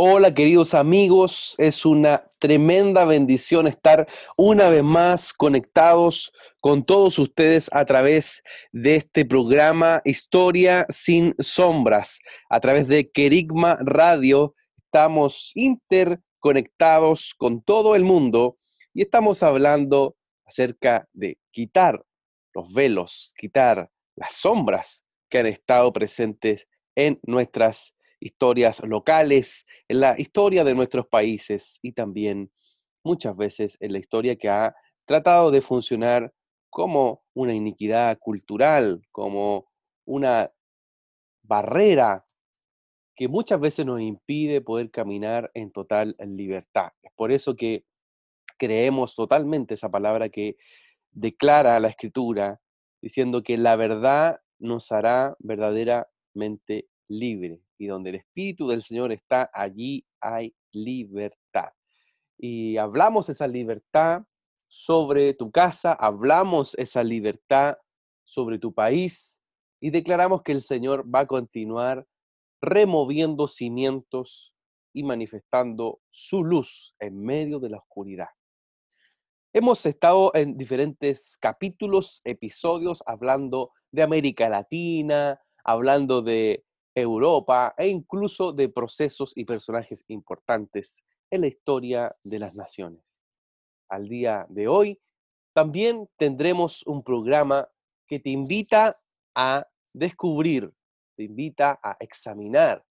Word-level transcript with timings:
Hola 0.00 0.32
queridos 0.32 0.74
amigos, 0.74 1.56
es 1.58 1.84
una 1.84 2.28
tremenda 2.38 3.04
bendición 3.04 3.66
estar 3.66 4.06
una 4.36 4.70
vez 4.70 4.84
más 4.84 5.32
conectados 5.32 6.32
con 6.60 6.84
todos 6.84 7.18
ustedes 7.18 7.68
a 7.72 7.84
través 7.84 8.44
de 8.70 8.94
este 8.94 9.24
programa 9.24 10.00
Historia 10.04 10.86
sin 10.88 11.34
sombras, 11.40 12.20
a 12.48 12.60
través 12.60 12.86
de 12.86 13.10
Kerigma 13.10 13.76
Radio. 13.80 14.54
Estamos 14.84 15.50
interconectados 15.56 17.34
con 17.36 17.60
todo 17.60 17.96
el 17.96 18.04
mundo 18.04 18.54
y 18.94 19.02
estamos 19.02 19.42
hablando 19.42 20.14
acerca 20.44 21.08
de 21.12 21.40
quitar 21.50 22.04
los 22.54 22.72
velos, 22.72 23.34
quitar 23.36 23.90
las 24.14 24.32
sombras 24.32 25.02
que 25.28 25.40
han 25.40 25.46
estado 25.46 25.92
presentes 25.92 26.68
en 26.94 27.18
nuestras 27.24 27.96
historias 28.20 28.80
locales, 28.84 29.66
en 29.88 30.00
la 30.00 30.14
historia 30.18 30.64
de 30.64 30.74
nuestros 30.74 31.06
países 31.06 31.78
y 31.82 31.92
también 31.92 32.50
muchas 33.04 33.36
veces 33.36 33.76
en 33.80 33.92
la 33.92 33.98
historia 33.98 34.36
que 34.36 34.48
ha 34.48 34.74
tratado 35.04 35.50
de 35.50 35.60
funcionar 35.60 36.32
como 36.70 37.22
una 37.34 37.54
iniquidad 37.54 38.18
cultural, 38.18 39.02
como 39.10 39.68
una 40.04 40.52
barrera 41.42 42.24
que 43.16 43.26
muchas 43.26 43.58
veces 43.58 43.84
nos 43.84 44.00
impide 44.00 44.60
poder 44.60 44.90
caminar 44.90 45.50
en 45.54 45.72
total 45.72 46.14
libertad. 46.20 46.92
Es 47.02 47.10
por 47.16 47.32
eso 47.32 47.56
que 47.56 47.84
creemos 48.58 49.14
totalmente 49.14 49.74
esa 49.74 49.90
palabra 49.90 50.28
que 50.28 50.56
declara 51.10 51.80
la 51.80 51.88
escritura, 51.88 52.60
diciendo 53.00 53.42
que 53.42 53.56
la 53.56 53.76
verdad 53.76 54.40
nos 54.58 54.92
hará 54.92 55.36
verdaderamente 55.40 56.88
libre. 57.08 57.62
Y 57.78 57.86
donde 57.86 58.10
el 58.10 58.16
Espíritu 58.16 58.68
del 58.68 58.82
Señor 58.82 59.12
está, 59.12 59.48
allí 59.52 60.04
hay 60.20 60.54
libertad. 60.72 61.70
Y 62.36 62.76
hablamos 62.76 63.28
esa 63.28 63.46
libertad 63.46 64.22
sobre 64.68 65.32
tu 65.34 65.50
casa, 65.50 65.92
hablamos 65.92 66.74
esa 66.76 67.02
libertad 67.02 67.76
sobre 68.24 68.58
tu 68.58 68.74
país 68.74 69.40
y 69.80 69.90
declaramos 69.90 70.42
que 70.42 70.52
el 70.52 70.62
Señor 70.62 71.04
va 71.12 71.20
a 71.20 71.26
continuar 71.26 72.06
removiendo 72.60 73.48
cimientos 73.48 74.52
y 74.92 75.04
manifestando 75.04 76.00
su 76.10 76.44
luz 76.44 76.94
en 76.98 77.22
medio 77.22 77.60
de 77.60 77.70
la 77.70 77.78
oscuridad. 77.78 78.28
Hemos 79.52 79.86
estado 79.86 80.30
en 80.34 80.58
diferentes 80.58 81.38
capítulos, 81.40 82.20
episodios, 82.24 83.02
hablando 83.06 83.72
de 83.90 84.02
América 84.02 84.48
Latina, 84.48 85.40
hablando 85.64 86.20
de 86.20 86.64
Europa 86.98 87.74
e 87.76 87.88
incluso 87.88 88.52
de 88.52 88.68
procesos 88.68 89.32
y 89.36 89.44
personajes 89.44 90.04
importantes 90.08 91.02
en 91.30 91.42
la 91.42 91.46
historia 91.46 92.16
de 92.24 92.38
las 92.38 92.54
naciones. 92.54 93.14
Al 93.88 94.08
día 94.08 94.46
de 94.48 94.68
hoy 94.68 95.00
también 95.52 96.08
tendremos 96.16 96.86
un 96.86 97.02
programa 97.02 97.68
que 98.06 98.18
te 98.18 98.30
invita 98.30 98.98
a 99.34 99.66
descubrir, 99.92 100.72
te 101.16 101.24
invita 101.24 101.78
a 101.82 101.96
examinar 102.00 102.84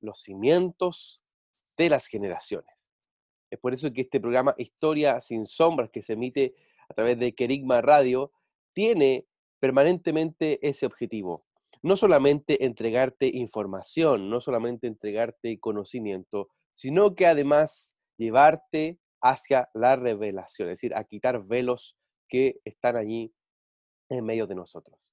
los 0.00 0.20
cimientos 0.20 1.24
de 1.76 1.90
las 1.90 2.06
generaciones. 2.06 2.90
Es 3.50 3.58
por 3.58 3.72
eso 3.74 3.92
que 3.92 4.02
este 4.02 4.20
programa 4.20 4.54
Historia 4.58 5.20
sin 5.20 5.46
sombras 5.46 5.90
que 5.90 6.02
se 6.02 6.14
emite 6.14 6.54
a 6.88 6.94
través 6.94 7.18
de 7.18 7.34
Kerigma 7.34 7.80
Radio 7.80 8.32
tiene 8.72 9.26
permanentemente 9.60 10.58
ese 10.66 10.86
objetivo, 10.86 11.44
no 11.82 11.96
solamente 11.96 12.64
entregarte 12.64 13.30
información, 13.32 14.30
no 14.30 14.40
solamente 14.40 14.86
entregarte 14.86 15.58
conocimiento, 15.58 16.48
sino 16.70 17.14
que 17.14 17.26
además 17.26 17.96
llevarte 18.16 18.98
hacia 19.20 19.68
la 19.74 19.96
revelación, 19.96 20.68
es 20.68 20.74
decir, 20.74 20.94
a 20.94 21.04
quitar 21.04 21.44
velos 21.44 21.96
que 22.28 22.60
están 22.64 22.96
allí 22.96 23.34
en 24.08 24.24
medio 24.24 24.46
de 24.46 24.54
nosotros. 24.54 25.10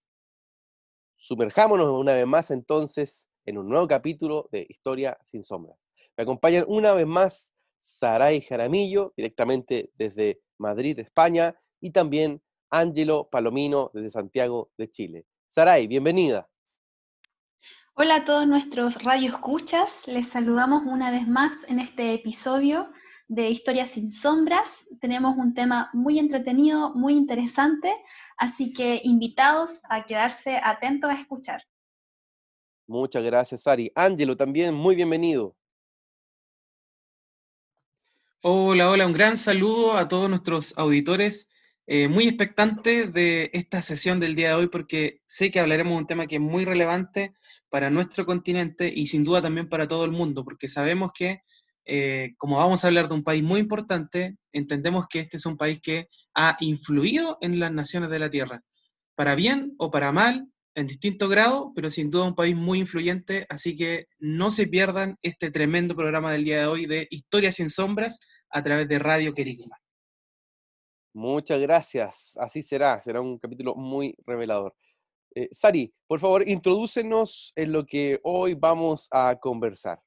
Sumerjámonos 1.17 1.89
una 1.89 2.13
vez 2.13 2.25
más 2.25 2.49
entonces 2.51 3.29
en 3.45 3.57
un 3.57 3.67
nuevo 3.67 3.87
capítulo 3.87 4.47
de 4.51 4.65
Historia 4.69 5.17
sin 5.23 5.43
sombra. 5.43 5.75
Me 6.15 6.23
acompañan 6.23 6.65
una 6.67 6.93
vez 6.93 7.07
más 7.07 7.53
Saray 7.79 8.41
Jaramillo, 8.41 9.13
directamente 9.17 9.91
desde 9.95 10.41
Madrid, 10.57 10.99
España, 10.99 11.59
y 11.81 11.91
también 11.91 12.41
Ángelo 12.69 13.29
Palomino 13.29 13.89
desde 13.93 14.11
Santiago 14.11 14.71
de 14.77 14.89
Chile. 14.89 15.25
Saray, 15.47 15.87
bienvenida. 15.87 16.49
Hola 18.01 18.15
a 18.15 18.23
todos 18.23 18.47
nuestros 18.47 19.03
radioescuchas, 19.03 20.07
les 20.07 20.29
saludamos 20.29 20.83
una 20.85 21.11
vez 21.11 21.27
más 21.27 21.65
en 21.67 21.79
este 21.79 22.13
episodio 22.13 22.89
de 23.27 23.49
Historias 23.49 23.91
sin 23.91 24.09
Sombras. 24.09 24.87
Tenemos 25.01 25.35
un 25.35 25.53
tema 25.53 25.89
muy 25.91 26.17
entretenido, 26.17 26.95
muy 26.95 27.15
interesante, 27.15 27.93
así 28.37 28.71
que 28.71 29.01
invitados 29.03 29.81
a 29.89 30.05
quedarse 30.05 30.61
atentos 30.63 31.09
a 31.11 31.15
escuchar. 31.15 31.61
Muchas 32.87 33.21
gracias, 33.21 33.63
Sari. 33.63 33.91
Ángelo, 33.93 34.37
también 34.37 34.73
muy 34.73 34.95
bienvenido. 34.95 35.57
Hola, 38.43 38.91
hola, 38.91 39.07
un 39.07 39.13
gran 39.13 39.35
saludo 39.35 39.97
a 39.97 40.07
todos 40.07 40.29
nuestros 40.29 40.73
auditores. 40.77 41.49
Eh, 41.85 42.07
muy 42.07 42.29
expectante 42.29 43.07
de 43.07 43.49
esta 43.51 43.81
sesión 43.81 44.21
del 44.21 44.35
día 44.35 44.49
de 44.49 44.55
hoy 44.55 44.67
porque 44.69 45.21
sé 45.25 45.51
que 45.51 45.59
hablaremos 45.59 45.91
de 45.91 45.97
un 45.97 46.07
tema 46.07 46.27
que 46.27 46.35
es 46.35 46.41
muy 46.41 46.63
relevante 46.63 47.33
para 47.69 47.89
nuestro 47.89 48.25
continente 48.25 48.91
y 48.93 49.07
sin 49.07 49.23
duda 49.23 49.41
también 49.41 49.69
para 49.69 49.87
todo 49.87 50.05
el 50.05 50.11
mundo, 50.11 50.43
porque 50.43 50.67
sabemos 50.67 51.11
que, 51.13 51.41
eh, 51.85 52.33
como 52.37 52.57
vamos 52.57 52.83
a 52.83 52.87
hablar 52.87 53.07
de 53.07 53.15
un 53.15 53.23
país 53.23 53.43
muy 53.43 53.59
importante, 53.59 54.37
entendemos 54.51 55.05
que 55.07 55.19
este 55.19 55.37
es 55.37 55.45
un 55.45 55.57
país 55.57 55.79
que 55.81 56.07
ha 56.35 56.57
influido 56.59 57.37
en 57.41 57.59
las 57.59 57.71
naciones 57.71 58.09
de 58.09 58.19
la 58.19 58.29
Tierra, 58.29 58.61
para 59.15 59.35
bien 59.35 59.73
o 59.77 59.91
para 59.91 60.11
mal, 60.11 60.47
en 60.75 60.87
distinto 60.87 61.27
grado, 61.27 61.71
pero 61.75 61.89
sin 61.89 62.09
duda 62.09 62.25
un 62.25 62.35
país 62.35 62.55
muy 62.55 62.79
influyente, 62.79 63.45
así 63.49 63.75
que 63.75 64.07
no 64.19 64.51
se 64.51 64.67
pierdan 64.67 65.17
este 65.21 65.51
tremendo 65.51 65.95
programa 65.95 66.31
del 66.31 66.43
día 66.43 66.59
de 66.59 66.65
hoy 66.67 66.85
de 66.85 67.07
Historias 67.09 67.55
sin 67.55 67.69
Sombras 67.69 68.19
a 68.49 68.63
través 68.63 68.87
de 68.87 68.99
Radio 68.99 69.33
Querigma. 69.33 69.77
Muchas 71.13 71.59
gracias, 71.59 72.37
así 72.39 72.63
será, 72.63 73.01
será 73.01 73.19
un 73.19 73.39
capítulo 73.39 73.75
muy 73.75 74.15
revelador. 74.25 74.75
Eh, 75.35 75.49
Sari, 75.51 75.93
por 76.07 76.19
favor, 76.19 76.47
introdúcenos 76.47 77.53
en 77.55 77.71
lo 77.71 77.85
que 77.85 78.19
hoy 78.23 78.55
vamos 78.55 79.07
a 79.11 79.35
conversar. 79.39 79.99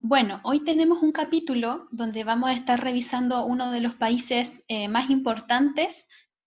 Bueno, 0.00 0.40
hoy 0.44 0.64
tenemos 0.64 1.02
un 1.02 1.10
capítulo 1.10 1.88
donde 1.90 2.22
vamos 2.22 2.50
a 2.50 2.52
estar 2.52 2.80
revisando 2.80 3.44
uno 3.44 3.72
de 3.72 3.80
los 3.80 3.94
países 3.94 4.62
eh, 4.68 4.86
más 4.86 5.10
importantes, 5.10 6.06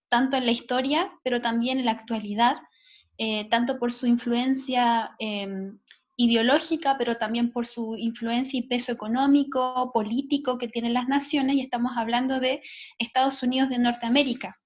tanto 0.09 0.37
en 0.37 0.45
la 0.45 0.51
historia, 0.51 1.11
pero 1.23 1.41
también 1.41 1.77
en 1.77 1.85
la 1.85 1.91
actualidad, 1.91 2.55
eh, 3.17 3.49
tanto 3.49 3.77
por 3.77 3.91
su 3.91 4.07
influencia 4.07 5.15
em, 5.19 5.79
ideológica, 6.15 6.97
pero 6.97 7.17
también 7.17 7.51
por 7.51 7.67
su 7.67 7.97
influencia 7.97 8.57
y 8.57 8.67
peso 8.67 8.93
económico, 8.93 9.91
político 9.93 10.57
que 10.57 10.69
tienen 10.69 10.93
las 10.93 11.09
naciones, 11.09 11.57
y 11.57 11.61
estamos 11.61 11.97
hablando 11.97 12.39
de 12.39 12.63
Estados 12.99 13.43
Unidos 13.43 13.69
de 13.69 13.79
Norteamérica. 13.79 14.60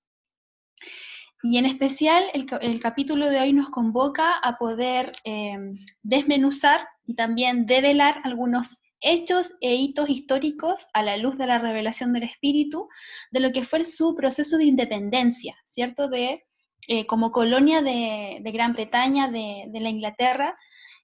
Y 1.48 1.60
en 1.60 1.68
especial 1.68 2.24
el, 2.34 2.80
capítulo 2.80 3.30
de 3.30 3.40
hoy 3.40 3.54
nos 3.54 3.70
convoca 3.70 4.40
a 4.40 4.58
poder 4.58 5.12
em, 5.24 5.70
desmenuzar 6.02 6.88
y 7.06 7.14
también 7.14 7.68
develar 7.68 8.20
algunos 8.24 8.80
hechos 9.00 9.54
e 9.62 9.76
hitos 9.76 10.10
históricos 10.10 10.88
a 10.92 11.04
la 11.04 11.18
luz 11.18 11.38
de 11.38 11.46
la 11.46 11.60
revelación 11.60 12.14
del 12.14 12.24
Espíritu 12.24 12.90
de 13.30 13.42
lo 13.42 13.52
que 13.52 13.64
fue 13.64 13.86
su 13.86 14.16
proceso 14.16 14.58
de 14.58 14.64
independencia, 14.64 15.56
¿cierto? 15.66 16.10
De, 16.10 16.46
eh, 16.88 17.06
como 17.06 17.32
colonia 17.32 17.84
de, 17.84 18.42
Gran 18.52 18.74
Bretaña, 18.74 19.30
de, 19.30 19.70
la 19.72 19.90
Inglaterra, 19.90 20.58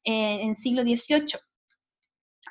eh, 0.03 0.39
en 0.41 0.55
siglo 0.55 0.81
XVIII. 0.81 1.37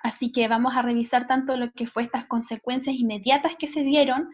Así 0.04 0.30
que 0.30 0.46
vamos 0.46 0.76
a 0.76 0.82
revisar 0.82 1.26
tanto 1.26 1.56
lo 1.56 1.72
que 1.72 1.88
fue 1.88 2.04
estas 2.04 2.26
consecuencias 2.26 2.94
inmediatas 2.94 3.56
que 3.56 3.66
se 3.66 3.82
dieron 3.82 4.28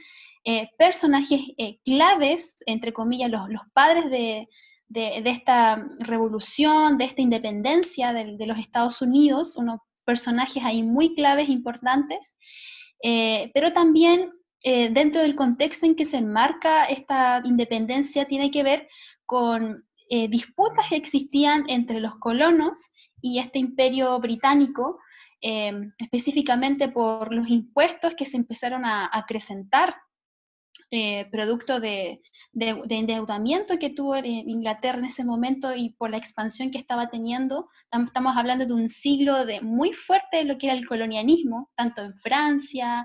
eh, 0.48 0.70
personajes 0.78 1.40
eh, 1.58 1.80
claves, 1.84 2.62
entre 2.66 2.92
comillas, 2.92 3.32
los, 3.32 3.62
padres 3.74 4.08
de, 4.08 4.46
esta 5.28 5.84
revolución, 5.98 6.98
de 6.98 7.04
esta 7.04 7.20
independencia 7.20 8.12
de, 8.12 8.46
los 8.46 8.56
Estados 8.56 9.02
Unidos. 9.02 9.56
Uno 9.56 9.82
personajes 10.04 10.62
ahí 10.62 10.84
muy 10.84 11.16
claves, 11.16 11.48
importantes, 11.48 12.36
eh, 13.02 13.50
pero 13.54 13.72
también 13.72 14.30
eh, 14.62 14.88
dentro 14.90 15.20
del 15.20 15.34
contexto 15.34 15.84
en 15.84 15.96
que 15.96 16.04
se 16.04 16.18
enmarca 16.18 16.84
esta 16.84 17.42
independencia 17.42 18.26
tiene 18.26 18.52
que 18.52 18.62
ver 18.62 18.88
con 19.26 19.84
disputas 20.08 20.88
que 20.88 20.94
existían 20.94 21.68
entre 21.68 21.98
los 21.98 22.14
colonos 22.20 22.78
y 23.20 23.40
este 23.40 23.58
imperio 23.58 24.20
británico, 24.20 25.00
específicamente 25.40 26.86
por 26.88 27.34
los 27.34 27.48
impuestos 27.48 28.14
que 28.14 28.24
se 28.24 28.36
empezaron 28.36 28.84
a 28.84 29.10
acrecentar 29.12 29.96
eh, 30.92 31.26
producto 31.32 31.80
de, 31.80 32.22
endeudamiento 32.52 33.76
que 33.76 33.90
tuvo 33.90 34.16
Inglaterra 34.18 34.98
en 34.98 35.06
ese 35.06 35.24
momento 35.24 35.74
y 35.74 35.90
por 35.90 36.10
la 36.10 36.16
expansión 36.16 36.70
que 36.70 36.78
estaba 36.78 37.10
teniendo. 37.10 37.68
Estamos 37.90 38.36
hablando 38.36 38.66
de 38.66 38.72
un 38.72 38.88
siglo 38.88 39.44
de 39.44 39.60
muy 39.60 39.92
fuerte 39.92 40.36
de 40.36 40.44
lo 40.44 40.56
que 40.58 40.66
era 40.66 40.76
el 40.76 40.86
colonialismo, 40.86 41.70
tanto 41.74 42.02
en 42.02 42.14
Francia, 42.14 43.04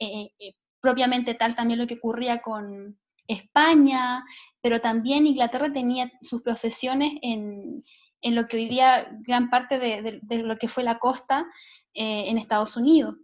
eh, 0.00 0.30
eh, 0.40 0.54
propiamente 0.80 1.34
tal 1.34 1.54
también 1.54 1.78
lo 1.78 1.86
que 1.86 1.94
ocurría 1.94 2.42
con 2.42 2.98
España, 3.28 4.24
pero 4.60 4.80
también 4.80 5.24
Inglaterra 5.24 5.72
tenía 5.72 6.10
sus 6.22 6.42
posesiones 6.42 7.12
en, 7.22 7.80
lo 8.22 8.48
que 8.48 8.56
hoy 8.56 8.68
día 8.68 9.08
gran 9.24 9.50
parte 9.50 9.78
de, 9.78 10.20
lo 10.42 10.58
que 10.58 10.68
fue 10.68 10.82
la 10.82 10.98
costa 10.98 11.46
en 11.94 12.38
Estados 12.38 12.76
Unidos. 12.76 13.14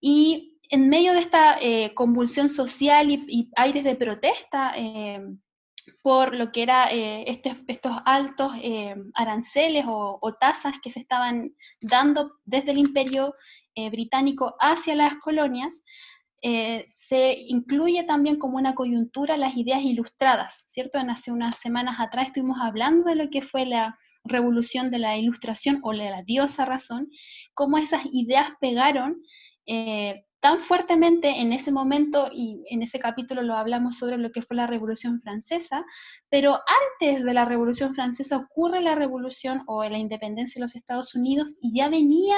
Y 0.00 0.51
en 0.72 0.88
medio 0.88 1.12
de 1.12 1.18
esta 1.18 1.58
eh, 1.60 1.92
convulsión 1.94 2.48
social 2.48 3.10
y, 3.10 3.50
aires 3.56 3.84
de 3.84 3.94
protesta 3.94 4.72
eh, 4.74 5.20
por 6.02 6.34
lo 6.34 6.50
que 6.50 6.62
eran 6.62 6.88
eh, 6.90 7.24
este, 7.26 7.52
estos 7.68 7.92
altos 8.06 8.52
aranceles 9.14 9.84
o, 9.86 10.36
tasas 10.40 10.74
que 10.82 10.90
se 10.90 11.00
estaban 11.00 11.54
dando 11.82 12.32
desde 12.44 12.72
el 12.72 12.78
imperio 12.78 13.34
británico 13.90 14.54
hacia 14.60 14.94
las 14.94 15.14
colonias, 15.18 15.82
se 16.86 17.36
incluye 17.48 18.04
también 18.04 18.38
como 18.38 18.58
una 18.58 18.74
coyuntura 18.74 19.36
las 19.36 19.56
ideas 19.56 19.82
ilustradas, 19.82 20.64
¿cierto? 20.68 20.98
hace 20.98 21.32
unas 21.32 21.58
semanas 21.58 21.96
atrás 21.98 22.28
estuvimos 22.28 22.58
hablando 22.60 23.08
de 23.08 23.16
lo 23.16 23.30
que 23.30 23.42
fue 23.42 23.66
la 23.66 23.98
revolución 24.24 24.90
de 24.90 24.98
la 24.98 25.16
ilustración 25.16 25.80
o 25.82 25.92
la 25.92 26.22
diosa 26.22 26.64
razón, 26.64 27.08
cómo 27.54 27.78
esas 27.78 28.02
ideas 28.12 28.50
pegaron 28.60 29.22
tan 30.42 30.58
fuertemente 30.58 31.28
en 31.28 31.52
ese 31.52 31.70
momento, 31.70 32.28
y 32.32 32.64
en 32.68 32.82
ese 32.82 32.98
capítulo 32.98 33.42
lo 33.42 33.54
hablamos 33.54 33.96
sobre 33.96 34.18
lo 34.18 34.32
que 34.32 34.42
fue 34.42 34.56
la 34.56 34.66
Revolución 34.66 35.20
Francesa, 35.20 35.84
pero 36.28 36.58
antes 36.98 37.24
de 37.24 37.32
la 37.32 37.44
Revolución 37.44 37.94
Francesa 37.94 38.38
ocurre 38.38 38.80
la 38.80 38.96
revolución 38.96 39.62
o 39.68 39.84
la 39.84 39.98
independencia 39.98 40.58
de 40.58 40.64
los 40.64 40.74
Estados 40.74 41.14
Unidos 41.14 41.54
y 41.62 41.76
ya 41.76 41.88
venía 41.88 42.34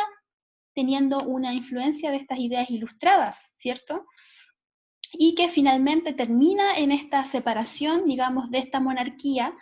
teniendo 0.75 1.17
una 1.27 1.55
influencia 1.55 2.11
de 2.11 2.19
estas 2.19 2.39
ideas 2.41 2.69
ilustradas, 2.69 3.53
¿cierto? 3.55 4.05
Y 5.15 5.35
que 5.35 5.49
finalmente 5.49 6.13
termina 6.13 6.77
en 6.77 6.93
esta 6.93 7.25
separación, 7.25 8.05
digamos, 8.05 8.51
de 8.51 8.59
esta 8.59 8.81
monarquía, 8.81 9.55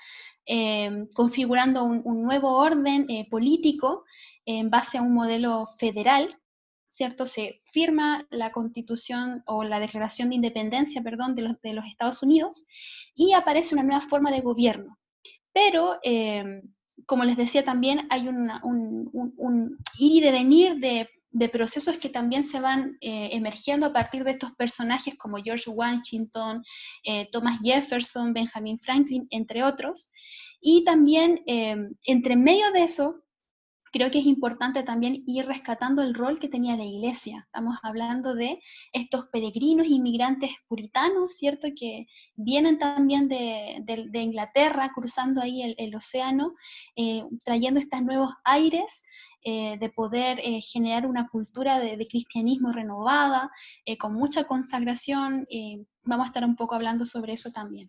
eh, 0.46 1.06
configurando 1.14 1.84
un, 1.84 2.02
nuevo 2.24 2.56
orden 2.58 3.08
eh, 3.08 3.28
político 3.30 4.02
en 4.44 4.68
base 4.68 4.98
a 4.98 5.02
un 5.02 5.14
modelo 5.14 5.68
federal 5.78 6.41
¿cierto? 6.92 7.24
Se 7.24 7.62
firma 7.64 8.26
la 8.30 8.52
constitución 8.52 9.42
o 9.46 9.64
la 9.64 9.80
declaración 9.80 10.28
de 10.28 10.36
independencia, 10.36 11.02
perdón, 11.02 11.34
de 11.34 11.42
los, 11.42 11.86
Estados 11.86 12.22
Unidos 12.22 12.66
y 13.14 13.32
aparece 13.32 13.74
una 13.74 13.82
nueva 13.82 14.02
forma 14.02 14.30
de 14.30 14.42
gobierno. 14.42 14.98
Pero, 15.54 15.98
em, 16.02 16.62
como 17.06 17.24
les 17.24 17.36
decía 17.36 17.64
también, 17.64 18.06
hay 18.10 18.28
un, 18.28 18.50
ir 19.98 20.12
y 20.12 20.20
devenir 20.20 20.76
de, 20.76 21.08
procesos 21.48 21.96
que 21.96 22.10
también 22.10 22.44
se 22.44 22.60
van 22.60 22.98
eh, 23.00 23.30
emergiendo 23.32 23.86
a 23.86 23.92
partir 23.92 24.22
de 24.22 24.32
estos 24.32 24.52
personajes 24.52 25.16
como 25.16 25.42
George 25.42 25.70
Washington, 25.70 26.62
eh, 27.04 27.26
Thomas 27.32 27.58
Jefferson, 27.62 28.34
Benjamin 28.34 28.78
Franklin, 28.78 29.26
entre 29.30 29.64
otros. 29.64 30.10
Y 30.60 30.84
también 30.84 31.42
entre 32.04 32.36
medio 32.36 32.70
de 32.70 32.84
eso 32.84 33.21
creo 33.92 34.10
que 34.10 34.20
es 34.20 34.26
importante 34.26 34.82
también 34.82 35.22
ir 35.26 35.44
rescatando 35.46 36.02
el 36.02 36.14
rol 36.14 36.40
que 36.40 36.48
tenía 36.48 36.76
la 36.76 36.84
iglesia. 36.84 37.42
Estamos 37.46 37.76
hablando 37.82 38.34
de 38.34 38.58
estos 38.92 39.26
peregrinos 39.26 39.86
inmigrantes 39.86 40.50
puritanos, 40.66 41.36
¿cierto? 41.36 41.68
Que 41.78 42.06
vienen 42.34 42.78
también 42.78 43.28
de, 43.28 43.84
Inglaterra, 44.14 44.90
cruzando 44.94 45.42
ahí 45.42 45.74
el, 45.76 45.94
océano, 45.94 46.54
eh, 46.96 47.22
trayendo 47.44 47.78
estos 47.78 48.02
nuevos 48.02 48.32
aires. 48.44 49.04
Eh, 49.44 49.76
de 49.76 49.88
poder 49.88 50.38
eh, 50.38 50.60
generar 50.60 51.04
una 51.04 51.26
cultura 51.26 51.80
de, 51.80 52.06
cristianismo 52.06 52.70
renovada, 52.70 53.50
con 53.98 54.14
mucha 54.14 54.44
consagración. 54.44 55.48
vamos 56.04 56.26
a 56.26 56.28
estar 56.28 56.44
un 56.44 56.54
poco 56.54 56.76
hablando 56.76 57.04
sobre 57.04 57.32
eso 57.32 57.50
también. 57.50 57.88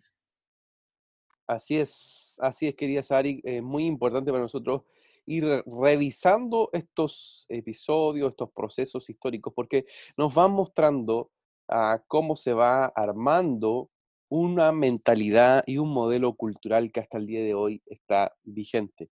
Así 1.46 1.76
es, 1.76 2.36
así 2.42 2.66
es, 2.66 2.74
querida 2.74 3.04
Sari, 3.04 3.40
muy 3.62 3.86
importante 3.86 4.32
para 4.32 4.42
nosotros 4.42 4.82
ir 5.26 5.62
revisando 5.66 6.70
estos 6.72 7.46
episodios, 7.48 8.30
estos 8.30 8.50
procesos 8.52 9.08
históricos, 9.08 9.52
porque 9.54 9.84
nos 10.16 10.34
van 10.34 10.52
mostrando 10.52 11.30
a 11.68 12.02
cómo 12.08 12.36
se 12.36 12.52
va 12.52 12.86
armando 12.86 13.90
una 14.28 14.72
mentalidad 14.72 15.62
y 15.66 15.78
un 15.78 15.90
modelo 15.90 16.34
cultural 16.34 16.90
que 16.90 17.00
hasta 17.00 17.18
el 17.18 17.26
día 17.26 17.42
de 17.42 17.54
hoy 17.54 17.82
está 17.86 18.34
vigente. 18.42 19.10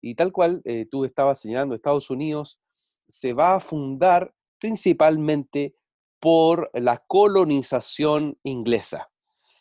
Y 0.00 0.14
tal 0.14 0.32
cual 0.32 0.62
eh, 0.64 0.86
tú 0.90 1.04
estabas 1.04 1.40
señalando, 1.40 1.74
Estados 1.74 2.10
Unidos 2.10 2.60
se 3.08 3.32
va 3.32 3.56
a 3.56 3.60
fundar 3.60 4.32
principalmente 4.58 5.74
por 6.20 6.70
la 6.74 7.02
colonización 7.06 8.38
inglesa. 8.44 9.10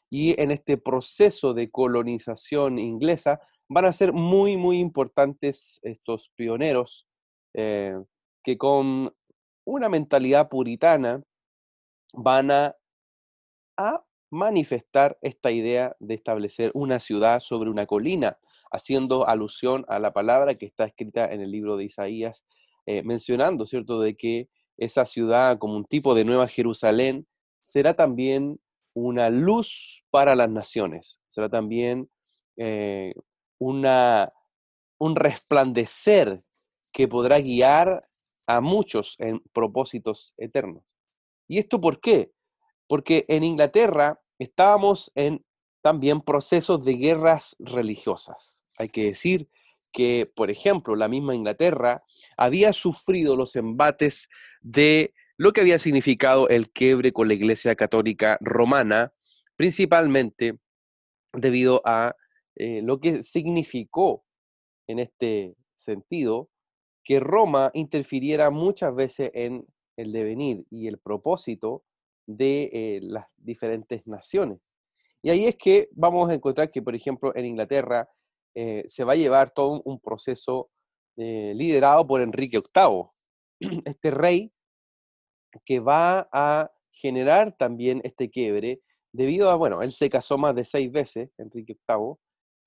Y 0.10 0.40
en 0.42 0.52
este 0.52 0.78
proceso 0.78 1.54
de 1.54 1.70
colonización 1.70 2.80
inglesa 2.80 3.40
van 3.70 3.86
a 3.86 3.94
ser 3.94 4.12
muy, 4.14 4.58
muy 4.58 4.80
importantes 4.80 5.80
estos 5.84 6.30
pioneros 6.36 7.08
eh, 7.54 7.98
que 8.44 8.58
con 8.58 9.14
una 9.66 9.90
mentalidad 9.90 10.50
puritana 10.50 11.24
van 12.14 12.52
a, 12.52 12.76
manifestar 14.32 15.18
esta 15.24 15.50
idea 15.50 15.96
de 16.00 16.14
establecer 16.14 16.70
una 16.76 17.00
ciudad 17.00 17.40
sobre 17.40 17.72
una 17.72 17.88
colina, 17.88 18.38
haciendo 18.72 19.28
alusión 19.28 19.86
a 19.88 19.98
la 19.98 20.14
palabra 20.14 20.56
que 20.56 20.68
está 20.68 20.86
escrita 20.86 21.26
en 21.26 21.42
el 21.42 21.50
libro 21.50 21.78
de 21.78 21.86
Isaías, 21.86 22.46
eh, 22.86 23.02
mencionando, 23.02 23.66
¿cierto?, 23.66 24.00
de 24.02 24.16
que 24.16 24.48
esa 24.78 25.06
ciudad 25.06 25.58
como 25.58 25.78
un 25.78 25.86
tipo 25.86 26.14
de 26.14 26.26
Nueva 26.26 26.48
Jerusalén 26.48 27.26
será 27.62 27.96
también 27.96 28.60
una 28.94 29.32
luz 29.32 30.04
para 30.12 30.36
las 30.36 30.50
naciones, 30.50 31.22
será 31.28 31.50
también 31.50 32.08
eh, 32.58 33.14
una, 33.60 34.34
un 34.98 35.16
resplandecer 35.16 36.42
que 36.92 37.08
podrá 37.08 37.40
guiar 37.40 38.02
a 38.48 38.62
muchos 38.62 39.16
en 39.20 39.42
propósitos 39.54 40.34
eternos. 40.38 40.84
¿Y 41.48 41.60
esto 41.60 41.80
por 41.80 42.00
qué? 42.00 42.32
Porque 42.88 43.26
en 43.28 43.44
Inglaterra 43.44 44.20
estábamos 44.40 45.12
en 45.14 45.46
también 45.82 46.22
procesos 46.22 46.84
de 46.84 46.96
guerras 46.96 47.56
religiosas. 47.60 48.64
Hay 48.78 48.90
que 48.90 49.06
decir 49.06 49.48
que, 49.92 50.32
por 50.36 50.50
ejemplo, 50.50 50.96
la 50.96 51.08
misma 51.08 51.36
Inglaterra 51.36 52.04
había 52.38 52.74
sufrido 52.74 53.36
los 53.36 53.56
embates 53.56 54.30
de 54.62 55.14
lo 55.38 55.54
que 55.54 55.62
había 55.62 55.80
significado 55.80 56.50
el 56.50 56.70
quiebre 56.70 57.14
con 57.14 57.28
la 57.28 57.34
Iglesia 57.34 57.76
Católica 57.76 58.38
Romana, 58.42 59.14
principalmente 59.56 60.60
debido 61.34 61.82
a 61.86 62.16
eh, 62.60 62.82
lo 62.82 63.00
que 63.00 63.24
significó 63.24 64.26
en 64.86 65.00
este 65.00 65.56
sentido 65.76 66.50
que 67.06 67.22
Roma 67.22 67.72
interfiriera 67.74 68.50
muchas 68.50 68.94
veces 68.94 69.32
en 69.34 69.66
el 69.98 70.12
devenir 70.12 70.66
y 70.70 70.88
el 70.88 71.00
propósito 71.00 71.84
de 72.28 72.70
eh, 72.74 73.00
las 73.02 73.28
diferentes 73.38 74.06
naciones. 74.06 74.60
Y 75.22 75.30
ahí 75.30 75.46
es 75.46 75.56
que 75.56 75.88
vamos 75.94 76.30
a 76.30 76.34
encontrar 76.34 76.70
que, 76.70 76.82
por 76.82 76.96
ejemplo, 76.96 77.34
en 77.34 77.46
Inglaterra 77.46 78.10
eh, 78.56 78.84
se 78.90 79.06
va 79.06 79.14
a 79.14 79.18
llevar 79.18 79.52
todo 79.52 79.82
un 79.86 80.00
proceso 80.00 80.70
liderado 81.16 82.08
por 82.08 82.22
Enrique 82.22 82.62
VIII, 82.74 83.04
este 83.86 84.10
rey 84.10 84.54
que 85.66 85.82
va 85.82 86.30
a 86.32 86.72
generar 86.94 87.58
también 87.58 88.00
este 88.06 88.30
quiebre 88.30 88.82
debido 89.12 89.50
a, 89.50 89.56
bueno, 89.56 89.82
él 89.82 89.92
se 89.92 90.10
casó 90.10 90.38
más 90.38 90.56
de 90.56 90.64
seis 90.64 90.90
veces, 90.90 91.30
Enrique 91.38 91.78
VIII, 91.88 92.16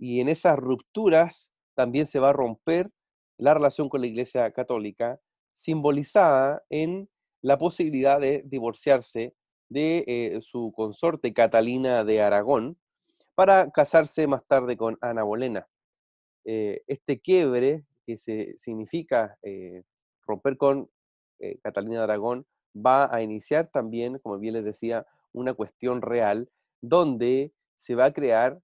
y 0.02 0.20
en 0.20 0.28
esas 0.28 0.58
rupturas 0.58 1.52
también 1.76 2.08
se 2.08 2.18
va 2.18 2.30
a 2.30 2.32
romper 2.32 2.90
la 3.38 3.54
relación 3.54 3.88
con 3.88 4.00
la 4.00 4.08
Iglesia 4.08 4.50
Católica, 4.50 5.20
simbolizada 5.52 6.64
en 6.70 7.08
la 7.40 7.56
posibilidad 7.56 8.18
de 8.18 8.42
divorciarse 8.44 9.32
de 9.68 10.04
eh, 10.08 10.40
su 10.42 10.72
consorte 10.74 11.32
Catalina 11.32 12.02
de 12.02 12.20
Aragón 12.20 12.76
para 13.36 13.70
casarse 13.70 14.26
más 14.26 14.44
tarde 14.44 14.76
con 14.76 14.98
Ana 15.02 15.22
Bolena. 15.22 15.68
Eh, 16.44 16.82
este 16.88 17.20
quiebre, 17.20 17.86
que 18.04 18.18
se 18.18 18.58
significa 18.58 19.38
eh, 19.42 19.84
romper 20.26 20.56
con 20.56 20.90
Catalina 21.62 21.98
de 21.98 22.04
Aragón, 22.04 22.46
va 22.74 23.08
a 23.14 23.22
iniciar 23.22 23.70
también, 23.72 24.18
como 24.18 24.40
bien 24.40 24.54
les 24.54 24.64
decía, 24.64 25.06
una 25.32 25.54
cuestión 25.54 26.02
real 26.02 26.50
donde 26.80 27.52
se 27.76 27.94
va 27.94 28.06
a 28.06 28.12
crear 28.12 28.60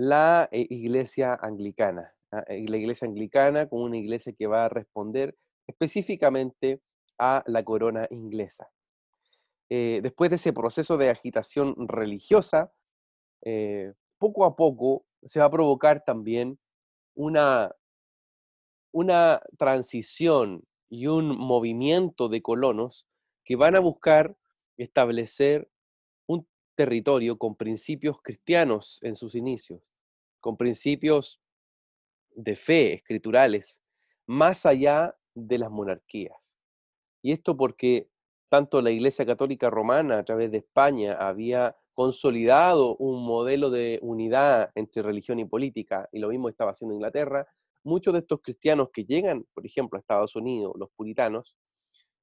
la 0.00 0.48
eh, 0.50 0.66
iglesia 0.70 1.34
anglicana. 1.34 2.14
¿ah? 2.32 2.44
La 2.48 2.76
iglesia 2.78 3.06
anglicana 3.06 3.68
como 3.68 3.84
una 3.84 3.98
iglesia 3.98 4.32
que 4.32 4.46
va 4.46 4.64
a 4.64 4.68
responder 4.70 5.36
específicamente 5.66 6.80
a 7.18 7.44
la 7.46 7.62
corona 7.64 8.06
inglesa. 8.10 8.70
después 9.68 10.30
de 10.30 10.36
ese 10.36 10.52
proceso 10.52 10.96
de 10.96 11.10
agitación 11.10 11.76
religiosa, 11.86 12.72
poco 14.18 14.44
a 14.44 14.56
poco 14.56 15.04
se 15.22 15.38
va 15.38 15.46
a 15.46 15.50
provocar 15.50 16.02
también 16.04 16.58
una, 17.14 17.74
una 18.92 19.42
transición 19.58 20.64
y 20.88 21.06
un 21.06 21.28
movimiento 21.36 22.28
de 22.28 22.42
colonos 22.42 23.06
que 23.44 23.56
van 23.56 23.76
a 23.76 23.80
buscar 23.80 24.36
establecer 24.76 25.70
un 26.26 26.46
territorio 26.74 27.38
con 27.38 27.56
principios 27.56 28.20
cristianos 28.22 28.98
en 29.02 29.16
sus 29.16 29.34
inicios, 29.34 29.89
con 30.40 30.56
principios 30.56 31.40
de 32.34 32.56
fe 32.56 32.94
escriturales, 32.94 33.82
más 34.26 34.66
allá 34.66 35.16
de 35.34 35.58
las 35.58 35.70
monarquías. 35.70 36.56
Y 37.22 37.32
esto 37.32 37.56
porque 37.56 38.08
tanto 38.48 38.82
la 38.82 38.90
Iglesia 38.90 39.24
Católica 39.24 39.70
Romana 39.70 40.18
a 40.18 40.24
través 40.24 40.50
de 40.50 40.58
España 40.58 41.14
había 41.14 41.76
consolidado 41.94 42.96
un 42.96 43.24
modelo 43.24 43.70
de 43.70 43.98
unidad 44.02 44.70
entre 44.74 45.02
religión 45.02 45.38
y 45.38 45.44
política, 45.44 46.08
y 46.12 46.18
lo 46.18 46.28
mismo 46.28 46.48
estaba 46.48 46.72
haciendo 46.72 46.94
Inglaterra, 46.94 47.46
muchos 47.84 48.12
de 48.12 48.20
estos 48.20 48.40
cristianos 48.42 48.88
que 48.92 49.04
llegan, 49.04 49.46
por 49.54 49.66
ejemplo, 49.66 49.96
a 49.96 50.00
Estados 50.00 50.34
Unidos, 50.36 50.72
los 50.78 50.90
puritanos, 50.96 51.56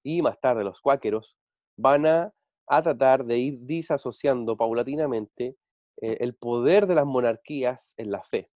y 0.03 0.21
más 0.21 0.39
tarde 0.39 0.63
los 0.63 0.81
cuáqueros, 0.81 1.37
van 1.77 2.05
a, 2.05 2.33
tratar 2.67 3.23
de 3.23 3.37
ir 3.37 3.59
disasociando 3.61 4.57
paulatinamente 4.57 5.55
eh, 5.99 6.17
el 6.19 6.35
poder 6.35 6.85
de 6.85 6.95
las 6.95 7.05
monarquías 7.05 7.95
en 7.97 8.11
la 8.11 8.21
fe. 8.21 8.51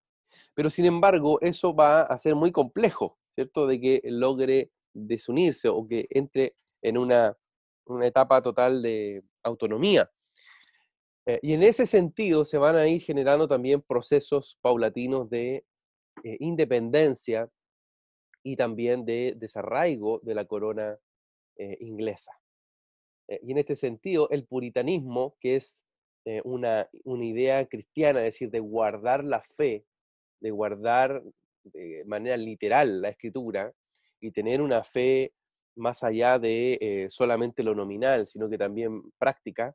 Pero 0.54 0.70
sin 0.70 0.86
embargo, 0.86 1.40
eso 1.42 1.74
va 1.74 2.02
a 2.02 2.18
ser 2.18 2.36
muy 2.36 2.52
complejo, 2.52 3.18
¿cierto? 3.34 3.66
De 3.66 3.80
que 3.80 4.02
logre 4.04 4.72
desunirse 4.94 5.68
o 5.70 5.88
que 5.88 6.08
entre 6.12 6.56
en 6.82 6.98
una, 6.98 7.36
una 7.86 8.06
etapa 8.06 8.42
total 8.42 8.82
de 8.82 9.24
autonomía. 9.44 10.12
Eh, 11.26 11.40
y 11.42 11.54
en 11.54 11.64
ese 11.64 11.86
sentido 11.86 12.46
se 12.46 12.58
van 12.58 12.76
a 12.76 12.88
ir 12.88 13.02
generando 13.02 13.48
también 13.48 13.82
procesos 13.82 14.60
paulatinos 14.62 15.30
de 15.30 15.66
eh, 16.24 16.38
independencia 16.40 17.50
y 18.44 18.56
también 18.56 19.06
de 19.06 19.34
desarraigo 19.38 20.20
de 20.24 20.36
la 20.36 20.46
corona 20.46 20.98
inglesa. 21.80 22.32
y 23.28 23.52
en 23.52 23.60
este 23.60 23.76
sentido, 23.76 24.28
el 24.32 24.48
puritanismo, 24.48 25.36
que 25.40 25.58
es 25.58 25.84
una, 26.44 26.88
una, 27.04 27.26
idea 27.26 27.66
cristiana, 27.66 28.20
es 28.20 28.26
decir, 28.26 28.52
de 28.52 28.60
guardar 28.60 29.24
la 29.24 29.42
fe, 29.42 29.86
de 30.40 30.52
guardar 30.52 31.24
de 31.64 32.04
manera 32.06 32.38
literal 32.38 33.02
la 33.02 33.10
escritura 33.10 33.72
y 34.20 34.32
tener 34.32 34.62
una 34.62 34.84
fe 34.84 35.34
más 35.76 36.04
allá 36.04 36.38
de 36.38 37.08
solamente 37.10 37.64
lo 37.64 37.74
nominal, 37.74 38.28
sino 38.28 38.50
que 38.50 38.58
también 38.58 39.02
práctica, 39.18 39.74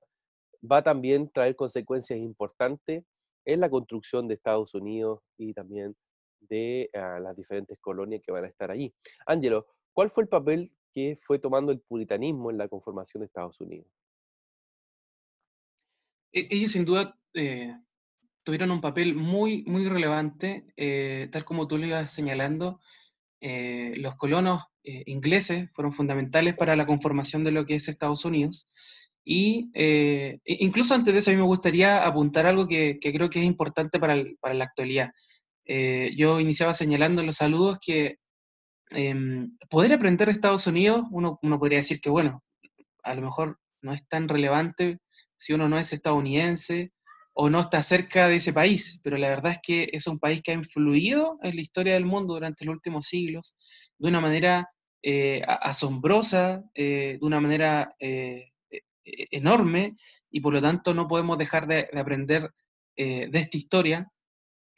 va 0.71 0.79
a 0.79 0.83
también 0.83 1.31
traer 1.31 1.57
consecuencias 1.57 2.19
importantes 2.19 3.05
en 3.45 3.61
la 3.61 3.71
construcción 3.71 4.27
de 4.29 4.35
Estados 4.35 4.75
Unidos 4.75 5.21
y 5.39 5.55
también 5.55 5.97
de 6.41 6.91
ah, 6.95 7.19
las 7.21 7.37
diferentes 7.37 7.79
colonias 7.79 8.23
que 8.25 8.33
van 8.33 8.45
a 8.45 8.49
estar 8.49 8.71
allí. 8.71 8.93
Ángelo, 9.27 9.67
¿cuál 9.93 10.11
fue 10.11 10.25
el 10.25 10.29
papel 10.29 10.73
que 10.93 11.17
fue 11.23 11.39
tomando 11.39 11.73
el 11.73 11.81
puritanismo 11.81 12.51
en 12.51 12.59
la 12.59 12.69
conformación 12.69 13.21
de 13.21 13.27
Estados 13.27 13.61
Unidos? 13.61 13.89
E-, 16.37 16.49
ellos 16.51 16.73
sin 16.73 16.85
duda 16.85 17.19
eh, 17.35 17.75
tuvieron 18.45 18.71
un 18.71 18.81
papel 18.81 19.15
muy, 19.17 19.65
muy 19.67 19.89
relevante, 19.89 20.67
eh, 20.77 21.29
tal 21.33 21.45
como 21.45 21.67
tú 21.67 21.79
lo 21.79 21.87
ibas 21.87 22.13
señalando. 22.13 22.81
Eh, 23.41 23.95
los 23.97 24.17
colonos 24.17 24.63
ingleses 25.07 25.69
fueron 25.75 25.93
fundamentales 25.93 26.55
para 26.55 26.77
la 26.77 26.87
conformación 26.87 27.43
de 27.43 27.51
lo 27.51 27.67
que 27.67 27.75
es 27.75 27.89
Estados 27.89 28.25
Unidos 28.25 28.69
y 29.25 29.73
eh, 29.75 30.39
incluso 30.45 30.95
antes 30.95 31.13
de 31.13 31.19
eso, 31.19 31.31
a 31.31 31.35
mí 31.35 31.41
me 31.41 31.47
gustaría 31.47 32.07
apuntar 32.07 32.47
algo 32.47 32.69
que, 32.69 33.01
creo 33.01 33.29
que 33.29 33.41
es 33.41 33.45
importante 33.45 33.99
para, 33.99 34.15
la 34.15 34.65
actualidad. 34.65 35.11
Yo 36.17 36.39
iniciaba 36.39 36.73
señalando 36.73 37.21
en 37.21 37.27
los 37.27 37.37
saludos 37.37 37.79
que 37.85 38.19
em, 38.91 39.51
poder 39.69 39.93
aprender 39.93 40.29
de 40.29 40.35
Estados 40.35 40.69
Unidos, 40.69 41.05
uno, 41.11 41.41
uno, 41.43 41.59
podría 41.59 41.79
decir 41.79 42.01
que, 42.01 42.11
bueno, 42.11 42.45
a 43.03 43.15
lo 43.17 43.23
mejor 43.23 43.59
no 43.83 43.93
es 43.93 44.07
tan 44.07 44.29
relevante 44.29 45.01
si 45.37 45.53
uno 45.53 45.69
no 45.69 45.79
es 45.79 45.93
estadounidense 45.93 46.93
o 47.35 47.51
no 47.51 47.61
está 47.61 47.83
cerca 47.83 48.29
de 48.29 48.37
ese 48.37 48.53
país, 48.53 49.01
pero 49.05 49.17
la 49.19 49.29
verdad 49.29 49.53
es 49.53 49.59
que 49.63 49.91
es 49.93 50.07
un 50.07 50.19
país 50.19 50.41
que 50.43 50.53
ha 50.53 50.55
influido 50.55 51.39
en 51.43 51.57
la 51.57 51.63
historia 51.63 51.95
del 51.95 52.07
mundo 52.07 52.35
durante 52.35 52.65
los 52.65 52.75
últimos 52.75 53.07
siglos 53.07 53.57
de 53.99 54.09
una 54.09 54.21
manera 54.21 54.71
eh, 55.03 55.43
asombrosa, 55.47 56.65
de 56.75 57.19
una 57.21 57.41
manera 57.41 57.95
e-, 59.07 59.29
enorme 59.31 59.95
y 60.31 60.41
por 60.41 60.53
lo 60.53 60.61
tanto 60.61 60.93
no 60.93 61.07
podemos 61.07 61.39
dejar 61.39 61.67
de, 61.67 61.89
aprender 61.97 62.51
eh, 62.97 63.29
de 63.31 63.39
esta 63.39 63.57
historia 63.57 64.11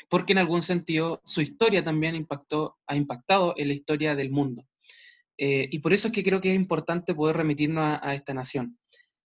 porque 0.09 0.33
en 0.33 0.39
algún 0.39 0.63
sentido 0.63 1.21
su 1.25 1.41
historia 1.41 1.83
también 1.83 2.15
impactó, 2.15 2.79
ha 2.87 2.97
impactado 2.97 3.55
en 3.57 3.69
la 3.69 3.75
historia 3.75 4.15
del 4.15 4.31
mundo. 4.31 4.67
Eh, 5.37 5.69
y 5.71 5.79
por 5.81 5.93
eso 5.93 6.09
es 6.09 6.15
que 6.15 6.25
creo 6.25 6.41
que 6.41 6.51
es 6.51 6.57
importante 6.57 7.15
poder 7.15 7.37
remitirnos 7.37 7.99
a, 8.03 8.15
esta 8.15 8.35
nación. 8.35 8.79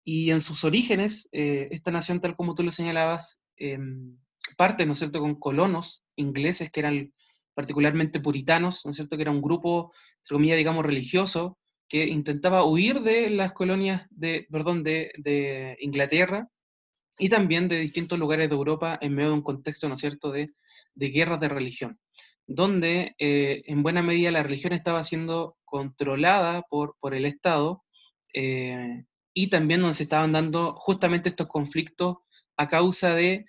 Y 0.03 0.31
en 0.31 0.41
sus 0.41 0.63
orígenes, 0.63 1.29
eh, 1.31 1.67
esta 1.71 1.91
nación, 1.91 2.19
tal 2.19 2.35
como 2.35 2.55
tú 2.55 2.63
lo 2.63 2.71
señalabas, 2.71 3.41
em, 3.57 4.17
parte, 4.57 4.85
¿no 4.85 4.93
es 4.93 4.99
cierto?, 4.99 5.19
con 5.19 5.35
colonos 5.35 6.03
ingleses 6.15 6.71
que 6.71 6.79
eran 6.79 7.13
particularmente 7.53 8.19
puritanos, 8.19 8.85
¿no 8.85 8.91
es 8.91 8.97
cierto?, 8.97 9.17
que 9.17 9.23
era 9.23 9.31
un 9.31 9.41
grupo, 9.41 9.91
entre 10.19 10.35
comillas, 10.35 10.57
digamos, 10.57 10.85
religioso, 10.85 11.57
que 11.87 12.07
intentaba 12.07 12.63
huir 12.65 13.01
de 13.01 13.29
las 13.29 13.51
colonias 13.51 14.07
de, 14.09 14.47
perdón, 14.49 14.83
de, 14.83 15.77
Inglaterra 15.81 16.47
y 17.19 17.29
también 17.29 17.67
de 17.67 17.79
distintos 17.79 18.17
lugares 18.17 18.49
de 18.49 18.55
Europa 18.55 18.97
en 19.01 19.13
medio 19.13 19.29
de 19.29 19.35
un 19.35 19.43
contexto, 19.43 19.87
¿no 19.87 19.95
es 19.95 19.99
cierto?, 19.99 20.31
de, 20.31 20.49
guerras 20.95 21.39
de 21.39 21.49
religión, 21.49 21.99
donde 22.47 23.15
eh, 23.19 23.63
en 23.65 23.83
buena 23.83 24.01
medida 24.01 24.31
la 24.31 24.43
religión 24.43 24.73
estaba 24.73 25.03
siendo 25.03 25.57
controlada 25.65 26.63
por, 26.69 26.95
por 26.99 27.13
el 27.13 27.25
Estado 27.25 27.83
eh, 28.33 29.03
y 29.33 29.47
también 29.47 29.81
donde 29.81 29.95
se 29.95 30.03
estaban 30.03 30.31
dando 30.31 30.75
justamente 30.75 31.29
estos 31.29 31.47
conflictos 31.47 32.17
a 32.57 32.67
causa 32.67 33.15
de 33.15 33.45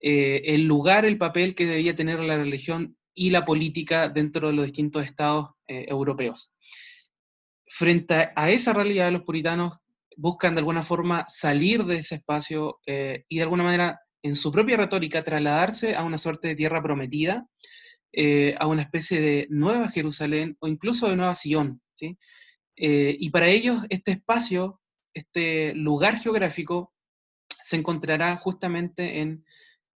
eh, 0.00 0.42
el 0.46 0.64
lugar, 0.64 1.04
el 1.04 1.18
papel 1.18 1.54
que 1.54 1.66
debía 1.66 1.96
tener 1.96 2.20
la 2.20 2.36
religión 2.36 2.96
y 3.14 3.30
la 3.30 3.44
política 3.44 4.08
dentro 4.08 4.48
de 4.48 4.54
los 4.54 4.66
distintos 4.66 5.04
estados 5.04 5.50
europeos 5.68 6.52
frente 7.76 8.30
a 8.34 8.50
esa 8.50 8.72
realidad, 8.72 9.12
los 9.12 9.22
puritanos 9.22 9.74
buscan 10.16 10.54
de 10.54 10.60
alguna 10.60 10.82
forma 10.82 11.26
salir 11.28 11.84
de 11.84 11.98
ese 11.98 12.14
espacio 12.14 12.80
eh, 12.86 13.24
y 13.28 13.36
de 13.36 13.42
alguna 13.42 13.64
manera 13.64 14.00
en 14.22 14.34
su 14.34 14.50
propia 14.50 14.78
retórica 14.78 15.22
trasladarse 15.22 15.94
a 15.94 16.02
una 16.02 16.16
suerte 16.16 16.48
de 16.48 16.54
tierra 16.54 16.82
prometida, 16.82 17.46
eh, 18.12 18.54
a 18.58 18.66
una 18.66 18.80
especie 18.80 19.20
de 19.20 19.46
nueva 19.50 19.90
Jerusalén 19.90 20.56
o 20.60 20.68
incluso 20.68 21.10
de 21.10 21.16
nueva 21.16 21.34
Sion. 21.34 21.82
¿sí? 21.92 22.16
Eh, 22.76 23.14
y 23.20 23.28
para 23.28 23.48
ellos 23.48 23.82
este 23.90 24.12
espacio, 24.12 24.80
este 25.16 25.74
lugar 25.74 26.18
geográfico, 26.18 26.92
se 27.48 27.76
encontrará 27.76 28.36
justamente 28.36 29.20
en, 29.20 29.44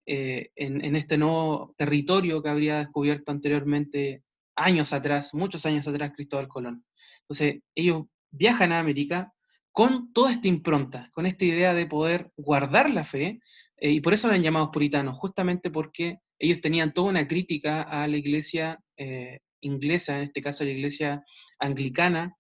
en, 0.06 0.86
en, 0.86 0.96
este 0.96 1.18
nuevo 1.18 1.74
territorio 1.76 2.42
que 2.44 2.50
habría 2.50 2.78
descubierto 2.78 3.32
anteriormente, 3.32 4.24
años 4.56 4.94
atrás, 4.94 5.34
muchos 5.34 5.66
años 5.66 5.88
atrás, 5.88 6.12
Cristóbal 6.16 6.48
Colón. 6.48 6.86
Entonces, 7.22 7.62
ellos 7.76 8.04
viajan 8.30 8.72
a 8.72 8.80
América 8.80 9.34
con 9.72 10.14
toda 10.14 10.32
esta 10.32 10.48
impronta, 10.48 11.10
con 11.14 11.26
esta 11.26 11.46
idea 11.46 11.74
de 11.74 11.88
poder 11.88 12.32
guardar 12.38 12.92
la 12.92 13.04
fe, 13.04 13.40
eh, 13.78 13.92
y 13.92 14.00
por 14.02 14.14
eso 14.14 14.28
eran 14.28 14.44
llamados 14.44 14.70
puritanos, 14.72 15.18
justamente 15.18 15.72
porque 15.72 16.20
ellos 16.38 16.62
tenían 16.62 16.94
toda 16.94 17.10
una 17.10 17.28
crítica 17.28 17.82
a 17.82 18.08
la 18.08 18.18
iglesia 18.18 18.80
eh, 18.98 19.40
inglesa, 19.62 20.18
en 20.18 20.26
este 20.26 20.44
caso 20.44 20.64
la 20.64 20.72
iglesia 20.72 21.24
anglicana, 21.60 22.37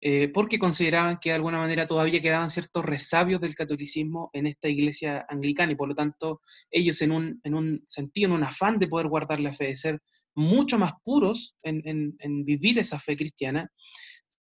eh, 0.00 0.28
porque 0.28 0.58
consideraban 0.58 1.18
que 1.20 1.30
de 1.30 1.36
alguna 1.36 1.58
manera 1.58 1.86
todavía 1.86 2.22
quedaban 2.22 2.50
ciertos 2.50 2.84
resabios 2.84 3.40
del 3.40 3.54
catolicismo 3.54 4.30
en 4.32 4.46
esta 4.46 4.68
iglesia 4.68 5.26
anglicana, 5.28 5.72
y 5.72 5.76
por 5.76 5.88
lo 5.88 5.94
tanto 5.94 6.40
ellos 6.70 7.00
en 7.02 7.12
un, 7.12 7.40
en 7.44 7.54
un 7.54 7.84
sentido, 7.86 8.28
en 8.28 8.34
un 8.36 8.44
afán 8.44 8.78
de 8.78 8.88
poder 8.88 9.08
guardar 9.08 9.40
la 9.40 9.52
fe, 9.52 9.66
de 9.68 9.76
ser 9.76 10.00
mucho 10.34 10.78
más 10.78 10.92
puros 11.02 11.56
en, 11.64 12.16
en 12.18 12.44
vivir 12.44 12.78
esa 12.78 13.00
fe 13.00 13.16
cristiana, 13.16 13.68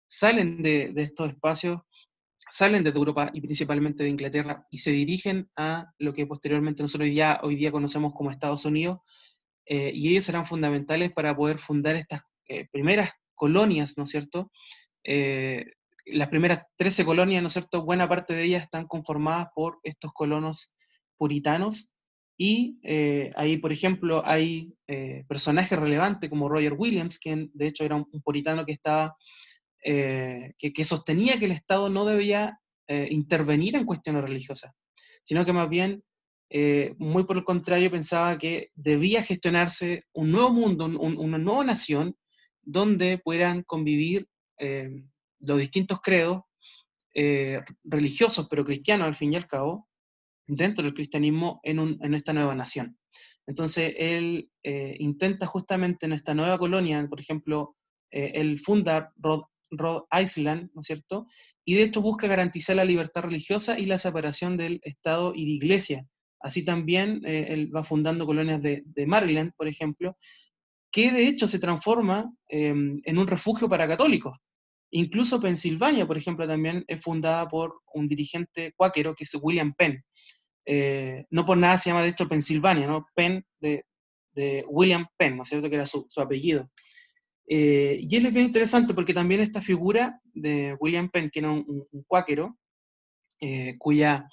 salen 0.09 0.63
de, 0.63 0.93
estos 0.97 1.29
espacios, 1.29 1.81
salen 2.51 2.83
de 2.83 2.91
Europa 2.91 3.31
y 3.33 3.41
principalmente 3.41 4.03
de 4.03 4.09
Inglaterra 4.09 4.67
y 4.71 4.79
se 4.79 4.91
dirigen 4.91 5.49
a 5.55 5.93
lo 5.99 6.15
que 6.15 6.27
posteriormente 6.27 6.83
nosotros 6.83 7.11
ya 7.13 7.41
hoy 7.43 7.57
día 7.57 7.71
conocemos 7.71 8.15
como 8.15 8.31
Estados 8.31 8.65
Unidos, 8.65 8.99
eh, 9.67 9.93
y 9.95 10.09
ellos 10.09 10.25
serán 10.25 10.47
fundamentales 10.47 11.13
para 11.13 11.37
poder 11.37 11.59
fundar 11.59 11.95
estas 11.95 12.23
eh, 12.49 12.67
primeras 12.73 13.11
colonias, 13.35 13.99
¿no 13.99 14.05
es 14.05 14.11
cierto? 14.11 14.51
Las 15.05 16.29
primeras 16.29 16.65
13 16.77 17.05
colonias, 17.05 17.43
¿no 17.43 17.49
es 17.49 17.53
cierto? 17.53 17.85
Buena 17.85 18.09
parte 18.09 18.35
de 18.35 18.45
ellas 18.45 18.63
están 18.63 18.87
conformadas 18.87 19.49
por 19.55 19.79
estos 19.83 20.13
colonos 20.13 20.77
puritanos 21.17 21.95
y 22.37 22.79
ahí, 23.37 23.57
por 23.57 23.73
ejemplo, 23.73 24.23
hay 24.25 24.73
personajes 25.29 25.79
relevantes 25.79 26.31
como 26.31 26.49
Roger 26.49 26.75
Williams, 26.75 27.19
quien 27.19 27.51
de 27.53 27.67
hecho 27.67 27.85
era 27.85 27.97
un, 27.97 28.07
puritano 28.23 28.65
que 28.65 28.73
estaba, 28.73 29.17
que, 29.83 30.85
sostenía 30.85 31.39
que 31.39 31.47
el 31.47 31.53
Estado 31.53 31.91
no 31.91 32.05
debía 32.05 32.59
intervenir 32.89 33.77
en 33.77 33.85
cuestiones 33.85 34.23
religiosas, 34.23 34.73
sino 35.25 35.45
que 35.45 35.53
más 35.53 35.69
bien 35.69 36.03
eh, 36.51 36.95
muy 36.99 37.25
por 37.25 37.37
el 37.37 37.45
contrario, 37.45 37.91
pensaba 37.91 38.39
que 38.39 38.71
debía 38.75 39.23
gestionarse 39.23 40.05
un 40.13 40.33
nuevo 40.33 40.51
mundo, 40.51 40.87
una 40.87 41.39
nueva 41.39 41.65
nación, 41.65 42.17
donde 42.63 43.19
puedan 43.19 43.63
convivir 43.63 44.27
eh, 44.59 45.05
los 45.41 45.59
distintos 45.59 46.01
credos 46.01 46.43
eh, 47.15 47.61
religiosos, 47.85 48.49
pero 48.49 48.65
cristianos 48.65 49.07
al 49.07 49.15
fin 49.15 49.33
y 49.33 49.37
al 49.37 49.47
cabo, 49.47 49.89
dentro 50.47 50.85
del 50.85 50.95
cristianismo 50.95 51.61
en, 51.63 52.15
esta 52.15 52.33
nueva 52.33 52.55
nación. 52.55 52.99
Entonces, 53.47 53.95
él 53.99 54.51
intenta 54.63 55.47
justamente 55.47 56.07
en 56.07 56.13
esta 56.13 56.35
nueva 56.35 56.59
colonia, 56.59 57.07
por 57.09 57.21
ejemplo, 57.21 57.77
él 58.11 58.59
funda 58.59 59.13
Rhode, 59.17 60.05
Island, 60.23 60.71
¿no 60.75 60.81
es 60.81 60.87
cierto? 60.87 61.27
Y 61.65 61.75
de 61.75 61.83
hecho 61.83 62.01
busca 62.01 62.27
garantizar 62.27 62.77
la 62.77 62.85
libertad 62.85 63.23
religiosa 63.23 63.79
y 63.79 63.87
la 63.87 63.99
separación 63.99 64.57
del 64.57 64.81
Estado 64.85 65.35
y 65.35 65.45
de 65.45 65.51
Iglesia, 65.53 66.09
Así 66.41 66.65
también 66.65 67.23
eh, 67.25 67.47
él 67.51 67.75
va 67.75 67.83
fundando 67.83 68.27
colonias 68.27 68.63
de, 68.63 68.85
Maryland, 69.07 69.53
por 69.57 69.69
ejemplo, 69.69 70.17
que 70.91 71.11
de 71.11 71.27
hecho 71.27 71.49
se 71.49 71.59
transforma 71.59 72.33
em, 72.49 73.01
en 73.05 73.19
un 73.19 73.27
refugio 73.27 73.69
para 73.69 73.89
católicos. 73.89 74.37
Incluso 74.91 75.41
Pensilvania, 75.41 76.07
por 76.07 76.17
ejemplo, 76.17 76.47
también 76.47 76.85
es 76.89 77.03
fundada 77.03 77.47
por 77.49 77.83
un 77.95 78.09
dirigente 78.09 78.73
cuáquero 78.77 79.15
que 79.15 79.25
es 79.25 79.37
William 79.41 79.75
Penn. 79.75 80.03
Eh, 80.65 81.25
no 81.31 81.47
por 81.47 81.57
nada 81.57 81.79
se 81.79 81.91
llama 81.91 82.03
de 82.03 82.09
hecho 82.09 82.29
Pensilvania, 82.29 82.87
¿no? 82.87 83.07
Penn 83.15 83.45
de, 83.61 83.85
William 84.69 85.07
Penn, 85.17 85.37
¿no 85.37 85.43
es 85.43 85.49
cierto? 85.49 85.69
Que 85.69 85.75
era 85.75 85.87
su, 85.87 86.07
apellido. 86.19 86.71
Eh, 87.49 87.99
y 88.01 88.17
él 88.17 88.27
es 88.27 88.33
bien 88.33 88.47
interesante 88.47 88.95
porque 88.95 89.15
también 89.15 89.41
esta 89.41 89.61
figura 89.61 90.21
de 90.33 90.77
William 90.79 91.09
Penn, 91.09 91.31
que 91.31 91.41
era 91.41 91.51
un 91.51 92.05
cuáquero, 92.07 92.57
eh, 93.41 93.77
cuya, 93.79 94.29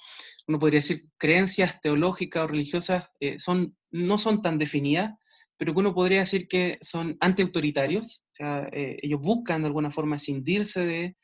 uno 0.48 0.58
podría 0.58 0.78
decir, 0.78 1.08
creencias 1.16 1.80
teológicas 1.80 2.42
o 2.42 2.48
religiosas 2.48 3.04
eh, 3.20 3.38
son, 3.38 3.76
no 3.92 4.18
son 4.18 4.42
tan 4.42 4.58
definidas, 4.58 5.12
pero 5.56 5.72
uno 5.74 5.94
podría 5.94 6.20
decir 6.20 6.48
que 6.48 6.78
son 6.82 7.16
antiautoritarios, 7.20 8.24
o 8.30 8.32
sea, 8.32 8.68
eh, 8.72 8.98
ellos 9.02 9.20
buscan 9.20 9.62
de 9.62 9.68
alguna 9.68 9.90
forma 9.90 10.16
escindirse 10.16 10.84
de, 10.84 11.16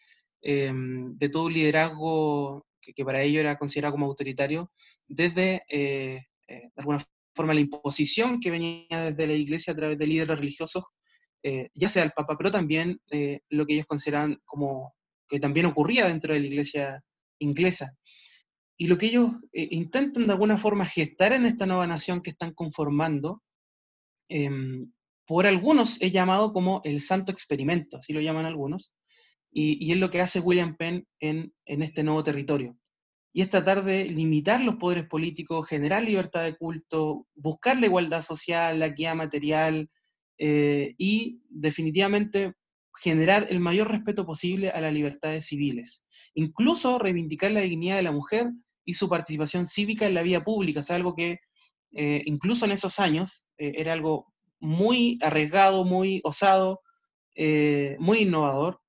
em, 0.42 1.16
de 1.16 1.28
todo 1.28 1.48
liderazgo 1.48 2.66
que, 2.80 3.04
para 3.04 3.22
ellos 3.22 3.40
era 3.40 3.56
considerado 3.56 3.92
como 3.92 4.06
autoritario, 4.06 4.72
desde, 5.06 5.62
de 5.68 6.72
alguna 6.76 6.98
forma, 7.34 7.54
la 7.54 7.60
imposición 7.60 8.40
que 8.40 8.50
venía 8.50 9.12
desde 9.12 9.26
la 9.26 9.34
iglesia 9.34 9.72
a 9.72 9.76
través 9.76 9.98
de 9.98 10.06
líderes 10.06 10.38
religiosos, 10.38 10.84
ya 11.74 11.88
sea 11.88 12.02
el 12.02 12.10
Papa, 12.10 12.36
pero 12.36 12.50
también 12.50 13.00
lo 13.50 13.66
que 13.66 13.74
ellos 13.74 13.86
consideran 13.86 14.40
como 14.44 14.94
que 15.32 15.40
también 15.40 15.66
ocurría 15.66 16.08
dentro 16.08 16.34
de 16.34 16.40
la 16.40 16.46
iglesia 16.46 17.02
inglesa. 17.38 17.96
Y 18.76 18.86
lo 18.86 18.98
que 18.98 19.06
ellos 19.06 19.30
eh, 19.52 19.68
intentan 19.70 20.26
de 20.26 20.32
alguna 20.32 20.58
forma 20.58 20.84
gestar 20.84 21.32
en 21.32 21.46
esta 21.46 21.66
nueva 21.66 21.86
nación 21.86 22.20
que 22.20 22.30
están 22.30 22.52
conformando, 22.52 23.42
em, 24.32 24.92
por 25.26 25.46
algunos 25.46 26.00
es 26.02 26.12
llamado 26.12 26.52
como 26.52 26.80
el 26.84 27.00
santo 27.00 27.32
experimento, 27.32 27.96
así 27.98 28.12
lo 28.12 28.20
llaman 28.20 28.46
algunos, 28.46 28.94
y, 29.52 29.92
es 29.92 29.98
lo 29.98 30.10
que 30.10 30.20
hace 30.20 30.40
William 30.40 30.76
Penn 30.76 31.06
en, 31.20 31.52
este 31.66 32.02
nuevo 32.02 32.22
territorio. 32.22 32.76
Y 33.34 33.42
es 33.42 33.48
tratar 33.48 33.84
de 33.84 34.06
limitar 34.06 34.60
los 34.62 34.76
poderes 34.76 35.06
políticos, 35.06 35.68
generar 35.68 36.02
libertad 36.02 36.44
de 36.44 36.56
culto, 36.56 37.26
buscar 37.34 37.78
la 37.78 37.86
igualdad 37.86 38.22
social, 38.22 38.78
la 38.78 38.88
guía 38.88 39.14
material, 39.14 39.90
eh, 40.38 40.94
y 40.98 41.40
definitivamente 41.48 42.54
generar 43.00 43.46
el 43.50 43.60
mayor 43.60 43.90
respeto 43.90 44.26
posible 44.26 44.70
a 44.70 44.80
las 44.80 44.92
libertades 44.92 45.46
civiles. 45.46 46.06
Incluso 46.34 46.98
reivindicar 46.98 47.52
la 47.52 47.60
dignidad 47.60 47.96
de 47.96 48.02
la 48.02 48.12
mujer 48.12 48.50
y 48.84 48.94
su 48.94 49.08
participación 49.08 49.66
cívica 49.66 50.06
en 50.06 50.14
la 50.14 50.22
vida 50.22 50.44
pública, 50.44 50.80
es 50.80 50.90
algo 50.90 51.14
que 51.14 51.38
eh, 51.92 52.22
incluso 52.24 52.64
en 52.64 52.72
esos 52.72 52.98
años 52.98 53.48
eh, 53.58 53.72
era 53.76 53.92
algo 53.92 54.31
muy 54.62 55.18
arriesgado, 55.20 55.84
muy 55.84 56.20
osado, 56.24 56.80
eh, 57.34 57.96
muy 57.98 58.20
innovador. 58.20 58.80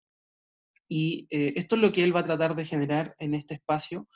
Y 0.87 1.27
esto 1.29 1.75
es 1.75 1.81
lo 1.81 1.91
que 1.91 2.03
él 2.03 2.15
va 2.15 2.19
a 2.19 2.25
tratar 2.25 2.55
de 2.55 2.65
generar 2.65 3.15
en 3.17 3.33
este 3.33 3.55
espacio. 3.55 4.07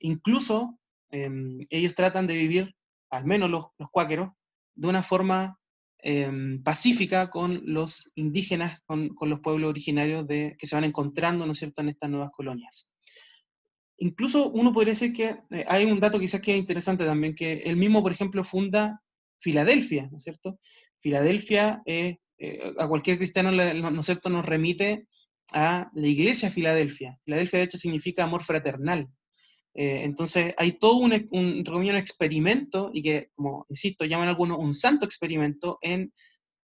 incluso 0.00 0.78
em, 1.10 1.58
ellos 1.70 1.94
tratan 1.94 2.26
de 2.26 2.34
vivir, 2.34 2.74
al 3.10 3.24
menos 3.24 3.50
los, 3.50 3.66
cuáqueros, 3.90 4.30
de 4.74 4.88
una 4.88 5.02
forma 5.02 5.60
Em, 6.02 6.62
pacífica 6.62 7.28
con 7.28 7.60
los 7.66 8.10
indígenas, 8.14 8.80
con, 8.86 9.10
los 9.20 9.40
pueblos 9.40 9.68
originarios 9.68 10.26
de, 10.26 10.56
que 10.58 10.66
se 10.66 10.74
van 10.74 10.84
encontrando, 10.84 11.44
¿no 11.44 11.52
es 11.52 11.58
cierto?, 11.58 11.82
en 11.82 11.90
estas 11.90 12.08
nuevas 12.08 12.30
colonias. 12.30 12.90
Incluso 13.98 14.50
uno 14.50 14.72
podría 14.72 14.92
decir 14.92 15.12
que 15.12 15.36
eh, 15.50 15.64
hay 15.68 15.84
un 15.84 16.00
dato 16.00 16.18
quizás 16.18 16.40
que 16.40 16.52
es 16.52 16.58
interesante 16.58 17.04
también, 17.04 17.34
que 17.34 17.52
él 17.66 17.76
mismo, 17.76 18.02
por 18.02 18.12
ejemplo, 18.12 18.44
funda 18.44 19.02
Filadelfia, 19.40 20.08
¿no 20.10 20.16
es 20.16 20.22
cierto? 20.22 20.58
Filadelfia, 21.00 21.82
eh, 21.86 22.18
a 22.78 22.88
cualquier 22.88 23.18
cristiano, 23.18 23.50
¿no 23.52 24.00
es 24.00 24.06
cierto?, 24.06 24.30
nos 24.30 24.46
remite 24.46 25.06
a 25.52 25.90
la 25.94 26.06
iglesia 26.06 26.50
Filadelfia. 26.50 27.18
Filadelfia, 27.24 27.58
de 27.58 27.64
hecho, 27.64 27.78
significa 27.78 28.24
amor 28.24 28.44
fraternal. 28.44 29.08
Eh, 29.74 30.02
entonces 30.04 30.54
hay 30.56 30.72
todo 30.72 30.96
un, 30.96 31.28
un, 31.30 31.96
experimento, 31.96 32.90
y 32.92 33.02
que, 33.02 33.30
como 33.34 33.66
insisto, 33.68 34.04
llaman 34.04 34.28
algunos 34.28 34.58
un 34.58 34.74
santo 34.74 35.04
experimento 35.04 35.78
en 35.80 36.12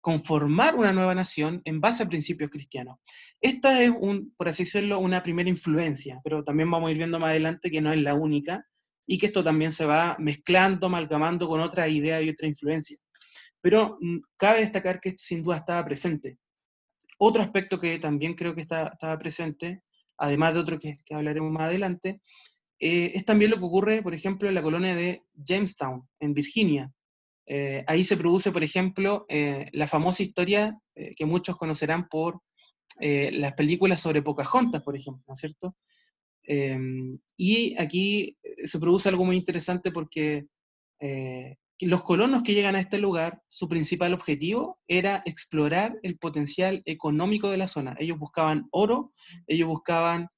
conformar 0.00 0.76
una 0.76 0.92
nueva 0.92 1.14
nación 1.14 1.62
en 1.64 1.80
base 1.80 2.02
a 2.02 2.08
principios 2.08 2.50
cristianos. 2.50 2.98
Esta 3.40 3.82
es, 3.82 3.90
un, 3.90 4.32
por 4.36 4.48
así 4.48 4.64
decirlo, 4.64 4.98
una 4.98 5.22
primera 5.22 5.48
influencia, 5.48 6.20
pero 6.22 6.44
también 6.44 6.70
vamos 6.70 6.88
a 6.88 6.90
ir 6.92 6.98
viendo 6.98 7.18
más 7.18 7.30
adelante 7.30 7.70
que 7.70 7.80
no 7.80 7.90
es 7.90 8.00
la 8.00 8.14
única 8.14 8.64
y 9.06 9.18
que 9.18 9.26
esto 9.26 9.42
también 9.42 9.72
se 9.72 9.86
va 9.86 10.16
mezclando, 10.18 10.86
amalgamando 10.86 11.48
con 11.48 11.60
otra 11.60 11.88
idea 11.88 12.20
y 12.20 12.28
otra 12.28 12.48
influencia. 12.48 12.98
Pero 13.60 13.98
mm, 14.00 14.18
cabe 14.36 14.60
destacar 14.60 15.00
que 15.00 15.10
esto 15.10 15.22
sin 15.24 15.42
duda 15.42 15.56
estaba 15.56 15.84
presente. 15.84 16.38
Otro 17.18 17.42
aspecto 17.42 17.80
que 17.80 17.98
también 17.98 18.34
creo 18.34 18.54
que 18.54 18.60
estaba 18.62 19.18
presente, 19.18 19.82
además 20.18 20.54
de 20.54 20.60
otro 20.60 20.78
que, 20.78 20.98
hablaremos 21.10 21.50
más 21.50 21.64
adelante, 21.64 22.20
eh, 22.78 23.12
es 23.14 23.24
también 23.24 23.50
lo 23.50 23.58
que 23.58 23.64
ocurre, 23.64 24.02
por 24.02 24.14
ejemplo, 24.14 24.48
en 24.48 24.54
la 24.54 24.62
colonia 24.62 24.94
de 24.94 25.22
Jamestown, 25.34 26.06
en 26.20 26.34
Virginia. 26.34 26.92
Eh, 27.46 27.84
ahí 27.86 28.04
se 28.04 28.16
produce, 28.16 28.52
por 28.52 28.62
ejemplo, 28.62 29.24
eh, 29.28 29.70
la 29.72 29.86
famosa 29.86 30.22
historia 30.22 30.78
que 30.94 31.26
muchos 31.26 31.56
conocerán 31.58 32.08
por 32.08 32.40
las 32.98 33.52
películas 33.52 34.00
sobre 34.00 34.22
Pocahontas, 34.22 34.82
por 34.82 34.96
ejemplo, 34.96 35.22
¿no 35.28 35.34
es 35.34 35.40
cierto? 35.40 35.76
Em, 36.46 37.18
y 37.36 37.76
aquí 37.78 38.36
se 38.64 38.78
produce 38.78 39.08
algo 39.08 39.24
muy 39.24 39.36
interesante 39.36 39.90
porque 39.90 40.46
los 41.80 42.02
colonos 42.02 42.42
que 42.42 42.54
llegan 42.54 42.76
a 42.76 42.80
este 42.80 42.98
lugar, 42.98 43.42
su 43.48 43.68
principal 43.68 44.14
objetivo 44.14 44.78
era 44.88 45.22
explorar 45.26 45.98
el 46.02 46.16
potencial 46.16 46.80
económico 46.86 47.50
de 47.50 47.58
la 47.58 47.66
zona. 47.66 47.94
Ellos 47.98 48.18
buscaban 48.18 48.66
oro, 48.70 49.12
ellos 49.46 49.68
buscaban 49.68 50.28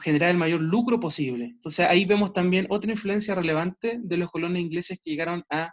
generar 0.00 0.30
el 0.30 0.36
mayor 0.36 0.60
lucro 0.60 1.00
posible. 1.00 1.46
Entonces 1.46 1.86
ahí 1.86 2.04
vemos 2.04 2.32
también 2.32 2.66
otra 2.68 2.90
influencia 2.90 3.34
relevante 3.34 3.98
de 4.02 4.16
los 4.16 4.30
colonos 4.30 4.60
ingleses 4.60 5.00
que 5.02 5.10
llegaron 5.10 5.44
a 5.50 5.72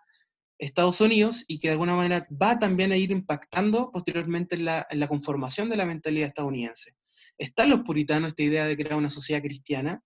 Estados 0.58 1.02
Unidos 1.02 1.44
y 1.48 1.60
que 1.60 1.68
de 1.68 1.74
alguna 1.74 1.96
manera 1.96 2.26
va 2.42 2.58
también 2.58 2.92
a 2.92 2.98
ir 2.98 3.12
impactando 3.12 3.92
posteriormente 3.92 4.56
en 4.56 4.66
la, 4.66 5.08
conformación 5.08 5.70
de 5.70 5.78
la 5.78 5.86
mentalidad 5.86 6.28
estadounidense. 6.28 6.94
Están 7.38 7.70
los 7.70 7.82
puritanos, 7.82 8.30
esta 8.30 8.44
idea 8.44 8.66
de 8.66 8.78
crear 8.78 8.96
una 8.96 9.10
sociedad 9.10 9.42
cristiana 9.42 10.02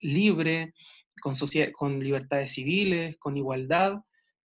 libre, 0.00 0.74
con, 1.20 1.34
con 1.72 2.00
libertades 2.00 2.52
civiles, 2.52 3.16
con 3.18 3.36
igualdad, 3.36 4.00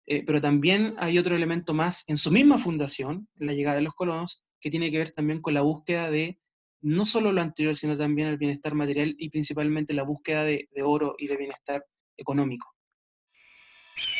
eh, 0.06 0.22
pero 0.24 0.40
también 0.40 0.94
hay 0.98 1.18
otro 1.18 1.36
elemento 1.36 1.74
más 1.74 2.04
en 2.08 2.18
su 2.18 2.30
misma 2.30 2.58
fundación, 2.58 3.28
en 3.38 3.46
la 3.46 3.52
llegada 3.52 3.76
de 3.76 3.82
los 3.82 3.94
colonos, 3.94 4.42
que 4.60 4.70
tiene 4.70 4.90
que 4.90 4.98
ver 4.98 5.10
también 5.10 5.40
con 5.40 5.54
la 5.54 5.60
búsqueda 5.60 6.10
de 6.10 6.38
no 6.80 7.06
solo 7.06 7.32
lo 7.32 7.42
anterior, 7.42 7.76
sino 7.76 7.96
también 7.96 8.28
el 8.28 8.38
bienestar 8.38 8.74
material 8.74 9.14
y 9.18 9.30
principalmente 9.30 9.94
la 9.94 10.04
búsqueda 10.04 10.44
de, 10.44 10.68
oro 10.82 11.14
y 11.18 11.26
de 11.26 11.36
bienestar 11.36 11.84
económico. 12.16 12.74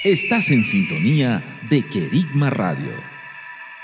Estás 0.04 0.50
en 0.50 0.64
sintonía 0.64 1.42
de 1.70 1.88
Querigma 1.88 2.50
Radio, 2.50 2.92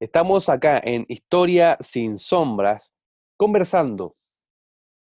Estamos 0.00 0.48
acá 0.48 0.80
en 0.82 1.04
Historia 1.08 1.76
sin 1.78 2.18
sombras, 2.18 2.90
conversando 3.36 4.12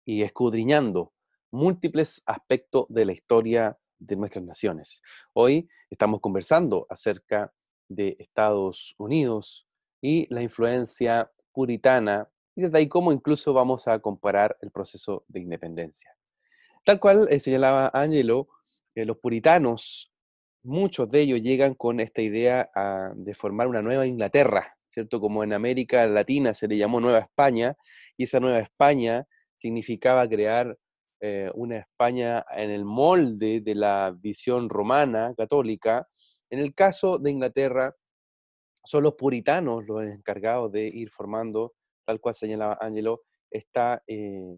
y 0.05 0.22
escudriñando 0.22 1.12
múltiples 1.51 2.22
aspectos 2.25 2.87
de 2.88 3.05
la 3.05 3.12
historia 3.12 3.77
de 3.99 4.14
nuestras 4.14 4.44
naciones. 4.44 5.03
Hoy 5.33 5.68
estamos 5.90 6.20
conversando 6.20 6.87
acerca 6.88 7.53
de 7.88 8.14
Estados 8.20 8.94
Unidos 8.96 9.66
y 10.01 10.33
la 10.33 10.40
influencia 10.40 11.33
puritana 11.51 12.31
y 12.55 12.62
desde 12.62 12.79
ahí 12.79 12.88
cómo 12.88 13.11
incluso 13.11 13.53
vamos 13.53 13.88
a 13.88 13.99
comparar 13.99 14.57
el 14.61 14.70
proceso 14.70 15.25
de 15.27 15.40
independencia. 15.40 16.12
Tal 16.85 17.01
cual 17.01 17.27
eh, 17.29 17.40
señalaba 17.40 17.90
Angelo, 17.92 18.51
eh, 18.94 19.05
los 19.05 19.18
puritanos, 19.18 20.12
muchos 20.62 21.11
de 21.11 21.22
ellos 21.22 21.42
llegan 21.42 21.75
con 21.75 21.99
esta 21.99 22.22
idea 22.22 22.70
ah, 22.77 23.11
de 23.16 23.35
formar 23.35 23.66
una 23.66 23.83
nueva 23.83 24.07
Inglaterra, 24.07 24.76
¿cierto? 24.96 25.20
Como 25.20 25.44
en 25.44 25.52
América 25.52 26.06
Latina 26.06 26.54
se 26.54 26.66
le 26.66 26.78
llamó 26.78 27.00
Nueva 27.00 27.18
España, 27.18 27.76
y 28.16 28.24
esa 28.24 28.40
Nueva 28.40 28.61
España 28.61 29.26
significaba 29.54 30.26
crear 30.26 30.78
eh, 31.20 31.50
una 31.54 31.76
España 31.76 32.42
en 32.56 32.70
el 32.70 32.87
molde 32.87 33.61
de 33.61 33.74
la 33.74 34.16
visión 34.18 34.70
romana 34.70 35.35
católica. 35.37 36.09
En 36.48 36.61
el 36.61 36.74
caso 36.74 37.18
de 37.18 37.30
Inglaterra, 37.30 37.94
son 38.85 39.02
los 39.02 39.16
puritanos 39.16 39.85
los 39.87 40.02
encargados 40.02 40.72
de 40.72 40.87
ir 40.87 41.11
formando, 41.11 41.74
tal 42.06 42.18
cual 42.18 42.35
señalaba 42.35 42.78
Angelo, 42.80 43.20
esta 43.50 44.02
eh, 44.06 44.56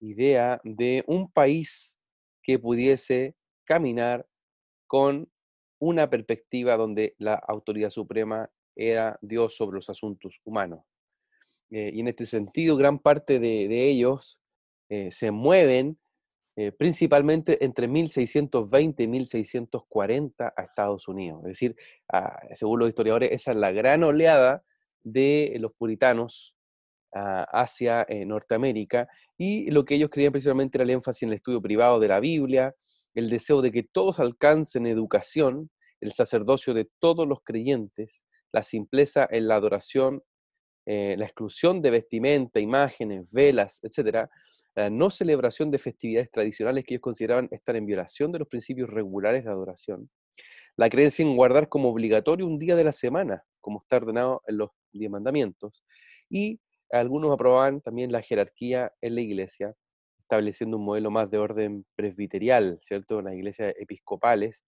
idea 0.00 0.60
de 0.62 1.02
un 1.08 1.32
país 1.32 1.98
que 2.44 2.60
pudiese 2.60 3.34
caminar 3.64 4.24
con 4.86 5.28
una 5.80 6.08
perspectiva 6.08 6.76
donde 6.76 7.16
la 7.18 7.34
autoridad 7.34 7.90
suprema 7.90 8.48
era 8.80 9.18
Dios 9.20 9.56
sobre 9.56 9.76
los 9.76 9.90
asuntos 9.90 10.40
humanos. 10.44 10.84
Eh, 11.70 11.90
y 11.94 12.00
en 12.00 12.08
este 12.08 12.26
sentido, 12.26 12.76
gran 12.76 12.98
parte 12.98 13.38
de, 13.38 13.88
ellos 13.88 14.40
eh, 14.88 15.10
se 15.10 15.30
mueven 15.30 15.98
eh, 16.56 16.72
principalmente 16.72 17.64
entre 17.64 17.86
1620 17.86 19.02
y 19.02 19.08
1640 19.08 20.52
a 20.56 20.62
Estados 20.62 21.06
Unidos. 21.08 21.40
Es 21.44 21.48
decir, 21.50 21.76
según 22.54 22.80
los 22.80 22.88
historiadores, 22.88 23.30
esa 23.32 23.52
es 23.52 23.56
la 23.56 23.70
gran 23.70 24.02
oleada 24.02 24.64
de 25.02 25.56
los 25.60 25.72
puritanos 25.72 26.56
hacia 27.12 28.06
Norteamérica 28.24 29.08
y 29.36 29.68
lo 29.72 29.84
que 29.84 29.96
ellos 29.96 30.10
creían 30.10 30.30
principalmente 30.30 30.78
era 30.78 30.84
el 30.84 30.90
énfasis 30.90 31.24
en 31.24 31.30
el 31.30 31.36
estudio 31.36 31.60
privado 31.60 31.98
de 31.98 32.06
la 32.06 32.20
Biblia, 32.20 32.74
el 33.14 33.30
deseo 33.30 33.62
de 33.62 33.72
que 33.72 33.82
todos 33.82 34.20
alcancen 34.20 34.86
educación, 34.86 35.70
el 36.00 36.12
sacerdocio 36.12 36.72
de 36.72 36.88
todos 37.00 37.26
los 37.26 37.40
creyentes, 37.42 38.24
la 38.52 38.62
simpleza 38.62 39.26
en 39.30 39.48
la 39.48 39.56
adoración, 39.56 40.22
eh, 40.86 41.14
la 41.18 41.24
exclusión 41.24 41.82
de 41.82 41.90
vestimenta, 41.90 42.60
imágenes, 42.60 43.26
velas, 43.30 43.80
etc., 43.82 44.28
la 44.74 44.90
no 44.90 45.10
celebración 45.10 45.70
de 45.70 45.78
festividades 45.78 46.30
tradicionales 46.30 46.84
que 46.84 46.94
ellos 46.94 47.02
consideraban 47.02 47.48
estar 47.50 47.76
en 47.76 47.86
violación 47.86 48.32
de 48.32 48.38
los 48.38 48.48
principios 48.48 48.88
regulares 48.88 49.44
de 49.44 49.50
adoración, 49.50 50.10
la 50.76 50.88
creencia 50.88 51.24
en 51.24 51.36
guardar 51.36 51.68
como 51.68 51.90
obligatorio 51.90 52.46
un 52.46 52.58
día 52.58 52.76
de 52.76 52.84
la 52.84 52.92
semana, 52.92 53.44
como 53.60 53.78
está 53.80 53.96
ordenado 53.96 54.42
en 54.46 54.58
los 54.58 54.70
diez 54.92 55.10
mandamientos, 55.10 55.84
y 56.28 56.60
algunos 56.90 57.32
aprobaban 57.32 57.80
también 57.80 58.12
la 58.12 58.22
jerarquía 58.22 58.92
en 59.00 59.14
la 59.14 59.20
iglesia, 59.20 59.74
estableciendo 60.18 60.76
un 60.76 60.84
modelo 60.84 61.10
más 61.10 61.30
de 61.30 61.38
orden 61.38 61.84
presbiterial, 61.96 62.78
¿cierto? 62.82 63.20
Las 63.20 63.34
iglesias 63.34 63.74
episcopales, 63.78 64.64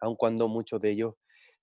aun 0.00 0.16
cuando 0.16 0.48
muchos 0.48 0.80
de 0.80 0.90
ellos 0.90 1.14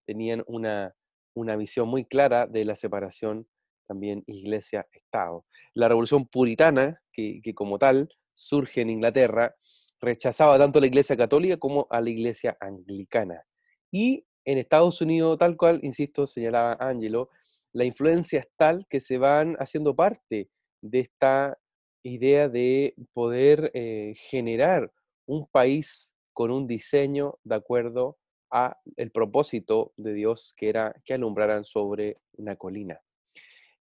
tenían 0.06 0.44
una 0.48 0.94
una 1.34 1.56
visión 1.56 1.88
muy 1.88 2.06
clara 2.06 2.48
de 2.48 2.66
la 2.66 2.76
separación 2.76 3.48
también 3.88 4.24
iglesia-estado. 4.28 5.46
La 5.74 5.88
revolución 5.88 6.28
puritana, 6.28 7.02
que, 7.12 7.42
como 7.56 7.78
tal 7.78 8.10
surge 8.34 8.82
en 8.82 8.90
Inglaterra, 8.90 9.56
rechazaba 10.00 10.58
tanto 10.58 10.80
a 10.80 10.82
la 10.82 10.88
iglesia 10.88 11.16
católica 11.16 11.58
como 11.58 11.88
a 11.90 12.02
la 12.02 12.10
iglesia 12.10 12.58
anglicana. 12.60 13.44
Y 13.92 14.26
en 14.46 14.58
Estados 14.58 15.02
Unidos, 15.02 15.38
tal 15.38 15.56
cual, 15.56 15.80
insisto, 15.84 16.28
señalaba 16.28 16.78
Angelo, 16.80 17.30
la 17.72 17.86
influencia 17.86 18.40
es 18.40 18.48
tal 18.58 18.86
que 18.90 19.00
se 19.00 19.18
van 19.18 19.56
haciendo 19.60 19.96
parte 19.96 20.50
de 20.82 21.00
esta 21.00 21.58
idea 22.04 22.50
de 22.50 22.96
poder 23.14 23.72
eh, 23.74 24.14
generar 24.16 24.92
un 25.26 25.48
país 25.48 26.16
con 26.34 26.52
un 26.52 26.68
diseño 26.68 27.40
de 27.44 27.56
acuerdo 27.56 28.18
a 28.54 28.80
el 28.98 29.12
propósito 29.12 29.94
de 29.98 30.14
Dios 30.14 30.54
que 30.56 30.70
era 30.70 30.96
que 31.04 31.16
alumbraran 31.16 31.66
sobre 31.66 32.20
una 32.34 32.56
colina. 32.56 33.02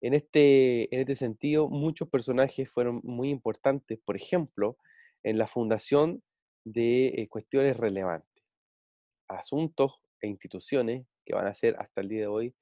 En 0.01 0.15
este, 0.15 0.93
en 0.93 0.99
este 0.99 1.15
sentido, 1.15 1.69
muchos 1.69 2.09
personajes 2.09 2.69
fueron 2.69 2.99
muy 3.03 3.29
importantes, 3.29 3.99
por 4.03 4.17
ejemplo, 4.17 4.77
en 5.21 5.37
la 5.37 5.47
fundación 5.47 6.23
de 6.65 7.07
eh, 7.07 7.27
cuestiones 7.29 7.77
relevantes, 7.77 8.43
asuntos 9.29 10.01
e 10.19 10.27
instituciones 10.27 11.05
que 11.23 11.35
van 11.35 11.47
a 11.47 11.53
ser 11.53 11.75
hasta 11.79 12.01
el 12.01 12.09
día 12.09 12.21
de 12.21 12.27
hoy, 12.27 12.55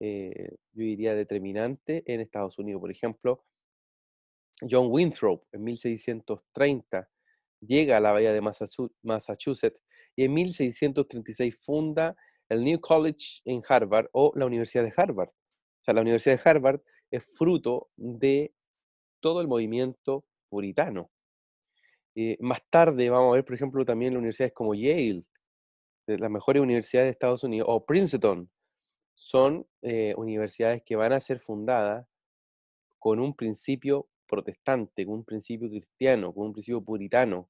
eh, 0.00 0.56
yo 0.72 0.84
diría, 0.84 1.14
determinante 1.14 2.02
en 2.06 2.20
Estados 2.20 2.58
Unidos. 2.58 2.80
Por 2.80 2.90
ejemplo, 2.90 3.44
John 4.68 4.88
Winthrop 4.90 5.44
en 5.52 5.64
1630 5.64 7.08
llega 7.60 7.96
a 7.98 8.00
la 8.00 8.12
bahía 8.12 8.32
de 8.32 8.40
Massachusetts 9.02 9.80
y 10.18 10.24
en 10.24 10.34
1636 10.34 11.56
funda 11.64 12.16
el 12.48 12.64
New 12.64 12.80
College 12.80 13.40
en 13.44 13.62
Harvard 13.68 14.08
o 14.12 14.32
la 14.34 14.46
Universidad 14.46 14.82
de 14.82 14.92
Harvard. 14.96 15.28
O 15.28 15.84
sea, 15.84 15.94
la 15.94 16.00
Universidad 16.00 16.42
de 16.42 16.50
Harvard 16.50 16.80
es 17.08 17.24
fruto 17.24 17.88
de 17.94 18.52
todo 19.20 19.40
el 19.40 19.46
movimiento 19.46 20.24
puritano. 20.48 21.12
Eh, 22.16 22.36
más 22.40 22.68
tarde 22.68 23.08
vamos 23.10 23.30
a 23.30 23.36
ver, 23.36 23.44
por 23.44 23.54
ejemplo, 23.54 23.84
también 23.84 24.16
universidades 24.16 24.52
como 24.52 24.74
Yale, 24.74 25.22
las 26.06 26.30
mejores 26.32 26.62
universidades 26.62 27.06
de 27.06 27.12
Estados 27.12 27.44
Unidos, 27.44 27.68
o 27.70 27.86
Princeton, 27.86 28.50
son 29.14 29.68
eh, 29.82 30.14
universidades 30.16 30.82
que 30.84 30.96
van 30.96 31.12
a 31.12 31.20
ser 31.20 31.38
fundadas 31.38 32.08
con 32.98 33.20
un 33.20 33.36
principio 33.36 34.08
protestante, 34.26 35.06
con 35.06 35.14
un 35.14 35.24
principio 35.24 35.68
cristiano, 35.68 36.34
con 36.34 36.48
un 36.48 36.52
principio 36.54 36.82
puritano, 36.82 37.48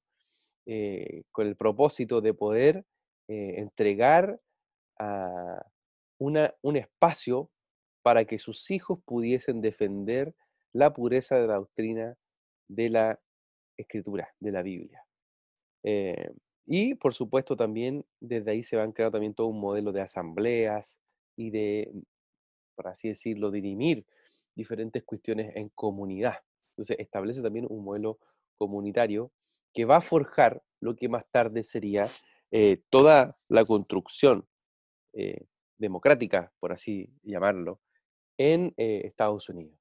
eh, 0.65 1.23
con 1.31 1.47
el 1.47 1.55
propósito 1.55 2.21
de 2.21 2.33
poder 2.33 2.85
eh, 3.27 3.55
entregar 3.57 4.39
a 4.99 5.65
una, 6.19 6.53
un 6.61 6.75
espacio 6.75 7.49
para 8.01 8.25
que 8.25 8.37
sus 8.37 8.69
hijos 8.71 8.99
pudiesen 9.05 9.61
defender 9.61 10.35
la 10.73 10.93
pureza 10.93 11.39
de 11.39 11.47
la 11.47 11.55
doctrina 11.55 12.17
de 12.67 12.89
la 12.89 13.19
escritura, 13.77 14.33
de 14.39 14.51
la 14.51 14.61
Biblia. 14.61 15.05
Eh, 15.83 16.31
y 16.65 16.95
por 16.95 17.13
supuesto 17.13 17.55
también 17.55 18.05
desde 18.19 18.51
ahí 18.51 18.63
se 18.63 18.75
van 18.75 18.91
creando 18.91 19.13
también 19.13 19.33
todo 19.33 19.47
un 19.47 19.59
modelo 19.59 19.91
de 19.91 20.01
asambleas 20.01 20.99
y 21.35 21.49
de, 21.49 21.91
por 22.75 22.87
así 22.87 23.09
decirlo, 23.09 23.49
dirimir 23.49 24.05
diferentes 24.55 25.03
cuestiones 25.03 25.55
en 25.55 25.69
comunidad. 25.69 26.35
Entonces 26.71 26.97
establece 26.99 27.41
también 27.41 27.65
un 27.69 27.83
modelo 27.83 28.19
comunitario 28.57 29.31
que 29.73 29.85
va 29.85 29.97
a 29.97 30.01
forjar 30.01 30.61
lo 30.79 30.95
que 30.95 31.09
más 31.09 31.25
tarde 31.31 31.63
sería 31.63 32.07
eh, 32.51 32.81
toda 32.89 33.37
la 33.47 33.65
construcción 33.65 34.47
eh, 35.13 35.45
democrática, 35.77 36.51
por 36.59 36.71
así 36.71 37.13
llamarlo, 37.23 37.79
en 38.37 38.73
eh, 38.77 39.01
Estados 39.05 39.49
Unidos. 39.49 39.77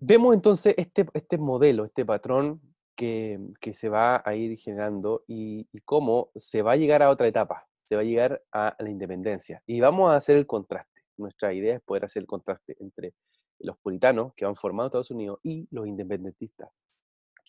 Vemos 0.00 0.34
entonces 0.34 0.74
este, 0.76 1.06
este 1.14 1.38
modelo, 1.38 1.84
este 1.84 2.04
patrón 2.04 2.60
que, 2.94 3.38
se 3.72 3.88
va 3.88 4.22
a 4.24 4.34
ir 4.34 4.58
generando 4.58 5.24
y, 5.26 5.68
cómo 5.84 6.30
se 6.34 6.62
va 6.62 6.72
a 6.72 6.76
llegar 6.76 7.02
a 7.02 7.10
otra 7.10 7.28
etapa. 7.28 7.66
se 7.84 7.96
va 7.96 8.02
a 8.02 8.04
llegar 8.04 8.42
a 8.52 8.76
la 8.78 8.90
independencia. 8.90 9.62
Y 9.66 9.80
vamos 9.80 10.10
a 10.10 10.16
hacer 10.16 10.36
el 10.36 10.46
contraste. 10.46 11.04
Nuestra 11.16 11.54
idea 11.54 11.76
es 11.76 11.80
poder 11.80 12.04
hacer 12.04 12.22
el 12.22 12.26
contraste 12.26 12.76
entre 12.80 13.14
los 13.60 13.78
puritanos 13.78 14.34
que 14.34 14.44
van 14.44 14.56
formando 14.56 14.88
Estados 14.88 15.10
Unidos 15.10 15.40
y 15.42 15.66
los 15.70 15.86
independentistas 15.86 16.70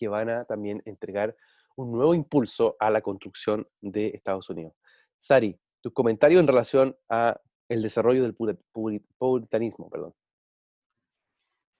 que 0.00 0.08
van 0.08 0.30
a 0.30 0.44
también 0.46 0.80
entregar 0.86 1.36
un 1.76 1.92
nuevo 1.92 2.14
impulso 2.14 2.74
a 2.80 2.90
la 2.90 3.02
construcción 3.02 3.68
de 3.82 4.06
Estados 4.08 4.48
Unidos. 4.48 4.72
Sari, 5.18 5.54
tu 5.82 5.92
comentario 5.92 6.40
en 6.40 6.46
relación 6.46 6.96
a 7.10 7.38
el 7.68 7.82
desarrollo 7.82 8.22
del 8.22 8.34
puritanismo, 9.18 9.90
perdón. 9.90 10.14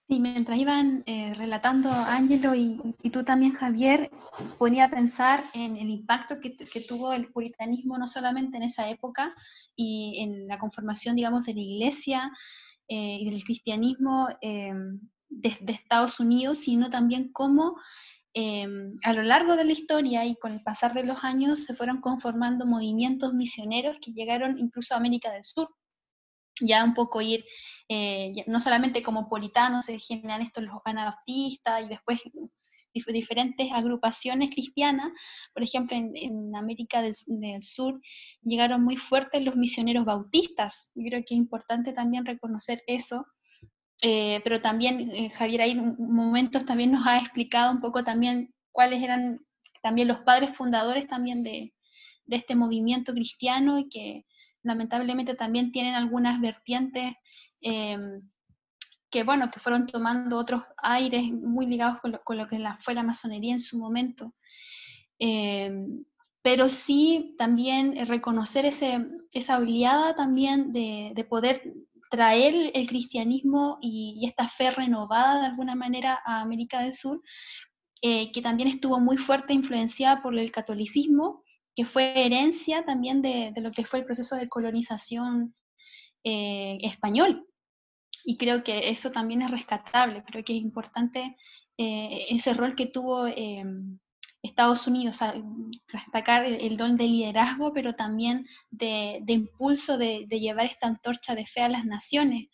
Sí, 0.07 0.21
mientras 0.21 0.59
iban 0.59 1.03
eh, 1.07 1.33
relatando 1.35 1.89
Ángelo 1.89 2.55
y, 2.55 3.11
tú 3.11 3.25
también, 3.25 3.53
Javier, 3.53 4.11
ponía 4.59 4.87
a 4.87 4.91
pensar 4.91 5.45
en 5.55 5.77
el 5.77 5.89
impacto 5.89 6.41
que, 6.41 6.51
tuvo 6.87 7.13
el 7.13 7.29
puritanismo 7.33 7.97
no 7.97 8.07
solamente 8.07 8.59
en 8.59 8.65
esa 8.65 8.91
época 8.91 9.35
y 9.77 10.21
en 10.21 10.47
la 10.47 10.59
conformación, 10.59 11.17
digamos, 11.17 11.47
de 11.47 11.55
la 11.55 11.61
iglesia 11.61 12.31
eh, 12.89 13.19
y 13.21 13.31
del 13.31 13.45
cristianismo 13.45 14.29
eh, 14.43 14.75
de, 15.31 15.57
Estados 15.69 16.21
Unidos, 16.21 16.59
sino 16.59 16.91
también 16.91 17.33
cómo 17.33 17.77
a 19.03 19.13
lo 19.13 19.23
largo 19.25 19.57
de 19.57 19.65
la 19.65 19.73
historia 19.73 20.25
y 20.25 20.37
con 20.37 20.53
el 20.53 20.63
pasar 20.63 20.95
de 20.95 21.03
los 21.03 21.25
años 21.25 21.65
se 21.65 21.75
fueron 21.75 22.01
conformando 22.01 22.65
movimientos 22.65 23.35
misioneros 23.35 23.99
que 23.99 24.13
llegaron 24.13 24.57
incluso 24.59 24.95
a 24.95 24.99
América 24.99 25.33
del 25.33 25.43
Sur. 25.43 25.69
Ya 26.61 26.85
un 26.85 26.95
poco 26.95 27.21
ir 27.23 27.45
eh, 27.93 28.45
no 28.47 28.61
solamente 28.61 29.03
como 29.03 29.29
politanos 29.29 29.87
se 29.87 29.99
generan 29.99 30.43
estos 30.43 30.63
los 30.63 30.75
anabaptistas 30.85 31.83
y 31.85 31.89
después 31.89 32.21
diferentes 32.93 33.73
agrupaciones 33.73 34.51
cristianas, 34.51 35.11
por 35.53 35.65
ejemplo 35.65 35.97
en, 35.97 36.55
América 36.55 37.03
del, 37.03 37.17
Sur 37.63 38.01
llegaron 38.43 38.85
muy 38.85 38.97
fuertes 38.97 39.45
los 39.45 39.57
misioneros 39.57 40.05
bautistas, 40.05 40.93
yo 40.95 41.03
creo 41.09 41.21
que 41.27 41.35
es 41.35 41.41
importante 41.41 41.93
también 41.93 42.25
reconocer 42.25 42.81
eso, 42.87 43.27
eh, 44.03 44.41
pero 44.45 44.61
también 44.61 45.11
eh, 45.13 45.31
Javier 45.31 45.63
ahí 45.63 45.71
en 45.73 45.97
momentos 45.99 46.65
también 46.65 46.93
nos 46.93 47.07
ha 47.07 47.19
explicado 47.19 47.73
un 47.73 47.81
poco 47.81 48.05
también 48.05 48.55
cuáles 48.73 49.03
eran 49.03 49.41
también 49.83 50.09
los 50.09 50.21
padres 50.21 50.55
fundadores 50.57 51.09
también 51.09 51.43
de, 51.43 51.75
de 52.27 52.37
este 52.37 52.55
movimiento 52.55 53.13
cristiano 53.13 53.79
y 53.79 53.89
que 53.89 54.27
lamentablemente 54.63 55.35
también 55.35 55.73
tienen 55.73 55.95
algunas 55.95 56.41
vertientes 56.41 57.15
Em, 57.61 58.23
que 59.11 59.25
bueno, 59.25 59.51
que 59.51 59.61
fueron 59.61 59.87
tomando 59.87 60.39
otros 60.39 60.63
aires 60.79 61.25
muy 61.33 61.67
ligados 61.67 62.01
con 62.01 62.13
lo, 62.39 62.49
que 62.49 62.59
fue 62.81 62.95
la 62.95 63.03
masonería 63.03 63.53
en 63.53 63.61
su 63.61 63.79
momento. 63.79 64.35
Em, 65.19 66.05
pero 66.43 66.69
sí 66.69 67.35
también 67.39 68.07
reconocer 68.07 68.65
ese, 68.67 69.07
esa 69.33 69.59
oleada 69.59 70.15
también 70.17 70.73
de, 70.73 71.27
poder 71.29 71.75
traer 72.11 72.73
el 72.75 72.89
cristianismo 72.89 73.79
y, 73.81 74.27
esta 74.27 74.49
fe 74.49 74.71
renovada 74.71 75.41
de 75.41 75.47
alguna 75.47 75.75
manera 75.75 76.21
a 76.25 76.41
América 76.41 76.81
del 76.81 76.93
Sur, 76.93 77.23
eh, 78.03 78.33
que 78.33 78.43
también 78.43 78.69
estuvo 78.69 78.99
muy 79.01 79.17
fuerte 79.17 79.55
influenciada 79.55 80.21
por 80.23 80.37
el 80.37 80.51
catolicismo, 80.51 81.45
que 81.75 81.85
fue 81.85 82.27
herencia 82.27 82.85
también 82.85 83.23
de, 83.23 83.53
lo 83.57 83.71
que 83.73 83.85
fue 83.85 84.01
el 84.01 84.05
proceso 84.05 84.37
de 84.37 84.49
colonización 84.49 85.55
eh, 86.25 86.79
español. 86.83 87.47
Y 88.25 88.37
creo 88.37 88.65
que 88.65 88.91
eso 88.91 89.13
también 89.13 89.43
es 89.43 89.51
rescatable, 89.51 90.25
creo 90.25 90.45
que 90.45 90.55
es 90.57 90.63
importante 90.63 91.37
eh, 91.79 92.27
ese 92.29 92.53
rol 92.53 92.75
que 92.75 92.87
tuvo 92.87 93.27
Estados 94.43 94.87
Unidos, 94.87 95.19
destacar 95.93 96.45
el, 96.45 96.77
don 96.77 96.97
de 96.97 97.05
liderazgo, 97.05 97.73
pero 97.73 97.95
también 97.95 98.47
de, 98.71 99.23
impulso 99.27 99.99
de, 99.99 100.27
llevar 100.27 100.67
esta 100.67 100.87
antorcha 100.87 101.35
de 101.35 101.47
fe 101.47 101.63
a 101.63 101.69
las 101.69 101.85
naciones. 101.85 102.49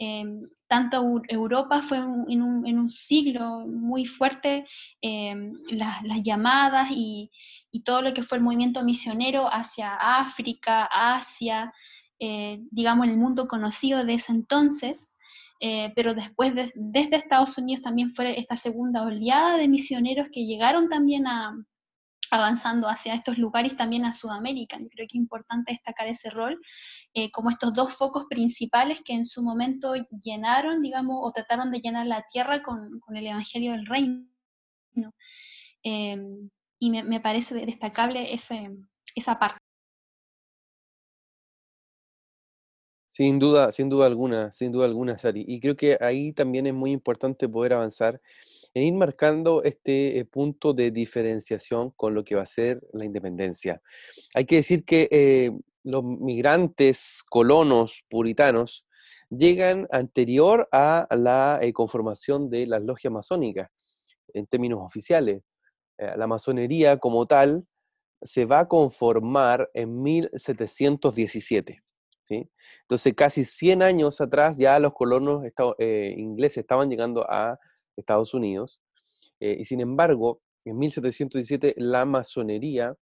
Eh, 0.00 0.24
tanto 0.68 1.22
Europa 1.28 1.82
fue 1.82 1.98
en, 1.98 2.42
un, 2.42 2.90
siglo 2.90 3.66
muy 3.66 4.06
fuerte 4.06 4.64
las, 5.70 6.22
llamadas 6.22 6.90
y, 6.90 7.30
y, 7.70 7.82
todo 7.82 8.02
lo 8.02 8.14
que 8.14 8.22
fue 8.22 8.38
el 8.38 8.44
movimiento 8.44 8.84
misionero 8.84 9.48
hacia 9.52 9.94
África, 9.94 10.88
Asia, 10.90 11.72
eh, 12.20 12.58
digamos, 12.72 13.06
en 13.06 13.12
el 13.12 13.18
mundo 13.18 13.46
conocido 13.46 14.04
de 14.04 14.14
ese 14.14 14.32
entonces, 14.32 15.14
eh, 15.60 15.92
pero 15.96 16.14
después 16.14 16.54
desde 16.54 17.16
Estados 17.16 17.58
Unidos 17.58 17.82
también 17.82 18.10
fue 18.10 18.38
esta 18.38 18.56
segunda 18.56 19.02
oleada 19.02 19.56
de 19.56 19.68
misioneros 19.68 20.28
que 20.32 20.46
llegaron 20.46 20.88
también 20.88 21.26
a, 21.26 21.52
avanzando 22.30 22.88
hacia 22.88 23.14
estos 23.14 23.38
lugares 23.38 23.76
también 23.76 24.04
a 24.04 24.12
Sudamérica. 24.12 24.76
creo 24.76 24.88
que 24.96 25.04
es 25.04 25.14
importante 25.14 25.72
destacar 25.72 26.08
ese 26.08 26.30
rol 26.30 26.60
eh, 27.14 27.30
como 27.32 27.50
estos 27.50 27.74
dos 27.74 27.94
focos 27.94 28.26
principales 28.28 29.02
que 29.02 29.14
en 29.14 29.24
su 29.26 29.42
momento 29.42 29.94
llenaron, 30.22 30.82
digamos, 30.82 31.16
o 31.20 31.32
trataron 31.32 31.70
de 31.70 31.80
llenar 31.80 32.06
la 32.06 32.24
tierra 32.30 32.62
con, 32.62 33.00
el 33.14 33.26
Evangelio 33.26 33.72
del 33.72 33.86
Reino. 33.86 34.26
y 36.80 36.90
me, 36.90 37.02
me, 37.02 37.20
parece 37.20 37.54
destacable 37.66 38.32
ese, 38.32 38.70
esa 39.14 39.38
parte. 39.38 39.67
Sin 43.18 43.40
duda, 43.40 43.72
sin 43.72 43.88
duda 43.88 44.06
alguna, 44.06 44.52
sin 44.52 44.70
duda 44.70 44.84
alguna, 44.84 45.18
Sari. 45.18 45.44
Y 45.48 45.58
creo 45.58 45.76
que 45.76 45.98
ahí 46.00 46.32
también 46.32 46.68
es 46.68 46.72
muy 46.72 46.92
importante 46.92 47.48
poder 47.48 47.72
avanzar 47.72 48.20
en 48.74 48.84
ir 48.84 48.94
marcando 48.94 49.60
este 49.64 50.20
eh, 50.20 50.24
punto 50.24 50.72
de 50.72 50.92
diferenciación 50.92 51.90
con 51.96 52.14
lo 52.14 52.22
que 52.22 52.36
va 52.36 52.42
a 52.42 52.46
ser 52.46 52.80
la 52.92 53.04
independencia. 53.04 53.82
Hay 54.36 54.44
que 54.44 54.54
decir 54.54 54.84
que 54.84 55.08
eh, 55.10 55.50
los 55.82 56.04
migrantes 56.04 57.24
colonos 57.28 58.04
puritanos 58.08 58.86
llegan 59.30 59.88
anterior 59.90 60.68
a 60.70 61.08
la 61.10 61.58
eh, 61.60 61.72
conformación 61.72 62.48
de 62.48 62.68
las 62.68 62.84
logias 62.84 63.12
masónicas, 63.12 63.68
en 64.32 64.46
términos 64.46 64.78
oficiales. 64.80 65.42
la 65.98 66.28
masonería 66.28 66.98
como 66.98 67.26
tal 67.26 67.64
se 68.22 68.44
va 68.44 68.60
a 68.60 68.68
conformar 68.68 69.68
en 69.74 70.02
1717. 70.02 71.82
Entonces, 72.30 73.14
casi 73.14 73.44
100 73.44 73.82
años 73.82 74.20
atrás 74.20 74.58
ya 74.58 74.78
los 74.78 74.92
colonos 74.92 75.42
eh, 75.78 76.14
ingleses 76.16 76.58
estaban 76.58 76.88
llegando 76.90 77.24
a 77.28 77.58
Estados 77.96 78.34
Unidos 78.34 78.80
eh, 79.40 79.56
y 79.60 79.64
sin 79.64 79.80
embargo, 79.80 80.40
en 80.64 80.78
1717 80.78 81.74
la 81.78 82.04
masonería 82.04 82.94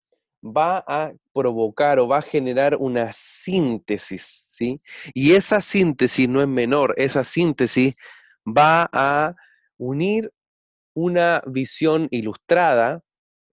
va 0.42 0.84
a 0.86 1.12
provocar 1.32 1.98
o 1.98 2.06
va 2.06 2.18
a 2.18 2.22
generar 2.22 2.76
una 2.76 3.10
síntesis, 3.12 4.48
¿sí? 4.50 4.80
Y 5.14 5.32
esa 5.32 5.60
síntesis 5.60 6.28
no 6.28 6.40
es 6.40 6.48
menor, 6.48 6.94
esa 6.98 7.24
síntesis 7.24 7.96
va 8.46 8.88
a 8.92 9.34
unir 9.78 10.32
una 10.94 11.42
visión 11.46 12.08
ilustrada, 12.10 13.02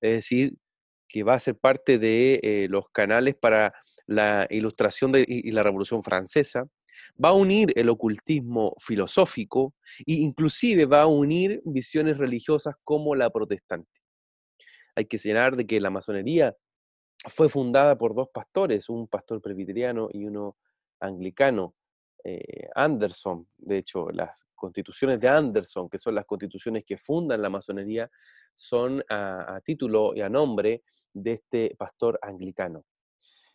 es 0.01 0.13
decir, 0.15 0.53
que 1.13 1.21
va 1.23 1.35
a 1.35 1.39
ser 1.39 1.55
parte 1.55 1.99
de 1.99 2.39
eh, 2.41 2.67
los 2.71 2.89
canales 2.89 3.35
para 3.35 3.71
la 4.07 4.47
ilustración 4.49 5.11
y, 5.15 5.51
la 5.51 5.61
Revolución 5.61 6.01
Francesa, 6.01 6.65
va 7.23 7.29
a 7.29 7.33
unir 7.33 7.71
el 7.75 7.89
ocultismo 7.89 8.73
filosófico 8.79 9.75
e 10.07 10.13
inclusive 10.13 10.87
va 10.87 11.03
a 11.03 11.05
unir 11.05 11.61
visiones 11.65 12.17
religiosas 12.17 12.73
como 12.83 13.13
la 13.13 13.29
protestante. 13.29 14.01
Hay 14.95 15.05
que 15.05 15.19
señalar 15.19 15.55
de 15.55 15.67
que 15.67 15.79
la 15.79 15.91
masonería 15.91 16.55
fue 17.27 17.47
fundada 17.47 17.95
por 17.95 18.15
dos 18.15 18.29
pastores, 18.33 18.89
un 18.89 19.07
pastor 19.07 19.39
presbiteriano 19.39 20.09
y 20.11 20.25
uno 20.25 20.57
anglicano, 20.99 21.75
eh, 22.23 22.69
Anderson. 22.73 23.47
De 23.57 23.77
hecho, 23.77 24.09
las 24.09 24.47
constituciones 24.55 25.19
de 25.19 25.27
Anderson, 25.27 25.87
que 25.89 25.99
son 25.99 26.15
las 26.15 26.25
constituciones 26.25 26.83
que 26.83 26.97
fundan 26.97 27.39
la 27.39 27.51
masonería, 27.51 28.09
son 28.53 29.03
a, 29.09 29.59
título 29.63 30.13
y 30.15 30.21
a 30.21 30.29
nombre 30.29 30.83
de 31.13 31.33
este 31.33 31.75
pastor 31.77 32.19
anglicano. 32.21 32.85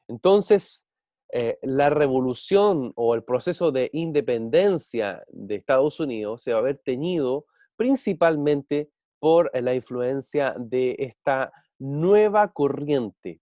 Entonces, 0.08 0.86
eh, 1.32 1.58
la 1.62 1.90
revolución 1.90 2.92
o 2.96 3.14
el 3.14 3.22
proceso 3.22 3.70
de 3.70 3.90
independencia 3.92 5.22
de 5.28 5.56
Estados 5.56 6.00
Unidos 6.00 6.42
se 6.42 6.52
va 6.52 6.58
a 6.58 6.60
haber 6.60 6.78
tenido 6.78 7.46
principalmente 7.76 8.90
por 9.18 9.50
la 9.54 9.74
influencia 9.74 10.54
de 10.58 10.96
esta 10.98 11.52
nueva 11.78 12.52
corriente 12.52 13.40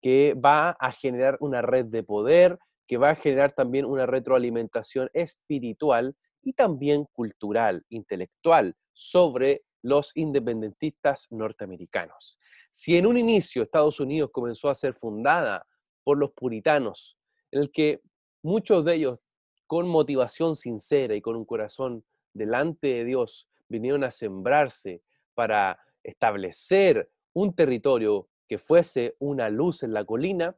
que 0.00 0.34
va 0.34 0.70
a 0.70 0.92
generar 0.92 1.36
una 1.40 1.62
red 1.62 1.86
de 1.86 2.02
poder, 2.02 2.58
que 2.86 2.96
va 2.96 3.10
a 3.10 3.16
generar 3.16 3.52
también 3.52 3.84
una 3.84 4.06
retroalimentación 4.06 5.10
espiritual 5.12 6.14
y 6.42 6.52
también 6.52 7.06
cultural, 7.12 7.84
intelectual, 7.88 8.76
sobre 8.92 9.62
los 9.86 10.10
independentistas 10.16 11.28
norteamericanos. 11.30 12.38
Si 12.70 12.96
en 12.96 13.06
un 13.06 13.16
inicio 13.16 13.62
Estados 13.62 14.00
Unidos 14.00 14.30
comenzó 14.32 14.68
a 14.68 14.74
ser 14.74 14.94
fundada 14.94 15.66
por 16.02 16.18
los 16.18 16.32
puritanos, 16.32 17.16
el 17.52 17.70
que 17.70 18.00
muchos 18.42 18.84
de 18.84 18.94
ellos 18.94 19.18
con 19.68 19.86
motivación 19.88 20.56
sincera 20.56 21.14
y 21.14 21.20
con 21.20 21.36
un 21.36 21.44
corazón 21.44 22.04
delante 22.32 22.88
de 22.88 23.04
Dios 23.04 23.48
vinieron 23.68 24.02
a 24.02 24.10
sembrarse 24.10 25.02
para 25.34 25.78
establecer 26.02 27.08
un 27.32 27.54
territorio 27.54 28.28
que 28.48 28.58
fuese 28.58 29.14
una 29.20 29.50
luz 29.50 29.84
en 29.84 29.92
la 29.92 30.04
colina, 30.04 30.56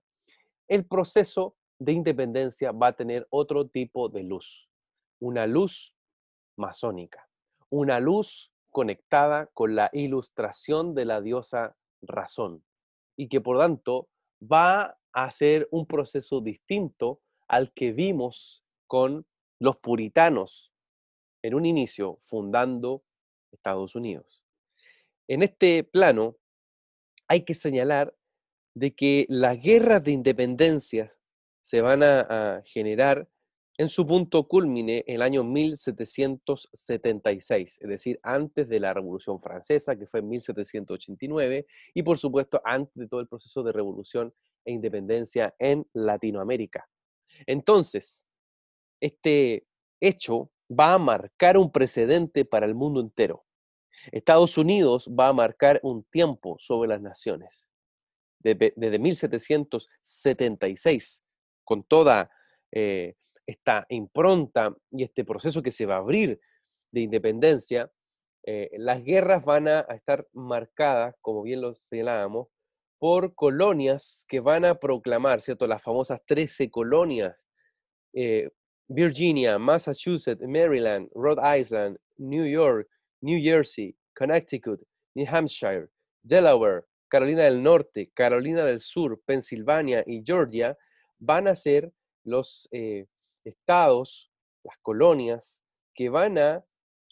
el 0.68 0.86
proceso 0.86 1.56
de 1.78 1.92
independencia 1.92 2.72
va 2.72 2.88
a 2.88 2.96
tener 2.96 3.26
otro 3.30 3.66
tipo 3.66 4.08
de 4.08 4.22
luz, 4.22 4.68
una 5.20 5.46
luz 5.46 5.94
masónica, 6.56 7.28
una 7.70 8.00
luz 8.00 8.52
conectada 8.70 9.46
con 9.54 9.74
la 9.74 9.90
ilustración 9.92 10.94
de 10.94 11.04
la 11.04 11.20
diosa 11.20 11.76
razón 12.02 12.64
y 13.16 13.28
que 13.28 13.40
por 13.40 13.58
tanto 13.58 14.08
va 14.40 14.98
a 15.12 15.30
ser 15.30 15.68
un 15.70 15.86
proceso 15.86 16.40
distinto 16.40 17.20
al 17.48 17.72
que 17.72 17.92
vimos 17.92 18.64
con 18.86 19.26
los 19.58 19.78
puritanos 19.78 20.72
en 21.42 21.54
un 21.54 21.66
inicio 21.66 22.18
fundando 22.20 23.04
Estados 23.52 23.94
Unidos. 23.94 24.42
En 25.26 25.42
este 25.42 25.84
plano 25.84 26.36
hay 27.26 27.44
que 27.44 27.54
señalar 27.54 28.14
de 28.74 28.94
que 28.94 29.26
las 29.28 29.60
guerras 29.60 30.02
de 30.04 30.12
independencia 30.12 31.12
se 31.60 31.80
van 31.80 32.02
a, 32.02 32.62
generar 32.64 33.28
en 33.78 33.88
su 33.88 34.04
punto 34.04 34.46
culmine 34.48 35.04
el 35.06 35.22
año 35.22 35.44
1776, 35.44 37.78
es 37.80 37.88
decir, 37.88 38.18
antes 38.24 38.68
de 38.68 38.80
la 38.80 38.92
Revolución 38.92 39.40
Francesa, 39.40 39.96
que 39.96 40.08
fue 40.08 40.18
en 40.18 40.28
1789, 40.28 41.64
y 41.94 42.02
por 42.02 42.18
supuesto 42.18 42.60
antes 42.64 42.92
de 42.96 43.06
todo 43.06 43.20
el 43.20 43.28
proceso 43.28 43.62
de 43.62 43.70
revolución 43.70 44.34
e 44.64 44.72
independencia 44.72 45.54
en 45.60 45.86
Latinoamérica. 45.92 46.88
Entonces, 47.46 48.26
este 49.00 49.64
hecho 50.00 50.50
va 50.68 50.94
a 50.94 50.98
marcar 50.98 51.56
un 51.56 51.70
precedente 51.70 52.44
para 52.44 52.66
el 52.66 52.74
mundo 52.74 53.00
entero. 53.00 53.44
Estados 54.10 54.58
Unidos 54.58 55.08
va 55.08 55.28
a 55.28 55.32
marcar 55.32 55.78
un 55.84 56.02
tiempo 56.02 56.56
sobre 56.58 56.88
las 56.88 57.00
naciones. 57.00 57.68
Desde, 58.40 58.98
1776, 58.98 61.22
con 61.64 61.84
toda 61.84 62.28
eh, 62.72 63.14
esta 63.48 63.86
impronta 63.88 64.76
y 64.90 65.02
este 65.02 65.24
proceso 65.24 65.62
que 65.62 65.70
se 65.70 65.86
va 65.86 65.96
a 65.96 65.98
abrir 65.98 66.38
de 66.92 67.00
independencia, 67.00 67.90
eh, 68.44 68.70
las 68.76 69.02
guerras 69.02 69.44
van 69.44 69.68
a, 69.68 69.80
estar 69.80 70.26
marcadas, 70.32 71.14
como 71.22 71.42
bien 71.42 71.62
lo 71.62 71.74
señalábamos, 71.74 72.48
por 72.98 73.34
colonias 73.34 74.24
que 74.28 74.40
van 74.40 74.64
a 74.64 74.74
proclamar, 74.74 75.40
¿cierto? 75.40 75.66
Las 75.66 75.82
famosas 75.82 76.20
13 76.26 76.70
colonias 76.70 77.46
eh, 78.12 78.50
Virginia, 78.88 79.58
Massachusetts, 79.58 80.42
Maryland, 80.46 81.08
Rhode 81.14 81.40
Island, 81.60 81.98
New 82.16 82.46
York, 82.46 82.88
New 83.20 83.40
Jersey, 83.42 83.96
Connecticut, 84.14 84.80
New 85.14 85.26
Hampshire, 85.28 85.88
Delaware, 86.22 86.84
Carolina 87.08 87.44
del 87.44 87.62
Norte, 87.62 88.10
Carolina 88.14 88.64
del 88.64 88.80
Sur, 88.80 89.22
Pensilvania 89.24 90.02
y 90.06 90.22
Georgia 90.24 90.76
van 91.18 91.48
a 91.48 91.54
ser 91.54 91.92
los 92.24 92.68
eh, 92.72 93.06
estados, 93.48 94.30
las 94.62 94.78
colonias, 94.78 95.62
que 95.94 96.08
van 96.08 96.38
a, 96.38 96.64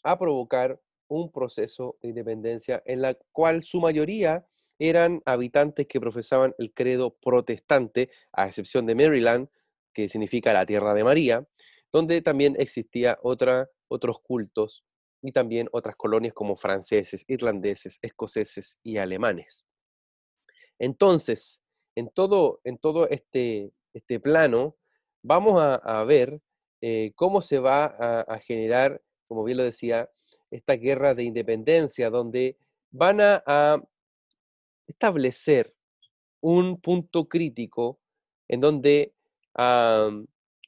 a 0.03 0.17
provocar 0.17 0.79
un 1.07 1.31
proceso 1.31 1.97
de 2.01 2.09
independencia 2.09 2.81
en 2.85 3.01
la 3.01 3.17
cual 3.31 3.63
su 3.63 3.79
mayoría 3.79 4.45
eran 4.79 5.21
habitantes 5.25 5.87
que 5.87 5.99
profesaban 5.99 6.53
el 6.57 6.73
credo 6.73 7.15
protestante, 7.15 8.09
a 8.31 8.47
excepción 8.47 8.85
de 8.85 8.95
Maryland, 8.95 9.49
que 9.93 10.09
significa 10.09 10.53
la 10.53 10.65
tierra 10.65 10.93
de 10.93 11.03
María, 11.03 11.47
donde 11.91 12.21
también 12.21 12.55
existía 12.59 13.17
otra, 13.23 13.69
otros 13.87 14.19
cultos 14.19 14.83
y 15.21 15.31
también 15.31 15.67
otras 15.71 15.95
colonias 15.95 16.33
como 16.33 16.55
franceses, 16.55 17.25
irlandeses, 17.27 17.97
escoceses 18.01 18.77
y 18.83 18.97
alemanes. 18.97 19.65
Entonces, 20.79 21.61
en 21.95 22.09
todo, 22.09 22.61
en 22.63 22.77
todo 22.77 23.09
este, 23.09 23.71
este 23.93 24.19
plano, 24.19 24.77
vamos 25.27 25.61
a, 25.61 26.03
ver 26.05 26.41
eh, 26.79 27.11
cómo 27.15 27.41
se 27.41 27.59
va 27.59 27.85
a, 27.85 28.39
generar, 28.39 29.01
como 29.27 29.43
bien 29.43 29.57
lo 29.57 29.63
decía, 29.63 30.09
esta 30.49 30.73
guerra 30.73 31.13
de 31.13 31.23
independencia, 31.23 32.09
donde 32.09 32.57
van 32.91 33.19
a 33.21 33.83
establecer 34.87 35.75
un 36.39 36.79
punto 36.79 37.27
crítico 37.27 37.99
en 38.47 38.61
donde 38.61 39.13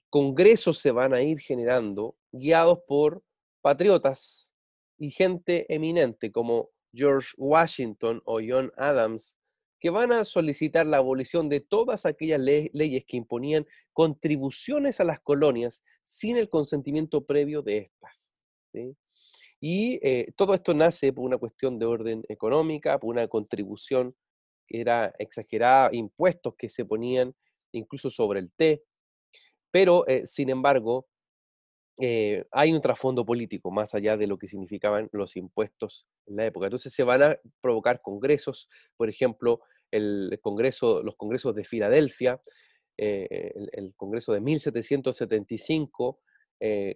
congresos 0.10 0.80
se 0.80 0.91
van 0.91 1.13
a 1.13 1.22
ir 1.22 1.39
generando 1.39 2.17
guiados 2.32 2.80
por 2.86 3.24
patriotas 3.62 4.52
y 4.98 5.12
gente 5.12 5.74
eminente 5.74 6.34
como 6.34 6.72
George 6.93 7.30
Washington 7.38 8.22
o 8.26 8.41
John 8.45 8.74
Adams, 8.76 9.38
que 9.80 9.89
van 9.89 10.12
a 10.12 10.26
solicitar 10.26 10.86
la 10.86 10.98
abolición 10.98 11.50
de 11.50 11.62
todas 11.62 12.06
aquellas 12.06 12.39
leyes 12.39 13.06
que 13.06 13.18
imponían 13.18 13.65
contribuciones 13.94 15.00
a 15.00 15.06
las 15.06 15.20
colonias 15.22 15.84
sin 16.04 16.38
el 16.38 16.50
consentimiento 16.50 17.26
previo 17.26 17.62
de 17.62 17.78
estas. 17.78 18.34
Y 19.62 20.00
eh, 20.02 20.32
todo 20.36 20.54
esto 20.54 20.74
nace 20.74 21.13
por 21.13 21.26
una 21.26 21.38
cuestión 21.38 21.80
de 21.80 21.86
orden 21.86 22.24
económica, 22.30 23.00
por 23.00 23.10
una 23.10 23.28
contribución 23.28 24.15
que 24.68 24.82
era 24.82 25.13
exagerada, 25.18 25.89
impuestos 25.94 26.56
que 26.58 26.70
se 26.70 26.86
ponían 26.86 27.36
incluso 27.72 28.10
sobre 28.10 28.39
el 28.39 28.52
té, 28.52 28.84
pero 29.72 30.08
eh, 30.08 30.26
sin 30.26 30.50
embargo 30.50 31.08
eh, 32.00 32.46
hay 32.52 32.74
un 32.74 32.82
trasfondo 32.82 33.26
político 33.26 33.72
más 33.72 33.94
allá 33.94 34.18
de 34.18 34.28
lo 34.28 34.38
que 34.38 34.48
significaban 34.48 35.10
los 35.12 35.36
impuestos 35.36 36.08
en 36.26 36.38
la 36.38 36.46
época. 36.46 36.68
Entonces 36.68 36.94
se 36.94 37.04
van 37.04 37.24
a 37.24 37.38
provocar 37.62 38.02
congresos, 38.02 38.70
por 38.96 39.10
ejemplo, 39.10 39.62
el 39.92 40.40
congreso, 40.42 41.04
los 41.04 41.16
congresos 41.16 41.56
de 41.56 41.64
Filadelfia, 41.64 42.42
eh, 42.98 43.52
el, 43.56 43.70
el, 43.72 43.96
congreso 43.96 44.34
de 44.34 44.42
1775 44.42 46.20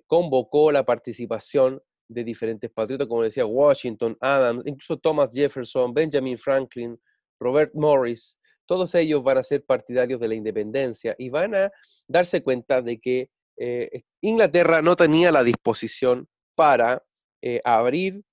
convocó 0.07 0.73
la 0.73 0.83
participación 0.83 1.81
de 2.09 2.23
diferentes 2.23 2.69
patriotas, 2.69 3.07
como 3.07 3.23
decía 3.23 3.45
Washington, 3.45 4.17
Adams, 4.19 4.63
incluso 4.65 4.97
Thomas 4.97 5.29
Jefferson, 5.31 5.93
Benjamin 5.93 6.37
Franklin, 6.37 6.99
Robert 7.39 7.71
Morris, 7.73 8.39
todos 8.65 8.95
ellos 8.95 9.23
van 9.23 9.37
a 9.37 9.43
ser 9.43 9.65
partidarios 9.65 10.19
de 10.19 10.27
la 10.27 10.35
independencia 10.35 11.15
y 11.17 11.29
van 11.29 11.55
a 11.55 11.71
darse 12.07 12.41
cuenta 12.43 12.81
de 12.81 12.99
que 12.99 13.29
eh, 13.57 14.03
Inglaterra 14.21 14.81
no 14.81 14.95
tenía 14.95 15.31
la 15.31 15.43
disposición 15.43 16.27
para 16.55 17.03
eh, 17.41 17.61
abrir 17.63 18.23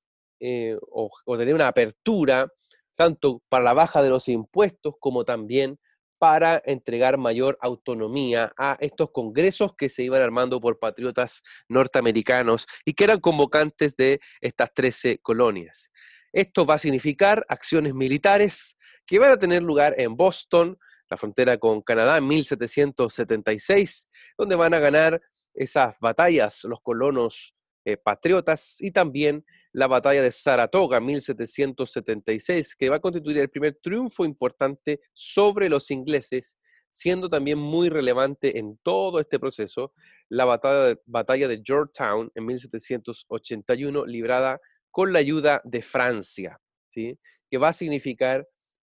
eh, 0.40 0.76
o, 0.90 1.10
tener 1.36 1.54
una 1.54 1.68
apertura 1.68 2.48
tanto 2.96 3.42
para 3.48 3.64
la 3.64 3.74
baja 3.74 4.02
de 4.02 4.08
los 4.08 4.28
impuestos 4.28 4.94
como 4.98 5.24
también 5.24 5.78
para 6.18 6.62
entregar 6.66 7.16
mayor 7.16 7.58
autonomía 7.60 8.52
a 8.56 8.76
estos 8.80 9.10
congresos 9.10 9.74
que 9.74 9.88
se 9.88 10.02
iban 10.02 10.20
armando 10.20 10.60
por 10.60 10.78
patriotas 10.78 11.42
norteamericanos 11.68 12.66
y 12.84 12.92
que 12.92 13.04
eran 13.04 13.20
convocantes 13.20 13.96
de 13.96 14.20
estas 14.40 14.72
13 14.74 15.18
colonias. 15.18 15.90
Esto 16.32 16.66
va 16.66 16.74
a 16.74 16.78
significar 16.78 17.44
acciones 17.48 17.94
militares 17.94 18.76
que 19.06 19.18
van 19.18 19.32
a 19.32 19.38
tener 19.38 19.62
lugar 19.62 19.94
en 19.98 20.16
Boston, 20.16 20.78
la 21.10 21.16
frontera 21.16 21.58
con 21.58 21.82
Canadá, 21.82 22.18
en 22.18 22.28
1776, 22.28 24.08
donde 24.38 24.54
van 24.54 24.74
a 24.74 24.78
ganar 24.78 25.20
esas 25.52 25.96
batallas 26.00 26.64
los 26.64 26.80
colonos 26.80 27.54
eh, 27.84 27.96
patriotas 27.96 28.80
y 28.80 28.92
también 28.92 29.44
la 29.72 29.86
batalla 29.86 30.22
de 30.22 30.30
Saratoga, 30.30 30.98
en 30.98 31.06
1776, 31.06 32.76
que 32.76 32.88
va 32.88 32.96
a 32.96 33.00
constituir 33.00 33.38
el 33.38 33.50
primer 33.50 33.78
triunfo 33.82 34.24
importante 34.24 35.00
sobre 35.12 35.68
los 35.68 35.90
ingleses, 35.90 36.58
siendo 36.90 37.28
también 37.28 37.58
muy 37.58 37.88
relevante 37.88 38.58
en 38.58 38.78
todo 38.82 39.20
este 39.20 39.38
proceso 39.38 39.92
la 40.28 40.44
batalla 40.44 40.84
de, 40.84 41.00
batalla 41.06 41.48
de 41.48 41.62
Georgetown 41.64 42.30
en 42.34 42.46
1781, 42.46 44.06
librada 44.06 44.60
con 44.90 45.12
la 45.12 45.20
ayuda 45.20 45.60
de 45.64 45.82
Francia, 45.82 46.60
¿sí? 46.88 47.18
que 47.48 47.58
va 47.58 47.68
a 47.68 47.72
significar 47.72 48.46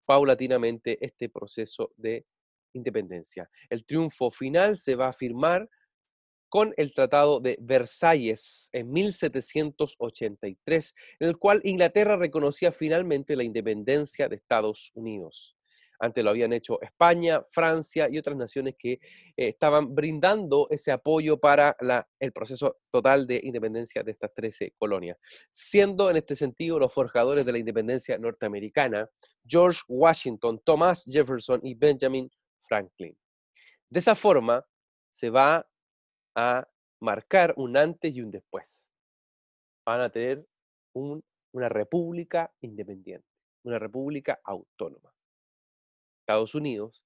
paulatinamente 0.06 0.98
este 1.06 1.30
proceso 1.30 1.92
de 1.98 2.26
independencia. 2.74 3.50
El 3.70 3.86
triunfo 3.86 4.32
final 4.32 4.78
se 4.78 4.96
va 4.96 5.10
a 5.10 5.14
firmar 5.14 5.70
con 6.50 6.74
el 6.78 6.94
Tratado 6.94 7.40
de 7.40 7.58
Versalles 7.60 8.70
en 8.72 8.92
1783, 8.92 10.96
en 11.20 11.28
el 11.28 11.38
cual 11.38 11.60
Inglaterra 11.64 12.18
reconocía 12.18 12.72
finalmente 12.72 13.36
la 13.36 13.44
independencia 13.44 14.30
de 14.30 14.38
Estados 14.38 14.92
Unidos. 14.94 15.55
Antes 16.00 16.24
lo 16.24 16.30
habían 16.30 16.54
hecho 16.54 16.82
España, 16.82 17.42
Francia 17.50 18.08
y 18.10 18.18
otras 18.18 18.36
naciones 18.36 18.76
que 18.78 18.94
eh, 18.94 19.00
estaban 19.36 19.94
brindando 19.94 20.68
ese 20.70 20.92
apoyo 20.92 21.40
para 21.40 21.76
el 22.20 22.32
proceso 22.32 22.78
total 22.90 23.28
de 23.28 23.40
independencia 23.44 24.04
de 24.04 24.12
estas 24.12 24.34
13 24.34 24.74
colonias, 24.78 25.18
siendo 25.50 26.10
en 26.10 26.18
este 26.18 26.36
sentido 26.36 26.80
los 26.80 26.94
forjadores 26.94 27.46
de 27.46 27.52
la 27.52 27.58
independencia 27.58 28.18
norteamericana 28.18 29.10
George 29.46 29.82
Washington, 29.88 30.62
Thomas 30.64 31.04
Jefferson 31.06 31.60
y 31.64 31.76
Benjamin 31.76 32.30
Franklin. 32.68 33.18
De 33.90 34.00
esa 34.00 34.16
forma 34.16 34.66
se 35.12 35.30
va 35.30 35.66
a 36.36 36.68
marcar 37.00 37.54
un 37.58 37.78
antes 37.78 38.14
y 38.14 38.22
un 38.22 38.32
después. 38.32 38.90
Van 39.86 40.02
a 40.02 40.10
tener 40.10 40.46
una 40.94 41.70
república 41.70 42.52
independiente, 42.62 43.28
una 43.64 43.80
república 43.80 44.42
autónoma. 44.44 45.15
Estados 46.26 46.56
Unidos, 46.56 47.04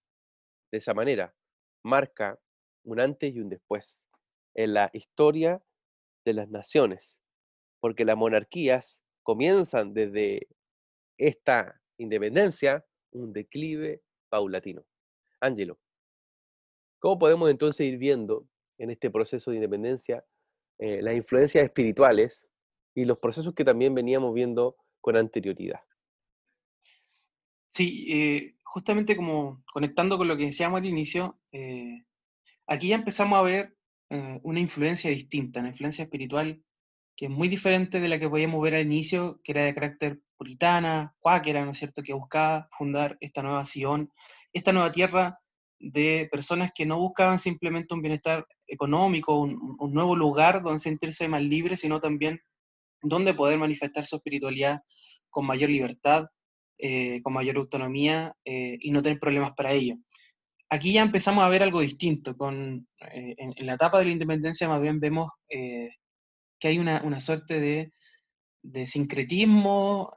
de 0.71 0.77
esa 0.77 0.93
manera, 0.93 1.35
marca 1.83 2.39
un 2.85 3.01
antes 3.01 3.35
y 3.35 3.39
un 3.41 3.49
después 3.49 4.07
en 4.53 4.73
la 4.73 4.89
historia 4.93 5.61
de 6.23 6.33
las 6.33 6.49
naciones, 6.49 7.19
porque 7.81 8.05
las 8.05 8.15
monarquías 8.15 9.03
comienzan 9.23 9.93
desde 9.93 10.47
esta 11.17 11.81
independencia 11.97 12.85
un 13.11 13.33
declive 13.33 14.01
paulatino. 14.29 14.85
Ángelo, 15.41 15.77
¿cómo 16.99 17.19
podemos 17.19 17.51
entonces 17.51 17.87
ir 17.87 17.97
viendo 17.97 18.47
en 18.77 18.89
este 18.89 19.11
proceso 19.11 19.51
de 19.51 19.57
independencia 19.57 20.25
eh, 20.77 21.01
las 21.01 21.13
influencias 21.15 21.65
espirituales 21.65 22.49
y 22.95 23.03
los 23.03 23.19
procesos 23.19 23.53
que 23.53 23.65
también 23.65 23.93
veníamos 23.93 24.33
viendo 24.33 24.77
con 25.01 25.17
anterioridad? 25.17 25.81
Sí, 27.67 28.05
eh, 28.09 28.58
justamente 28.71 29.15
como 29.15 29.63
conectando 29.73 30.17
con 30.17 30.27
lo 30.27 30.37
que 30.37 30.45
decíamos 30.45 30.79
al 30.79 30.85
inicio, 30.85 31.39
eh, 31.51 32.05
aquí 32.67 32.89
ya 32.89 32.95
empezamos 32.95 33.37
a 33.39 33.43
ver 33.43 33.75
una 34.41 34.59
influencia 34.59 35.11
distinta, 35.11 35.59
una 35.59 35.69
influencia 35.69 36.03
espiritual 36.03 36.63
que 37.15 37.25
es 37.25 37.31
muy 37.31 37.47
diferente 37.47 37.99
de 37.99 38.07
la 38.07 38.17
que 38.17 38.29
podíamos 38.29 38.59
ver 38.63 38.75
al 38.75 38.81
inicio, 38.81 39.41
que 39.43 39.51
era 39.51 39.65
de 39.65 39.73
carácter 39.73 40.21
puritana, 40.37 41.13
cuáquera, 41.19 41.65
¿no 41.65 41.71
es 41.71 41.77
cierto?, 41.77 42.01
que 42.01 42.13
buscaba 42.13 42.69
fundar 42.71 43.17
esta 43.19 43.43
nueva 43.43 43.65
Sion, 43.65 44.09
esta 44.53 44.71
nueva 44.71 44.91
tierra 44.91 45.37
de 45.79 46.29
personas 46.31 46.71
que 46.73 46.85
no 46.85 46.97
buscaban 46.97 47.37
simplemente 47.37 47.93
un 47.93 48.01
bienestar 48.01 48.47
económico, 48.67 49.37
un, 49.37 49.77
nuevo 49.93 50.15
lugar 50.15 50.63
donde 50.63 50.79
sentirse 50.79 51.27
más 51.27 51.41
libres, 51.41 51.81
sino 51.81 51.99
también 51.99 52.39
donde 53.01 53.33
poder 53.33 53.59
manifestar 53.59 54.05
su 54.05 54.15
espiritualidad 54.15 54.81
con 55.29 55.45
mayor 55.45 55.69
libertad, 55.69 56.27
eh, 56.81 57.21
con 57.23 57.33
mayor 57.33 57.57
autonomía 57.57 58.33
eh, 58.45 58.77
y 58.79 58.91
no 58.91 59.01
tener 59.01 59.19
problemas 59.19 59.51
para 59.51 59.73
ello. 59.73 59.95
Aquí 60.69 60.93
ya 60.93 61.01
empezamos 61.01 61.43
a 61.43 61.49
ver 61.49 61.61
algo 61.61 61.81
distinto. 61.81 62.37
Con, 62.37 62.87
eh, 63.13 63.35
en, 63.37 63.65
la 63.65 63.73
etapa 63.73 63.99
de 63.99 64.05
la 64.05 64.11
independencia 64.11 64.69
más 64.69 64.81
bien 64.81 65.01
vemos 65.01 65.27
que 65.49 66.67
hay 66.67 66.79
una, 66.79 67.19
suerte 67.19 67.59
de, 67.59 67.91
de 68.61 68.87
sincretismo, 68.87 70.13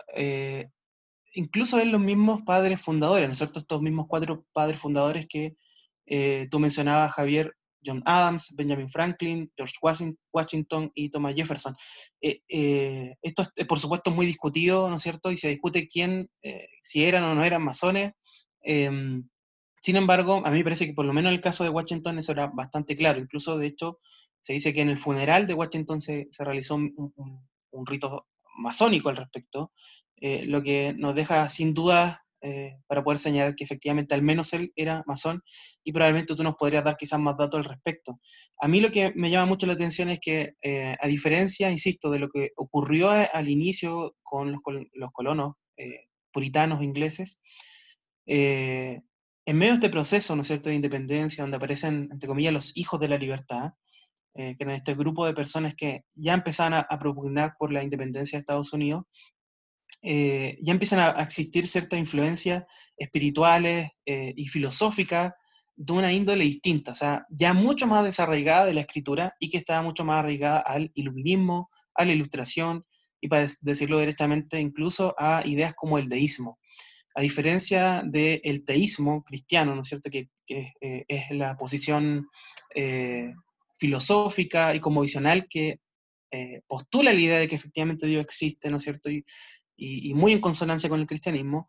incluso 1.34 1.80
en 1.80 1.90
los 1.90 2.00
mismos 2.00 2.42
padres 2.42 2.80
fundadores, 2.80 3.26
¿no 3.26 3.32
es 3.32 3.38
cierto? 3.38 3.58
Estos 3.58 3.82
mismos 3.82 4.06
cuatro 4.08 4.44
padres 4.52 4.78
fundadores 4.78 5.26
que 5.26 5.56
tú 6.48 6.60
mencionabas, 6.60 7.12
Javier, 7.12 7.56
John 7.84 8.02
Adams, 8.04 8.54
Benjamin 8.56 8.90
Franklin, 8.90 9.50
George 9.56 9.74
Washington 10.32 10.90
y 10.94 11.10
Thomas 11.10 11.34
Jefferson. 11.34 11.74
Eh, 12.20 12.40
eh, 12.48 13.14
esto 13.22 13.42
es, 13.54 13.66
por 13.66 13.78
supuesto, 13.78 14.10
muy 14.10 14.26
discutido, 14.26 14.88
¿no 14.88 14.96
es 14.96 15.02
cierto? 15.02 15.30
Y 15.30 15.36
se 15.36 15.48
discute 15.48 15.88
quién, 15.88 16.28
eh, 16.42 16.68
si 16.82 17.04
eran 17.04 17.24
o 17.24 17.34
no 17.34 17.44
eran 17.44 17.64
masones. 17.64 18.12
Em, 18.60 19.28
sin 19.80 19.96
embargo, 19.96 20.42
a 20.44 20.50
mí 20.50 20.58
me 20.58 20.64
parece 20.64 20.86
que 20.86 20.94
por 20.94 21.04
lo 21.04 21.12
menos 21.12 21.30
en 21.30 21.36
el 21.36 21.42
caso 21.42 21.64
de 21.64 21.70
Washington 21.70 22.18
eso 22.18 22.32
era 22.32 22.46
bastante 22.46 22.96
claro. 22.96 23.20
Incluso, 23.20 23.58
de 23.58 23.66
hecho, 23.66 23.98
se 24.40 24.52
dice 24.52 24.72
que 24.72 24.82
en 24.82 24.90
el 24.90 24.98
funeral 24.98 25.46
de 25.46 25.54
Washington 25.54 26.00
se, 26.00 26.28
realizó 26.38 26.76
un, 26.76 27.86
rito 27.86 28.26
masónico 28.56 29.08
al 29.08 29.16
respecto, 29.16 29.72
lo 30.20 30.62
que 30.62 30.94
nos 30.96 31.14
deja 31.14 31.48
sin 31.48 31.74
duda 31.74 32.22
eh, 32.44 32.76
para 32.88 33.04
poder 33.04 33.18
señalar 33.18 33.54
que 33.54 33.62
efectivamente 33.62 34.16
al 34.16 34.22
menos 34.22 34.52
él 34.52 34.72
era 34.74 35.04
masón 35.06 35.44
y 35.84 35.92
probablemente 35.92 36.34
tú 36.34 36.42
nos 36.42 36.56
podrías 36.56 36.82
dar 36.82 36.96
quizás 36.96 37.20
más 37.20 37.36
datos 37.36 37.58
al 37.58 37.64
respecto. 37.64 38.18
A 38.60 38.66
mí 38.66 38.80
lo 38.80 38.90
que 38.90 39.12
me 39.14 39.30
llama 39.30 39.46
mucho 39.46 39.64
la 39.68 39.74
atención 39.74 40.08
es 40.08 40.18
que, 40.18 40.54
eh, 40.60 40.96
a 41.00 41.06
diferencia, 41.06 41.70
insisto, 41.70 42.10
de 42.10 42.18
lo 42.18 42.28
que 42.30 42.50
ocurrió 42.56 43.10
al 43.10 43.48
inicio 43.48 44.16
con 44.24 44.50
los, 44.50 44.60
colonos 45.12 45.52
eh, 45.76 46.08
puritanos 46.32 46.82
ingleses, 46.82 47.40
en 48.26 49.02
medio 49.46 49.72
de 49.72 49.74
este 49.74 49.90
proceso, 49.90 50.34
¿no 50.34 50.42
es 50.42 50.48
cierto?, 50.48 50.68
de 50.68 50.74
independencia, 50.74 51.44
donde 51.44 51.58
aparecen, 51.58 52.08
entre 52.10 52.26
comillas, 52.26 52.52
los 52.52 52.76
hijos 52.76 52.98
de 52.98 53.08
la 53.08 53.18
libertad, 53.18 53.70
que 54.34 54.56
eran 54.58 54.74
este 54.74 54.94
grupo 54.94 55.26
de 55.26 55.34
personas 55.34 55.74
que 55.74 56.04
ya 56.14 56.34
empezaban 56.34 56.74
a, 56.74 56.80
a 56.80 56.98
propugnar 56.98 57.54
por 57.56 57.72
la 57.72 57.82
independencia 57.82 58.36
de 58.36 58.40
Estados 58.40 58.72
Unidos, 58.72 59.04
eh, 60.04 60.58
ya 60.60 60.72
empiezan 60.72 60.98
a, 60.98 61.22
existir 61.22 61.68
ciertas 61.68 61.98
influencias 61.98 62.64
espirituales 62.96 63.90
eh, 64.04 64.34
y 64.36 64.48
filosóficas 64.48 65.32
de 65.76 65.92
una 65.92 66.12
índole 66.12 66.44
distinta, 66.44 66.90
o 66.90 66.94
sea, 66.94 67.24
ya 67.30 67.54
mucho 67.54 67.86
más 67.86 68.04
desarraigada 68.04 68.66
de 68.66 68.74
la 68.74 68.80
escritura 68.80 69.34
y 69.38 69.48
que 69.48 69.58
estaba 69.58 69.80
mucho 69.82 70.04
más 70.04 70.18
arraigada 70.18 70.58
al 70.58 70.90
iluminismo, 70.94 71.70
a 71.94 72.04
la 72.04 72.12
ilustración 72.12 72.84
y 73.20 73.28
para 73.28 73.46
decirlo 73.60 74.00
directamente 74.00 74.60
incluso 74.60 75.14
a 75.18 75.42
ideas 75.46 75.72
como 75.74 75.98
el 75.98 76.08
deísmo. 76.08 76.58
A 77.14 77.22
diferencia 77.22 78.02
del 78.04 78.64
teísmo 78.64 79.22
cristiano, 79.22 79.74
¿no 79.74 79.82
es 79.82 79.88
cierto?, 79.88 80.10
que, 80.10 80.28
eh, 80.48 81.04
es 81.08 81.30
la 81.30 81.56
posición 81.56 82.26
filosófica 83.78 84.74
y 84.74 84.80
como 84.80 85.02
que 85.48 85.78
postula 86.66 87.12
la 87.12 87.20
idea 87.20 87.38
de 87.38 87.48
que 87.48 87.56
efectivamente 87.56 88.06
Dios 88.06 88.24
existe, 88.24 88.70
¿no 88.70 88.78
es 88.78 88.82
cierto? 88.82 89.10
Y, 89.10 89.24
y, 89.76 90.14
muy 90.14 90.32
en 90.32 90.40
consonancia 90.40 90.88
con 90.88 91.00
el 91.00 91.06
cristianismo, 91.06 91.68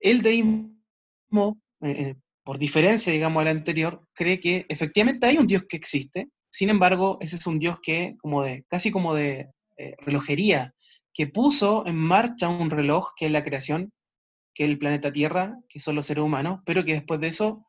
el 0.00 0.22
deísmo, 0.22 1.60
eh, 1.80 1.90
eh, 1.90 2.14
por 2.44 2.58
diferencia, 2.58 3.12
digamos, 3.12 3.40
al 3.42 3.48
anterior, 3.48 4.02
cree 4.14 4.40
que 4.40 4.66
efectivamente 4.68 5.26
hay 5.26 5.38
un 5.38 5.46
Dios 5.46 5.64
que 5.68 5.76
existe, 5.76 6.28
sin 6.50 6.70
embargo, 6.70 7.18
ese 7.20 7.36
es 7.36 7.46
un 7.46 7.58
Dios 7.58 7.78
que, 7.82 8.16
como 8.18 8.42
de, 8.42 8.64
casi 8.68 8.90
como 8.90 9.14
de 9.14 9.50
eh, 9.76 9.94
relojería, 9.98 10.74
que 11.12 11.26
puso 11.26 11.86
en 11.86 11.96
marcha 11.96 12.48
un 12.48 12.70
reloj 12.70 13.10
que 13.16 13.26
es 13.26 13.32
la 13.32 13.42
creación, 13.42 13.92
que 14.54 14.64
es 14.64 14.70
el 14.70 14.78
planeta 14.78 15.12
Tierra, 15.12 15.58
que 15.68 15.78
son 15.78 15.96
los 15.96 16.06
seres 16.06 16.24
humanos, 16.24 16.60
pero 16.64 16.84
que 16.84 16.94
después 16.94 17.20
de 17.20 17.28
eso 17.28 17.64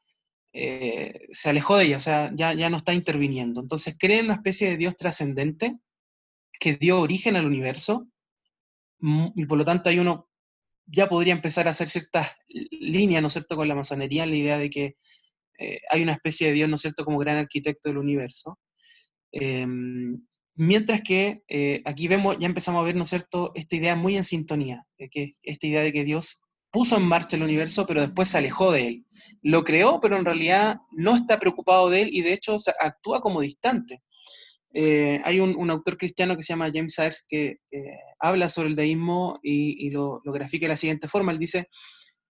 se 0.51 1.49
alejó 1.49 1.77
de 1.77 1.85
ella, 1.85 1.97
o 1.97 2.01
sea, 2.01 2.31
ya, 2.35 2.53
ya 2.53 2.71
no 2.71 2.77
está 2.77 2.93
interviniendo. 2.95 3.61
Entonces 3.61 3.95
cree 3.99 4.19
en 4.19 4.25
una 4.25 4.33
especie 4.33 4.67
de 4.67 4.77
Dios 4.77 4.97
trascendente 4.97 5.77
que 6.59 6.75
dio 6.75 6.99
origen 6.99 7.35
al 7.35 7.45
universo 7.45 8.07
y 9.01 9.45
por 9.45 9.57
lo 9.57 9.65
tanto 9.65 9.89
ahí 9.89 9.99
uno 9.99 10.29
ya 10.85 11.07
podría 11.07 11.33
empezar 11.33 11.67
a 11.67 11.71
hacer 11.71 11.89
ciertas 11.89 12.27
líneas, 12.47 13.21
¿no 13.21 13.29
cierto?, 13.29 13.55
con 13.55 13.67
la 13.67 13.75
masonería, 13.75 14.25
la 14.25 14.35
idea 14.35 14.57
de 14.57 14.69
que 14.69 14.95
eh, 15.59 15.79
hay 15.91 16.03
una 16.03 16.13
especie 16.13 16.47
de 16.47 16.53
Dios, 16.53 16.69
¿no 16.69 16.77
cierto?, 16.77 17.05
como 17.05 17.19
gran 17.19 17.37
arquitecto 17.37 17.89
del 17.89 17.99
universo. 17.99 18.59
Em, 19.31 20.25
mientras 20.55 21.01
que 21.01 21.43
eh, 21.47 21.81
aquí 21.85 22.07
vemos, 22.07 22.37
ya 22.39 22.47
empezamos 22.47 22.81
a 22.81 22.85
ver, 22.85 22.95
¿no 22.95 23.05
cierto?, 23.05 23.51
esta 23.55 23.75
idea 23.75 23.95
muy 23.95 24.17
en 24.17 24.23
sintonía, 24.23 24.85
que 25.11 25.31
esta 25.43 25.67
idea 25.67 25.83
de 25.83 25.93
que 25.93 26.03
Dios 26.03 26.41
puso 26.71 26.97
en 26.97 27.03
marcha 27.03 27.35
el 27.35 27.43
universo, 27.43 27.85
pero 27.87 28.01
después 28.01 28.29
se 28.29 28.37
alejó 28.37 28.71
de 28.71 28.87
él. 28.87 29.05
Lo 29.41 29.63
creó, 29.63 29.99
pero 30.01 30.17
en 30.17 30.25
realidad 30.25 30.77
no 30.91 31.15
está 31.15 31.39
preocupado 31.39 31.89
de 31.89 32.03
él 32.03 32.09
y 32.11 32.21
de 32.21 32.33
hecho 32.33 32.57
actúa 32.79 33.21
como 33.21 33.41
distante. 33.41 34.01
Eh, 34.73 35.19
hay 35.23 35.39
un, 35.39 35.71
autor 35.71 35.97
cristiano 35.97 36.35
que 36.35 36.43
se 36.43 36.53
llama 36.53 36.71
James 36.73 36.93
Sayers 36.93 37.25
que 37.27 37.57
habla 38.19 38.49
sobre 38.49 38.69
el 38.69 38.75
deísmo 38.75 39.39
y, 39.41 39.89
lo, 39.89 40.21
grafica 40.25 40.65
de 40.65 40.69
la 40.69 40.77
siguiente 40.77 41.07
forma. 41.07 41.31
Él 41.31 41.39
dice 41.39 41.69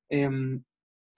em, 0.10 0.64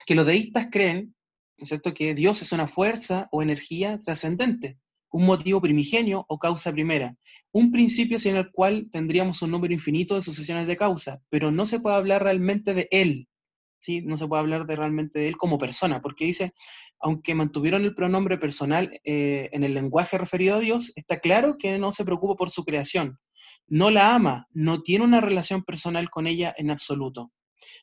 que 0.06 0.14
los 0.14 0.26
deístas 0.26 0.68
creen, 0.70 1.14
cierto?, 1.56 1.94
que 1.94 2.14
Dios 2.14 2.42
es 2.42 2.52
una 2.52 2.66
fuerza 2.66 3.28
o 3.30 3.42
energía 3.42 3.98
trascendente, 4.00 4.78
un 5.10 5.26
motivo 5.26 5.60
primigenio 5.60 6.24
o 6.28 6.38
causa 6.38 6.72
primera, 6.72 7.16
un 7.52 7.70
principio 7.70 8.18
sin 8.18 8.36
el 8.36 8.50
cual 8.50 8.88
tendríamos 8.90 9.42
un 9.42 9.50
número 9.50 9.74
infinito 9.74 10.14
de 10.14 10.22
sucesiones 10.22 10.66
de 10.66 10.76
causa, 10.76 11.22
pero 11.28 11.50
no 11.50 11.66
se 11.66 11.80
puede 11.80 11.96
hablar 11.96 12.22
realmente 12.22 12.74
de 12.74 12.88
Él, 12.90 13.28
¿sí? 13.82 14.00
No 14.02 14.16
se 14.16 14.28
puede 14.28 14.40
hablar 14.40 14.64
de 14.66 14.76
realmente 14.76 15.18
de 15.18 15.28
Él 15.28 15.36
como 15.36 15.58
persona, 15.58 16.00
porque 16.00 16.24
dice, 16.24 16.52
aunque 17.00 17.34
mantuvieron 17.34 17.82
el 17.82 17.94
pronombre 17.94 18.38
personal 18.38 19.00
eh, 19.04 19.50
en 19.52 19.64
el 19.64 19.74
lenguaje 19.74 20.16
referido 20.18 20.56
a 20.56 20.60
Dios, 20.60 20.92
está 20.94 21.18
claro 21.18 21.56
que 21.58 21.76
no 21.78 21.92
se 21.92 22.04
preocupa 22.04 22.36
por 22.36 22.50
su 22.50 22.64
creación, 22.64 23.18
no 23.66 23.90
la 23.90 24.14
ama, 24.14 24.46
no 24.52 24.82
tiene 24.82 25.04
una 25.04 25.20
relación 25.20 25.64
personal 25.64 26.10
con 26.10 26.28
ella 26.28 26.54
en 26.56 26.70
absoluto. 26.70 27.32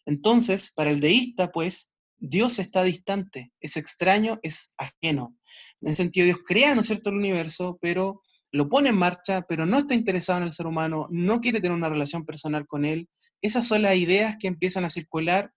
Entonces, 0.06 0.72
para 0.74 0.90
el 0.90 1.02
deísta, 1.02 1.52
pues, 1.52 1.92
Dios 2.18 2.60
está 2.60 2.84
distante, 2.84 3.52
es 3.60 3.76
extraño, 3.76 4.40
es 4.42 4.74
ajeno. 4.78 5.36
En 5.82 5.90
ese 5.90 6.04
sentido, 6.04 6.26
Dios 6.26 6.40
crea, 6.46 6.76
¿no 6.76 6.82
es 6.82 6.88
cierto?, 6.88 7.10
el 7.10 7.18
universo, 7.18 7.78
pero 7.82 8.22
lo 8.52 8.70
pone 8.70 8.90
en 8.90 8.96
marcha, 8.96 9.42
pero 9.48 9.66
no 9.66 9.78
está 9.78 9.96
interesado 9.96 10.40
en 10.40 10.46
el 10.46 10.54
ser 10.54 10.66
humano, 10.66 11.08
no 11.12 11.42
quiere 11.42 11.60
tener 11.60 11.78
una 11.78 11.90
relación 11.90 12.26
personal 12.26 12.66
con 12.66 12.86
él. 12.86 13.10
Esas 13.42 13.68
son 13.68 13.82
las 13.82 13.96
ideas 13.96 14.38
que 14.40 14.48
empiezan 14.48 14.86
a 14.86 14.90
circular 14.90 15.52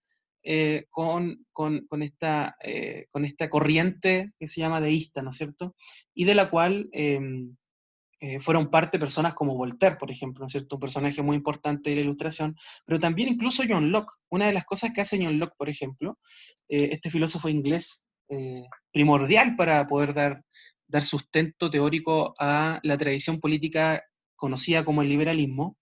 eh, 0.45 0.87
con, 0.91 1.47
esta, 2.01 2.57
eh, 2.61 3.07
con 3.13 3.25
esta 3.25 3.49
corriente 3.49 4.33
que 4.41 4.49
se 4.49 4.61
llama 4.61 4.81
deísta, 4.81 5.23
¿no 5.23 5.31
es 5.31 5.37
cierto? 5.37 5.77
Y 6.15 6.25
de 6.25 6.35
la 6.35 6.51
cual 6.51 6.89
em, 6.91 7.57
eh, 8.19 8.41
fueron 8.41 8.69
parte 8.69 8.99
personas 8.99 9.35
como 9.35 9.55
Voltaire, 9.55 9.97
por 9.97 10.11
ejemplo, 10.11 10.41
¿no 10.41 10.47
es 10.47 10.53
cierto? 10.53 10.77
Un 10.77 10.81
personaje 10.81 11.23
muy 11.23 11.37
importante 11.37 11.91
de 11.91 11.97
la 11.97 12.03
ilustración, 12.03 12.57
pero 12.85 12.99
también 12.99 13.29
incluso 13.29 13.63
John 13.69 13.93
Locke. 13.93 14.15
Una 14.31 14.47
de 14.47 14.53
las 14.53 14.65
cosas 14.65 14.91
que 14.93 15.01
hace 15.01 15.25
John 15.25 15.39
Locke, 15.39 15.55
por 15.57 15.69
ejemplo, 15.69 16.19
este 16.69 17.11
filósofo 17.11 17.49
inglés 17.49 18.09
primordial 18.93 19.55
para 19.57 19.87
poder 19.87 20.15
dar, 20.15 20.43
dar 20.89 21.03
sustento 21.03 21.71
teórico 21.71 22.35
a 22.39 22.81
la 22.83 22.99
tradición 22.99 23.39
política 23.39 24.03
conocida 24.35 24.85
como 24.85 25.03
el 25.03 25.09
liberalismo, 25.09 25.77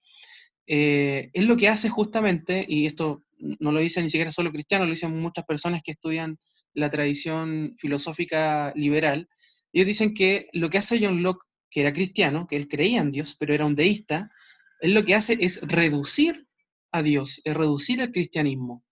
es 0.67 1.45
lo 1.45 1.57
que 1.57 1.69
hace 1.69 1.89
justamente, 1.89 2.67
y 2.69 2.87
esto 2.87 3.23
no 3.41 3.73
lo 3.73 3.81
dicen 3.81 4.05
ni 4.05 4.11
siquiera 4.11 4.33
solo 4.33 4.53
cristianos, 4.53 4.87
lo 4.87 4.95
dicen 4.95 5.19
muchas 5.19 5.45
personas 5.45 5.83
que 5.83 5.93
estudian 5.93 6.39
la 6.75 6.91
tradición 6.91 7.75
filosófica 7.79 8.73
liberal, 8.77 9.29
ellos 9.73 9.87
dicen 9.87 10.15
que 10.15 10.49
lo 10.53 10.71
que 10.71 10.79
hace 10.79 10.99
John 11.01 11.23
Locke, 11.23 11.45
que 11.71 11.81
era 11.81 11.93
cristiano, 11.93 12.47
que 12.49 12.57
él 12.57 12.69
creía 12.69 13.01
en 13.01 13.11
Dios, 13.11 13.37
pero 13.39 13.55
era 13.55 13.67
un 13.67 13.75
deísta, 13.75 14.31
él 14.81 14.95
lo 14.95 15.05
que 15.05 15.15
hace 15.15 15.37
es 15.41 15.67
reducir 15.69 16.47
a 16.93 17.03
Dios, 17.03 17.41
es 17.45 17.55
reducir 17.55 18.01
el 18.01 18.11
cristianismo. 18.11 18.85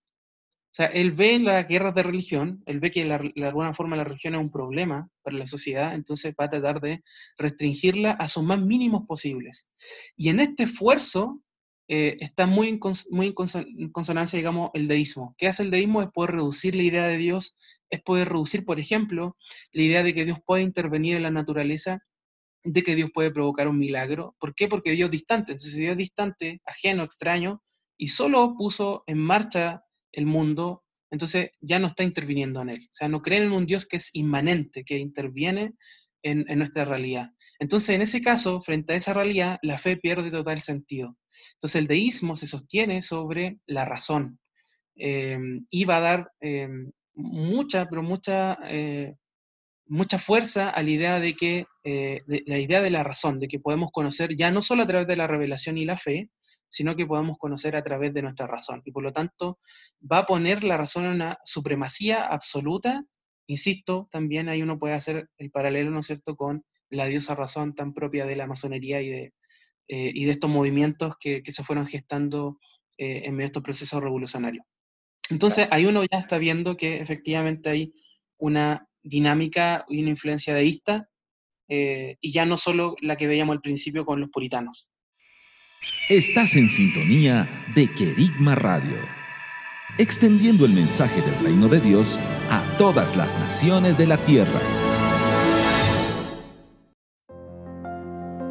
O 0.71 0.75
sea, 0.79 0.85
él 0.85 1.11
ve 1.11 1.39
las 1.39 1.67
guerras 1.67 1.95
de 1.95 2.03
religión, 2.03 2.63
él 2.65 2.79
ve 2.79 2.91
que 2.91 3.03
de 3.03 3.45
alguna 3.45 3.73
forma 3.73 3.97
la 3.97 4.03
religión 4.03 4.35
es 4.35 4.41
un 4.41 4.51
problema 4.51 5.09
para 5.23 5.37
la 5.37 5.47
sociedad, 5.47 5.95
entonces 5.95 6.35
va 6.39 6.45
a 6.45 6.49
tratar 6.49 6.79
de 6.79 7.03
restringirla 7.37 8.11
a 8.11 8.29
sus 8.29 8.43
más 8.43 8.61
mínimos 8.61 9.05
posibles. 9.07 9.71
Y 10.15 10.29
en 10.29 10.39
este 10.39 10.63
esfuerzo 10.63 11.41
eh, 11.89 12.17
está 12.19 12.47
muy, 12.47 12.69
en, 12.69 12.79
muy 13.09 13.35
en 13.35 13.91
consonancia, 13.91 14.37
digamos, 14.37 14.69
el 14.73 14.87
deísmo. 14.87 15.35
¿Qué 15.37 15.47
hace 15.47 15.63
el 15.63 15.71
deísmo? 15.71 16.01
Es 16.01 16.09
poder 16.13 16.31
reducir 16.31 16.75
la 16.75 16.83
idea 16.83 17.07
de 17.07 17.17
Dios, 17.17 17.57
es 17.89 18.01
poder 18.01 18.29
reducir, 18.29 18.63
por 18.63 18.79
ejemplo, 18.79 19.35
la 19.73 19.81
idea 19.83 20.03
de 20.03 20.13
que 20.13 20.23
Dios 20.23 20.37
puede 20.45 20.63
intervenir 20.63 21.17
en 21.17 21.23
la 21.23 21.31
naturaleza, 21.31 21.99
de 22.63 22.83
que 22.83 22.95
Dios 22.95 23.09
puede 23.13 23.31
provocar 23.31 23.67
un 23.67 23.79
milagro. 23.79 24.35
¿Por 24.39 24.53
qué? 24.53 24.67
Porque 24.67 24.91
Dios 24.91 25.07
es 25.07 25.11
distante. 25.11 25.53
Entonces, 25.53 25.75
Dios 25.75 25.91
es 25.91 25.97
distante, 25.97 26.61
ajeno, 26.65 27.03
extraño, 27.03 27.61
y 27.97 28.09
solo 28.09 28.55
puso 28.57 29.03
en 29.07 29.17
marcha 29.17 29.83
el 30.11 30.25
mundo, 30.25 30.83
entonces 31.11 31.51
ya 31.59 31.79
no 31.79 31.87
está 31.87 32.03
interviniendo 32.03 32.61
en 32.61 32.69
él. 32.69 32.81
O 32.83 32.93
sea, 32.93 33.09
no 33.09 33.21
creen 33.21 33.43
en 33.43 33.51
un 33.51 33.65
Dios 33.65 33.85
que 33.85 33.97
es 33.97 34.11
inmanente, 34.13 34.83
que 34.83 34.97
interviene 34.97 35.73
en, 36.23 36.45
nuestra 36.57 36.85
realidad. 36.85 37.31
Entonces, 37.59 37.95
en 37.95 38.01
ese 38.01 38.21
caso, 38.21 38.61
frente 38.61 38.93
a 38.93 38.95
esa 38.95 39.13
realidad, 39.13 39.57
la 39.63 39.77
fe 39.77 39.97
pierde 39.97 40.31
total 40.31 40.61
sentido. 40.61 41.17
Entonces, 41.53 41.81
el 41.81 41.87
deísmo 41.87 42.35
se 42.35 42.47
sostiene 42.47 43.01
sobre 43.01 43.59
la 43.65 43.85
razón 43.85 44.39
em, 44.95 45.65
y 45.69 45.85
va 45.85 45.97
a 45.97 46.01
dar 46.01 46.31
em, 46.39 46.91
mucha, 47.15 47.87
pero 47.89 48.03
mucha, 48.03 48.57
eh, 48.69 49.15
mucha 49.87 50.19
fuerza 50.19 50.69
a 50.69 50.83
la 50.83 50.89
idea 50.91 51.19
de 51.19 51.33
que, 51.35 51.65
eh, 51.83 52.21
la 52.45 52.59
idea 52.59 52.81
de 52.81 52.91
la 52.91 53.03
razón, 53.03 53.39
de 53.39 53.47
que 53.47 53.59
podemos 53.59 53.91
conocer 53.91 54.35
ya 54.35 54.51
no 54.51 54.61
solo 54.61 54.83
a 54.83 54.87
través 54.87 55.07
de 55.07 55.15
la 55.15 55.27
revelación 55.27 55.77
y 55.77 55.85
la 55.85 55.97
fe, 55.97 56.29
sino 56.69 56.95
que 56.95 57.05
podemos 57.07 57.37
conocer 57.39 57.75
a 57.75 57.83
través 57.83 58.13
de 58.13 58.21
nuestra 58.21 58.47
razón. 58.47 58.81
Y 58.85 58.91
por 58.91 59.03
lo 59.03 59.11
tanto, 59.11 59.59
va 59.99 60.19
a 60.19 60.25
poner 60.25 60.63
la 60.63 60.77
razón 60.77 61.05
en 61.05 61.11
una 61.13 61.37
supremacía 61.43 62.27
absoluta. 62.27 63.03
Insisto, 63.47 64.07
también 64.11 64.49
ahí 64.49 64.61
uno 64.61 64.77
puede 64.77 64.93
hacer 64.93 65.29
el 65.37 65.51
paralelo, 65.51 65.91
¿no 65.91 65.99
es 65.99 66.05
cierto?, 66.05 66.35
con 66.35 66.63
la 66.91 67.05
diosa 67.05 67.35
razón 67.35 67.75
tan 67.75 67.93
propia 67.93 68.25
de 68.25 68.35
la 68.35 68.47
masonería 68.47 69.01
y 69.01 69.09
de, 69.09 69.33
eh, 69.91 70.11
y 70.13 70.25
de 70.25 70.31
estos 70.31 70.51
movimientos 70.51 71.15
que, 71.19 71.41
se 71.47 71.63
fueron 71.63 71.87
gestando 71.87 72.59
eh, 72.99 73.23
en 73.25 73.33
medio 73.33 73.45
de 73.45 73.47
estos 73.47 73.63
procesos 73.63 74.03
revolucionarios. 74.03 74.63
Entonces, 75.31 75.67
ahí 75.71 75.87
uno 75.87 76.03
ya 76.03 76.19
está 76.19 76.37
viendo 76.37 76.77
que 76.77 76.97
efectivamente 76.97 77.69
hay 77.69 77.93
una 78.37 78.87
dinámica 79.01 79.85
y 79.89 80.01
una 80.01 80.11
influencia 80.11 80.53
deísta, 80.53 81.09
eh, 81.69 82.17
y 82.21 82.31
ya 82.31 82.45
no 82.45 82.55
solo 82.55 82.95
la 83.01 83.15
que 83.15 83.25
veíamos 83.25 83.55
al 83.55 83.61
principio 83.61 84.05
con 84.05 84.19
los 84.19 84.29
puritanos. 84.29 84.91
Estás 86.07 86.55
en 86.55 86.69
sintonía 86.69 87.65
de 87.73 87.91
Querigma 87.91 88.53
Radio, 88.53 88.97
extendiendo 89.97 90.65
el 90.65 90.73
mensaje 90.73 91.19
del 91.23 91.39
reino 91.39 91.67
de 91.67 91.79
Dios 91.79 92.19
a 92.51 92.63
todas 92.77 93.15
las 93.15 93.39
naciones 93.39 93.97
de 93.97 94.05
la 94.05 94.23
tierra. 94.23 94.98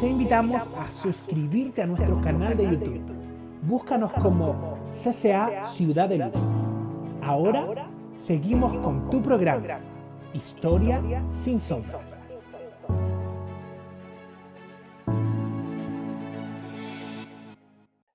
Te 0.00 0.06
invitamos 0.06 0.62
a 0.76 0.88
suscribirte 0.92 1.82
a 1.82 1.86
nuestro 1.86 2.20
canal 2.20 2.56
de 2.56 2.62
YouTube. 2.62 3.02
Búscanos 3.62 4.12
como 4.12 4.78
CCA 4.92 5.64
Ciudad 5.64 6.08
de 6.08 6.18
Luz. 6.18 6.32
Ahora 7.20 7.90
seguimos 8.24 8.72
con 8.84 9.10
tu 9.10 9.20
programa, 9.20 9.80
Historia 10.32 11.02
sin 11.42 11.58
sombras. 11.58 12.16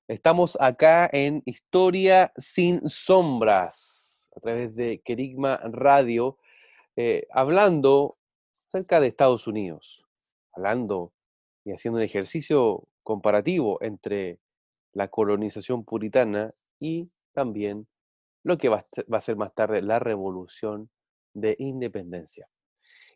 Estamos 0.08 0.58
acá 0.62 1.10
en 1.12 1.44
Historia 1.46 2.32
sin 2.38 2.88
sombras, 2.88 4.30
a 4.38 4.40
través 4.40 4.78
de 4.78 5.02
Kerigma 5.04 5.60
Radio, 5.66 6.38
eh, 6.96 7.28
hablando 7.30 8.16
acerca 8.70 9.02
de 9.02 9.08
Estados 9.08 9.48
Unidos, 9.48 10.06
hablando 10.54 11.12
y 11.66 11.72
haciendo 11.72 11.98
un 11.98 12.04
ejercicio 12.04 12.88
comparativo 13.04 13.82
entre 13.82 14.40
la 14.94 15.08
colonización 15.08 15.84
puritana 15.84 16.54
y 16.80 17.10
también 17.34 17.88
lo 18.44 18.58
que 18.58 18.70
va 18.70 18.86
a 19.12 19.22
ser 19.22 19.36
más 19.36 19.54
tarde 19.54 19.82
la 19.82 20.00
revolución 20.00 20.90
de 21.34 21.56
independencia. 21.60 22.48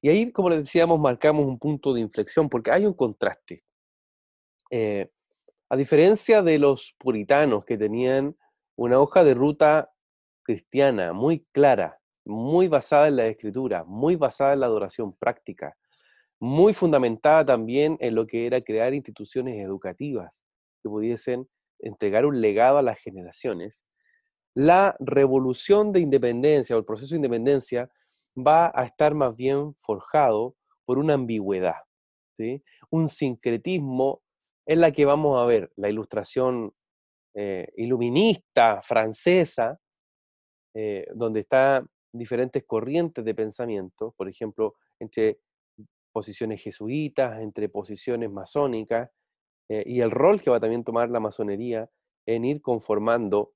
Y 0.01 0.09
ahí, 0.09 0.31
como 0.31 0.49
les 0.49 0.59
decíamos, 0.59 0.99
marcamos 0.99 1.45
un 1.45 1.59
punto 1.59 1.93
de 1.93 2.01
inflexión 2.01 2.49
porque 2.49 2.71
hay 2.71 2.85
un 2.85 2.93
contraste. 2.93 3.63
Eh, 4.69 5.09
a 5.69 5.75
diferencia 5.75 6.41
de 6.41 6.59
los 6.59 6.95
puritanos 6.97 7.65
que 7.65 7.77
tenían 7.77 8.37
una 8.75 8.99
hoja 8.99 9.23
de 9.23 9.33
ruta 9.33 9.91
cristiana 10.43 11.13
muy 11.13 11.45
clara, 11.51 11.99
muy 12.25 12.67
basada 12.67 13.07
en 13.07 13.17
la 13.17 13.27
escritura, 13.27 13.83
muy 13.83 14.15
basada 14.15 14.53
en 14.53 14.61
la 14.61 14.67
adoración 14.67 15.13
práctica, 15.13 15.75
muy 16.39 16.73
fundamentada 16.73 17.45
también 17.45 17.97
en 17.99 18.15
lo 18.15 18.27
que 18.27 18.45
era 18.45 18.61
crear 18.61 18.93
instituciones 18.93 19.57
educativas 19.63 20.43
que 20.83 20.89
pudiesen 20.89 21.47
entregar 21.79 22.25
un 22.25 22.41
legado 22.41 22.77
a 22.77 22.81
las 22.81 22.99
generaciones, 22.99 23.83
la 24.53 24.95
revolución 24.99 25.91
de 25.91 25.99
independencia 25.99 26.75
o 26.75 26.79
el 26.79 26.85
proceso 26.85 27.13
de 27.13 27.17
independencia 27.17 27.89
va 28.35 28.71
a 28.73 28.85
estar 28.85 29.13
más 29.13 29.35
bien 29.35 29.75
forjado 29.75 30.55
por 30.85 30.97
una 30.97 31.13
ambigüedad, 31.13 31.75
¿sí? 32.35 32.63
un 32.89 33.09
sincretismo 33.09 34.21
en 34.65 34.81
la 34.81 34.91
que 34.91 35.05
vamos 35.05 35.39
a 35.39 35.45
ver 35.45 35.71
la 35.75 35.89
ilustración 35.89 36.73
eh, 37.35 37.67
iluminista 37.77 38.81
francesa, 38.81 39.79
eh, 40.73 41.07
donde 41.13 41.41
están 41.41 41.87
diferentes 42.11 42.63
corrientes 42.65 43.23
de 43.23 43.35
pensamiento, 43.35 44.13
por 44.17 44.27
ejemplo, 44.27 44.75
entre 44.99 45.39
posiciones 46.17 46.63
jesuitas, 46.63 47.39
entre 47.41 47.69
posiciones 47.69 48.31
masónicas, 48.31 49.11
eh, 49.69 49.83
y 49.85 50.01
el 50.01 50.09
rol 50.09 50.41
que 50.41 50.49
va 50.49 50.59
también 50.59 50.83
tomar 50.83 51.11
la 51.11 51.19
masonería 51.19 51.91
en 52.25 52.43
ir 52.43 52.59
conformando, 52.59 53.53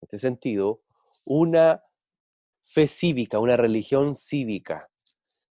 en 0.00 0.06
este 0.06 0.16
sentido, 0.16 0.80
una 1.26 1.82
fe 2.62 2.88
cívica, 2.88 3.40
una 3.40 3.58
religión 3.58 4.14
cívica, 4.14 4.88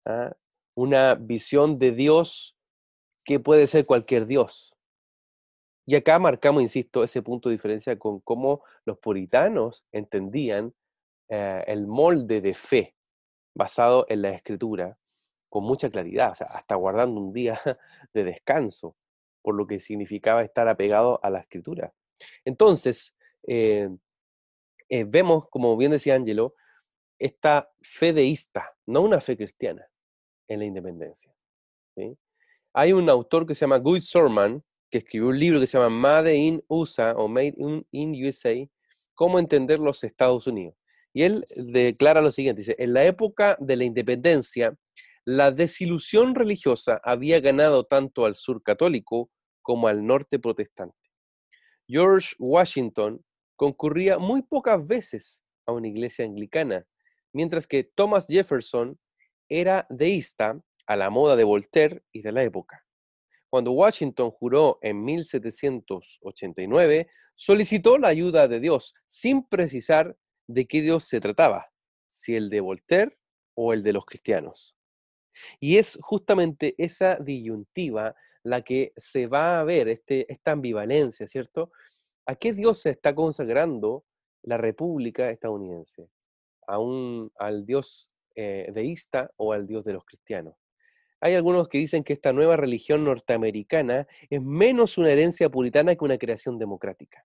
¿ah? 0.05 0.31
una 0.75 1.15
visión 1.15 1.79
de 1.79 1.91
Dios 1.91 2.55
que 3.25 3.39
puede 3.39 3.65
ser 3.65 3.87
cualquier 3.87 4.27
Dios. 4.27 4.75
Y 5.87 5.95
acá 5.95 6.19
marcamos, 6.19 6.61
insisto, 6.61 7.03
ese 7.03 7.23
punto 7.23 7.49
de 7.49 7.55
diferencia 7.55 7.97
con 7.97 8.19
cómo 8.19 8.61
los 8.85 8.99
puritanos 8.99 9.87
entendían 9.91 10.75
eh, 11.29 11.63
el 11.65 11.87
molde 11.87 12.41
de 12.41 12.53
fe 12.53 12.95
basado 13.55 14.05
en 14.07 14.21
la 14.21 14.29
escritura 14.29 14.99
con 15.51 15.65
mucha 15.65 15.89
claridad, 15.89 16.33
hasta 16.47 16.75
guardando 16.75 17.19
un 17.19 17.33
día 17.33 17.59
de 18.13 18.23
descanso, 18.23 18.95
por 19.41 19.53
lo 19.53 19.67
que 19.67 19.81
significaba 19.81 20.43
estar 20.43 20.69
apegado 20.69 21.19
a 21.21 21.29
la 21.29 21.39
escritura. 21.39 21.93
Entonces, 22.45 23.17
eh, 23.45 23.89
eh, 24.87 25.03
vemos, 25.05 25.49
como 25.49 25.75
bien 25.75 25.91
decía 25.91 26.15
Angelo, 26.15 26.55
esta 27.19 27.69
fe 27.81 28.13
deísta, 28.13 28.73
no 28.85 29.01
una 29.01 29.19
fe 29.19 29.35
cristiana, 29.35 29.85
en 30.47 30.59
la 30.59 30.65
independencia. 30.65 31.35
Hay 32.73 32.93
un 32.93 33.09
autor 33.09 33.45
que 33.45 33.53
se 33.53 33.61
llama 33.61 33.79
Guy 33.79 34.01
Sorman, 34.01 34.63
que 34.89 34.99
escribió 34.99 35.27
un 35.27 35.39
libro 35.39 35.59
que 35.59 35.67
se 35.67 35.77
llama 35.77 35.89
Made 35.89 36.33
in 36.33 36.63
USA 36.69 37.13
o 37.17 37.27
Made 37.27 37.55
in, 37.91 38.25
USA, 38.25 38.55
Cómo 39.13 39.37
entender 39.37 39.79
los 39.79 40.03
Estados 40.05 40.47
Unidos. 40.47 40.75
Y 41.13 41.23
él 41.23 41.45
declara 41.57 42.21
lo 42.21 42.31
siguiente, 42.31 42.61
dice, 42.61 42.75
en 42.79 42.93
la 42.93 43.03
época 43.03 43.57
de 43.59 43.75
la 43.75 43.83
independencia, 43.83 44.75
la 45.25 45.51
desilusión 45.51 46.35
religiosa 46.35 46.99
había 47.03 47.39
ganado 47.39 47.85
tanto 47.85 48.25
al 48.25 48.35
sur 48.35 48.63
católico 48.63 49.31
como 49.61 49.87
al 49.87 50.05
norte 50.05 50.39
protestante. 50.39 50.97
George 51.87 52.35
Washington 52.39 53.23
concurría 53.55 54.17
muy 54.17 54.41
pocas 54.41 54.85
veces 54.85 55.43
a 55.67 55.73
una 55.73 55.87
iglesia 55.87 56.25
anglicana, 56.25 56.85
mientras 57.33 57.67
que 57.67 57.83
Thomas 57.83 58.27
Jefferson 58.27 58.99
era 59.47 59.85
deísta 59.89 60.59
a 60.87 60.95
la 60.95 61.09
moda 61.09 61.35
de 61.35 61.43
Voltaire 61.43 62.03
y 62.11 62.21
de 62.21 62.31
la 62.31 62.43
época. 62.43 62.85
Cuando 63.49 63.73
Washington 63.73 64.31
juró 64.31 64.79
en 64.81 65.03
1789, 65.03 67.09
solicitó 67.35 67.97
la 67.97 68.07
ayuda 68.07 68.47
de 68.47 68.59
Dios 68.59 68.95
sin 69.05 69.43
precisar 69.43 70.17
de 70.47 70.65
qué 70.65 70.81
Dios 70.81 71.03
se 71.03 71.19
trataba, 71.19 71.67
si 72.07 72.35
el 72.35 72.49
de 72.49 72.61
Voltaire 72.61 73.17
o 73.53 73.73
el 73.73 73.83
de 73.83 73.93
los 73.93 74.05
cristianos. 74.05 74.75
Y 75.59 75.77
es 75.77 75.97
justamente 76.01 76.75
esa 76.77 77.15
disyuntiva 77.15 78.15
la 78.43 78.61
que 78.61 78.93
se 78.97 79.27
va 79.27 79.59
a 79.59 79.63
ver, 79.63 79.87
este, 79.87 80.31
esta 80.31 80.51
ambivalencia, 80.51 81.27
¿cierto? 81.27 81.71
¿A 82.25 82.35
qué 82.35 82.53
Dios 82.53 82.79
se 82.79 82.91
está 82.91 83.13
consagrando 83.13 84.05
la 84.43 84.57
República 84.57 85.29
estadounidense? 85.29 86.09
¿A 86.67 86.79
un, 86.79 87.31
¿Al 87.37 87.65
Dios 87.65 88.11
eh, 88.35 88.71
deísta 88.73 89.31
o 89.37 89.53
al 89.53 89.67
Dios 89.67 89.83
de 89.83 89.93
los 89.93 90.05
cristianos? 90.05 90.55
Hay 91.19 91.35
algunos 91.35 91.67
que 91.67 91.77
dicen 91.77 92.03
que 92.03 92.13
esta 92.13 92.33
nueva 92.33 92.57
religión 92.57 93.03
norteamericana 93.03 94.07
es 94.29 94.41
menos 94.41 94.97
una 94.97 95.11
herencia 95.11 95.49
puritana 95.49 95.95
que 95.95 96.03
una 96.03 96.17
creación 96.17 96.57
democrática. 96.57 97.23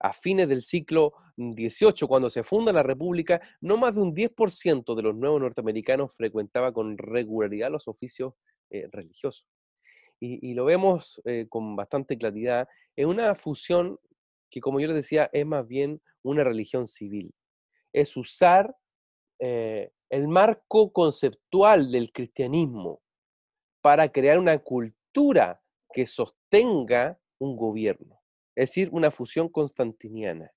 A 0.00 0.12
fines 0.12 0.48
del 0.48 0.62
siglo 0.62 1.12
XVIII, 1.36 2.06
cuando 2.06 2.30
se 2.30 2.42
funda 2.42 2.72
la 2.72 2.82
República, 2.82 3.40
no 3.60 3.76
más 3.76 3.96
de 3.96 4.02
un 4.02 4.14
10% 4.14 4.94
de 4.94 5.02
los 5.02 5.16
nuevos 5.16 5.40
norteamericanos 5.40 6.14
frecuentaba 6.14 6.72
con 6.72 6.96
regularidad 6.96 7.70
los 7.70 7.88
oficios 7.88 8.34
eh, 8.70 8.86
religiosos. 8.92 9.48
Y, 10.20 10.54
lo 10.54 10.64
vemos 10.64 11.20
eh, 11.24 11.46
con 11.48 11.76
bastante 11.76 12.18
claridad 12.18 12.66
en 12.96 13.08
una 13.08 13.36
fusión 13.36 14.00
que, 14.50 14.60
como 14.60 14.80
yo 14.80 14.88
les 14.88 14.96
decía, 14.96 15.30
es 15.32 15.46
más 15.46 15.64
bien 15.66 16.02
una 16.22 16.42
religión 16.42 16.88
civil. 16.88 17.32
Es 17.92 18.16
usar 18.16 18.74
eh, 19.38 19.92
el 20.10 20.26
marco 20.26 20.92
conceptual 20.92 21.92
del 21.92 22.10
cristianismo 22.12 23.00
para 23.80 24.10
crear 24.10 24.38
una 24.38 24.58
cultura 24.58 25.62
que 25.92 26.06
sostenga 26.06 27.18
un 27.38 27.56
gobierno. 27.56 28.17
Es 28.58 28.70
decir, 28.70 28.88
una 28.90 29.12
fusión 29.12 29.48
constantiniana, 29.48 30.50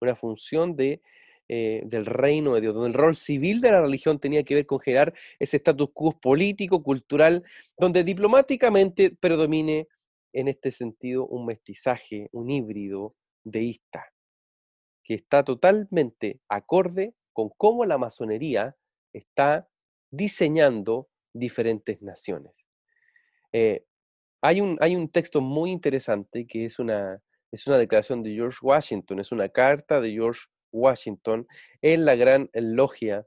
una 0.00 0.14
función 0.14 0.76
de, 0.76 1.02
eh, 1.48 1.82
del 1.86 2.06
reino 2.06 2.54
de 2.54 2.60
Dios, 2.60 2.72
donde 2.72 2.90
el 2.90 2.94
rol 2.94 3.16
civil 3.16 3.60
de 3.60 3.72
la 3.72 3.80
religión 3.80 4.20
tenía 4.20 4.44
que 4.44 4.54
ver 4.54 4.64
con 4.64 4.78
generar 4.78 5.12
ese 5.40 5.56
status 5.56 5.88
quo 5.92 6.20
político, 6.20 6.84
cultural, 6.84 7.42
donde 7.76 8.04
diplomáticamente 8.04 9.10
predomine 9.10 9.88
en 10.32 10.46
este 10.46 10.70
sentido 10.70 11.26
un 11.26 11.46
mestizaje, 11.46 12.28
un 12.30 12.48
híbrido 12.48 13.16
deísta, 13.42 14.06
que 15.02 15.14
está 15.14 15.42
totalmente 15.42 16.40
acorde 16.48 17.16
con 17.32 17.48
cómo 17.56 17.84
la 17.84 17.98
masonería 17.98 18.76
está 19.12 19.68
diseñando 20.12 21.08
diferentes 21.34 22.00
naciones. 22.02 22.52
Eh, 23.52 23.84
hay, 24.42 24.60
un, 24.60 24.78
hay 24.80 24.94
un 24.94 25.08
texto 25.08 25.40
muy 25.40 25.72
interesante 25.72 26.46
que 26.46 26.64
es 26.64 26.78
una, 26.78 27.20
es 27.50 27.66
una 27.66 27.78
declaración 27.78 28.22
de 28.22 28.34
George 28.34 28.58
Washington, 28.62 29.20
es 29.20 29.32
una 29.32 29.48
carta 29.48 30.00
de 30.00 30.12
George 30.12 30.42
Washington 30.72 31.46
en 31.82 32.04
la 32.04 32.16
Gran 32.16 32.50
Logia 32.52 33.26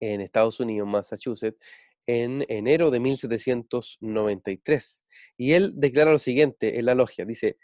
en 0.00 0.20
Estados 0.20 0.60
Unidos, 0.60 0.88
Massachusetts, 0.88 1.58
en 2.06 2.44
enero 2.48 2.90
de 2.90 3.00
1793. 3.00 5.04
Y 5.36 5.52
él 5.52 5.72
declara 5.76 6.10
lo 6.10 6.18
siguiente 6.18 6.78
en 6.78 6.86
la 6.86 6.94
logia, 6.94 7.24
dice, 7.24 7.58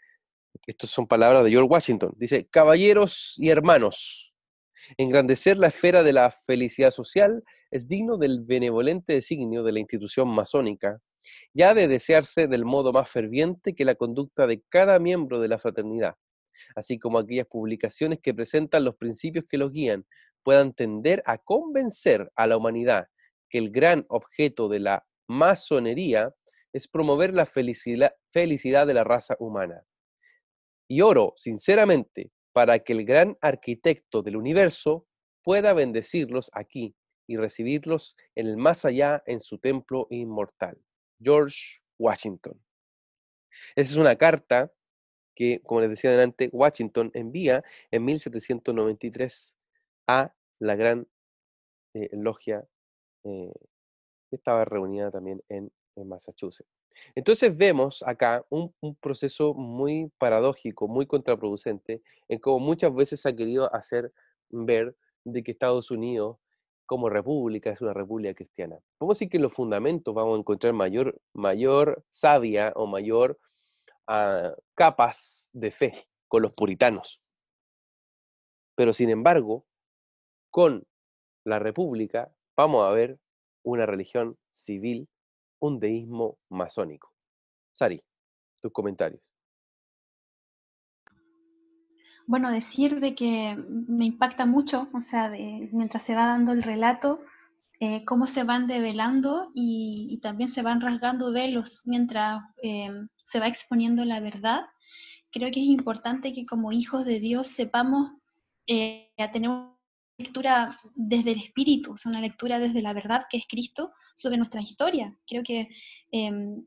estas 0.67 0.91
son 0.91 1.07
palabras 1.07 1.45
de 1.45 1.51
George 1.51 1.69
Washington, 1.69 2.15
dice, 2.17 2.47
caballeros 2.47 3.35
y 3.39 3.51
hermanos, 3.51 4.35
engrandecer 4.99 5.57
la 5.57 5.69
esfera 5.69 6.03
de 6.03 6.13
la 6.13 6.31
felicidad 6.31 6.91
social 6.91 7.43
es 7.71 7.89
digno 7.89 8.19
del 8.19 8.45
benevolente 8.45 9.15
designio 9.15 9.63
de 9.65 9.73
la 9.73 9.81
institución 9.81 10.29
masónica 10.29 11.01
ya 11.55 11.75
de 11.75 11.89
desearse 11.89 12.49
del 12.49 12.65
modo 12.65 12.93
más 12.93 13.11
ferviente 13.11 13.75
que 13.75 13.85
la 13.85 13.95
conducta 13.95 14.47
de 14.47 14.63
cada 14.69 14.99
miembro 14.99 15.41
de 15.41 15.49
la 15.49 15.59
fraternidad, 15.59 16.17
así 16.75 16.99
como 16.99 17.19
aquellas 17.19 17.47
publicaciones 17.47 18.21
que 18.21 18.35
presentan 18.35 18.85
los 18.85 18.97
principios 18.97 19.45
que 19.49 19.59
los 19.59 19.73
guían, 19.73 20.07
puedan 20.43 20.73
tender 20.73 21.23
a 21.27 21.39
convencer 21.39 22.31
a 22.37 22.47
la 22.47 22.57
humanidad 22.57 23.09
que 23.49 23.59
el 23.59 23.71
gran 23.71 24.07
objeto 24.09 24.69
de 24.69 24.81
la 24.81 25.07
masonería 25.29 26.33
es 26.73 26.89
promover 26.89 27.35
la 27.35 27.47
felicidad 27.47 28.87
de 28.87 28.95
la 28.95 29.05
raza 29.05 29.37
humana. 29.39 29.83
Y 30.89 31.01
oro 31.01 31.33
sinceramente 31.37 32.31
para 32.53 32.79
que 32.79 32.93
el 32.93 33.05
gran 33.05 33.37
arquitecto 33.41 34.23
del 34.23 34.37
universo 34.37 35.07
pueda 35.43 35.73
bendecirlos 35.73 36.51
aquí 36.53 36.95
y 37.27 37.37
recibirlos 37.37 38.17
en 38.35 38.47
el 38.47 38.57
más 38.57 38.85
allá 38.85 39.23
en 39.27 39.41
su 39.41 39.59
templo 39.59 40.07
inmortal. 40.11 40.79
George 41.21 41.83
Washington. 41.99 42.61
Esa 43.75 43.91
es 43.91 43.97
una 43.97 44.17
carta 44.17 44.73
que, 45.35 45.61
como 45.63 45.81
les 45.81 45.91
decía 45.91 46.11
adelante, 46.11 46.49
Washington 46.53 47.11
envía 47.15 47.65
en 47.91 48.05
1793 48.05 49.57
a 50.07 50.35
la 50.59 50.75
gran 50.77 51.07
eh, 51.95 52.09
logia 52.13 52.67
eh, 53.25 53.53
que 54.31 54.37
estaba 54.37 54.65
reunida 54.65 55.11
también 55.11 55.43
en, 55.49 55.71
Massachusetts. 56.05 56.69
Entonces 57.15 57.57
vemos 57.57 58.03
acá 58.07 58.45
un, 58.51 58.75
un, 58.81 58.95
proceso 58.97 59.55
muy 59.55 60.13
paradójico, 60.19 60.89
muy 60.89 61.07
contraproducente, 61.07 62.03
en 62.29 62.39
cómo 62.39 62.59
muchas 62.59 62.95
veces 62.95 63.21
se 63.21 63.31
ha 63.31 63.35
querido 63.35 63.75
hacer 63.75 64.13
ver 64.51 64.95
de 65.25 65.43
que 65.43 65.53
Estados 65.53 65.91
Unidos 65.91 66.37
como 66.87 67.11
república, 67.11 67.71
es 67.71 67.81
una 67.81 67.93
república 67.93 68.35
cristiana. 68.35 68.79
Podemos 68.99 69.19
decir 69.19 69.29
que 69.29 69.37
en 69.37 69.43
los 69.43 69.53
fundamentos 69.53 70.15
vamos 70.15 70.37
a 70.37 70.41
encontrar 70.41 70.73
mayor, 70.73 71.21
mayor 71.35 72.05
sabia 72.11 72.73
o 72.77 72.87
mayor 72.87 73.39
ah, 74.07 74.55
capas 74.75 75.51
de 75.53 75.71
fe 75.71 75.93
con 76.29 76.43
los 76.43 76.55
puritanos. 76.55 77.21
Pero 78.77 78.93
sin 78.93 79.11
embargo, 79.11 79.67
con 80.51 80.87
la 81.45 81.59
república 81.59 82.33
vamos 82.57 82.85
a 82.85 82.91
ver 82.91 83.19
una 83.65 83.87
religión 83.87 84.39
civil, 84.53 85.09
un 85.61 85.81
deísmo 85.81 86.39
masónico. 86.49 87.13
Sari, 87.73 88.03
tus 88.61 88.73
comentarios. 88.73 89.26
Bueno, 92.27 92.51
decir 92.51 93.01
de 93.01 93.15
que 93.15 93.57
me 93.89 94.05
impacta 94.05 94.47
mucho, 94.47 94.89
o 94.93 95.01
sea, 95.01 95.31
mientras 95.73 96.03
se 96.03 96.15
va 96.15 96.27
dando 96.27 96.53
el 96.53 96.63
relato, 96.63 97.21
eh, 97.79 98.05
cómo 98.07 98.27
se 98.27 98.43
van 98.43 98.67
develando 98.67 99.51
y, 99.55 100.19
también 100.23 100.49
se 100.49 100.63
van 100.63 100.81
rasgando 100.81 101.31
velos 101.31 101.83
mientras 101.85 102.43
eh, 102.63 102.91
se 103.23 103.39
va 103.39 103.49
exponiendo 103.49 104.05
la 104.05 104.21
verdad. 104.21 104.63
Creo 105.31 105.51
que 105.51 105.61
es 105.61 105.67
importante 105.67 106.33
que 106.33 106.47
como 106.47 106.73
hijos 106.73 107.05
de 107.05 107.21
Dios 107.21 107.49
sepamos 107.49 108.13
eh, 108.67 109.11
tener 109.33 109.51
una 109.51 109.77
lectura 110.17 110.77
desde 110.95 111.33
el 111.33 111.39
espíritu, 111.41 111.93
o 111.93 111.97
sea, 111.99 112.11
una 112.11 112.23
lectura 112.23 112.59
desde 112.59 112.81
la 112.81 112.95
verdad 112.95 113.27
que 113.31 113.37
es 113.37 113.45
Cristo 113.47 113.93
sobre 114.15 114.39
nuestra 114.39 114.63
historia. 114.63 115.15
Creo 115.27 115.43
que 115.43 115.69
em, 116.11 116.65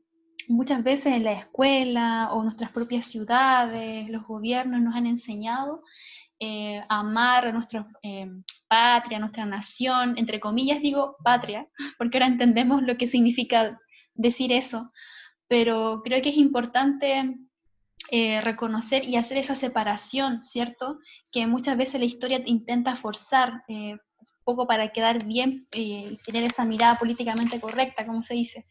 muchas 0.48 0.82
veces 0.82 1.14
en 1.14 1.24
la 1.24 1.32
escuela 1.32 2.30
o 2.32 2.42
nuestras 2.42 2.70
propias 2.72 3.06
ciudades, 3.06 4.08
los 4.10 4.26
gobiernos 4.26 4.80
nos 4.80 4.94
han 4.94 5.06
enseñado 5.06 5.82
eh, 6.38 6.80
a 6.88 7.00
amar 7.00 7.46
a 7.46 7.52
nuestra 7.52 7.86
eh, 8.02 8.26
patria, 8.68 9.18
a 9.18 9.20
nuestra 9.20 9.44
nación, 9.44 10.14
entre 10.16 10.40
comillas 10.40 10.80
digo 10.80 11.16
patria, 11.22 11.66
porque 11.98 12.18
ahora 12.18 12.28
entendemos 12.28 12.82
lo 12.82 12.96
que 12.96 13.06
significa 13.06 13.78
decir 14.14 14.52
eso, 14.52 14.92
pero 15.48 16.00
creo 16.02 16.22
que 16.22 16.30
es 16.30 16.36
importante 16.36 17.36
eh, 18.10 18.40
reconocer 18.40 19.04
y 19.04 19.16
hacer 19.16 19.38
esa 19.38 19.54
separación, 19.54 20.42
¿cierto? 20.42 20.98
Que 21.32 21.46
muchas 21.46 21.76
veces 21.76 22.00
la 22.00 22.06
historia 22.06 22.40
intenta 22.44 22.96
forzar, 22.96 23.62
un 23.68 23.98
poco 24.44 24.66
para 24.66 24.92
quedar 24.92 25.24
bien 25.24 25.66
y 25.72 26.16
tener 26.24 26.44
esa 26.44 26.64
mirada 26.64 26.98
políticamente 26.98 27.60
correcta, 27.60 28.06
como 28.06 28.22
se 28.22 28.34
dice 28.34 28.66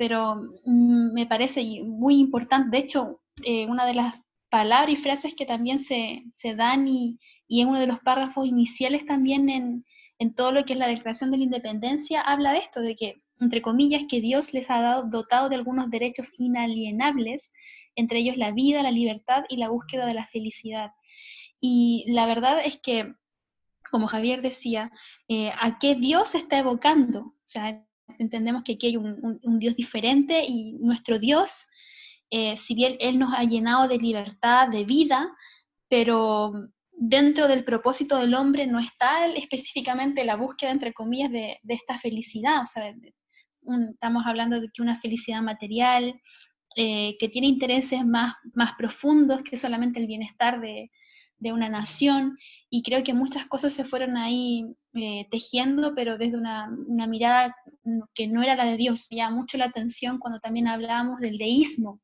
pero 0.00 0.36
mm, 0.64 1.12
me 1.12 1.26
parece 1.26 1.62
muy 1.84 2.20
importante. 2.20 2.74
De 2.74 2.82
hecho, 2.82 3.20
eh, 3.44 3.66
una 3.66 3.84
de 3.84 3.92
las 3.92 4.14
palabras 4.48 4.94
y 4.94 4.96
frases 4.96 5.34
que 5.34 5.44
también 5.44 5.78
se, 5.78 6.24
dan 6.56 6.88
y, 6.88 7.18
en 7.50 7.68
uno 7.68 7.78
de 7.78 7.86
los 7.86 7.98
párrafos 8.00 8.48
iniciales 8.48 9.04
también 9.04 9.50
en, 9.50 9.84
en, 10.18 10.34
todo 10.34 10.52
lo 10.52 10.64
que 10.64 10.72
es 10.72 10.78
la 10.78 10.88
Declaración 10.88 11.30
de 11.30 11.36
la 11.36 11.44
Independencia 11.44 12.22
habla 12.22 12.52
de 12.52 12.60
esto, 12.60 12.80
de 12.80 12.94
que, 12.94 13.20
entre 13.40 13.60
comillas, 13.60 14.04
que 14.08 14.22
Dios 14.22 14.54
les 14.54 14.70
ha 14.70 14.80
dado, 14.80 15.02
dotado 15.02 15.50
de 15.50 15.56
algunos 15.56 15.90
derechos 15.90 16.30
inalienables, 16.38 17.52
entre 17.94 18.20
ellos 18.20 18.38
la 18.38 18.52
vida, 18.52 18.82
la 18.82 18.92
libertad 18.92 19.44
y 19.50 19.58
la 19.58 19.68
búsqueda 19.68 20.06
de 20.06 20.14
la 20.14 20.26
felicidad. 20.26 20.92
Y 21.60 22.06
la 22.08 22.24
verdad 22.24 22.64
es 22.64 22.80
que, 22.80 23.12
como 23.90 24.06
Javier 24.06 24.40
decía, 24.40 24.92
eh, 25.28 25.52
¿a 25.60 25.78
qué 25.78 25.94
Dios 25.94 26.34
está 26.34 26.58
evocando? 26.58 27.20
O 27.20 27.34
sea, 27.44 27.84
entendemos 28.18 28.62
que 28.64 28.72
aquí 28.72 28.88
hay 28.88 28.96
un, 28.96 29.58
Dios 29.58 29.74
diferente 29.74 30.44
y 30.46 30.72
nuestro 30.74 31.18
Dios, 31.18 31.66
eh, 32.30 32.56
si 32.56 32.74
bien 32.74 32.96
Él 33.00 33.18
nos 33.18 33.34
ha 33.34 33.44
llenado 33.44 33.88
de 33.88 33.98
libertad, 33.98 34.68
de 34.68 34.84
vida, 34.84 35.28
pero 35.88 36.52
dentro 36.92 37.48
del 37.48 37.64
propósito 37.64 38.18
del 38.18 38.34
hombre 38.34 38.66
no 38.66 38.78
está 38.78 39.26
específicamente 39.26 40.24
la 40.24 40.36
búsqueda, 40.36 40.70
entre 40.70 40.92
comillas, 40.92 41.30
de, 41.30 41.58
esta 41.68 41.98
felicidad. 41.98 42.62
O 42.62 42.66
sea, 42.66 42.94
estamos 43.92 44.24
hablando 44.26 44.60
de 44.60 44.68
que 44.72 44.82
una 44.82 45.00
felicidad 45.00 45.42
material, 45.42 46.20
eh, 46.76 47.16
que 47.18 47.28
tiene 47.28 47.48
intereses 47.48 48.04
más, 48.04 48.34
más 48.54 48.72
profundos 48.76 49.42
que 49.42 49.56
solamente 49.56 49.98
el 49.98 50.06
bienestar 50.06 50.60
de, 50.60 50.90
de 51.40 51.52
una 51.52 51.68
nación 51.68 52.38
y 52.68 52.82
creo 52.82 53.02
que 53.02 53.14
muchas 53.14 53.46
cosas 53.46 53.72
se 53.72 53.84
fueron 53.84 54.16
ahí 54.16 54.64
eh, 54.94 55.26
tejiendo, 55.30 55.94
pero 55.94 56.18
desde 56.18 56.36
una, 56.36 56.70
una, 56.86 57.06
mirada 57.06 57.56
que 58.14 58.28
no 58.28 58.42
era 58.42 58.54
la 58.54 58.66
de 58.66 58.76
Dios. 58.76 59.08
Me 59.10 59.28
mucho 59.30 59.58
la 59.58 59.64
atención 59.66 60.18
cuando 60.18 60.38
también 60.38 60.68
hablábamos 60.68 61.18
del 61.18 61.38
deísmo. 61.38 62.00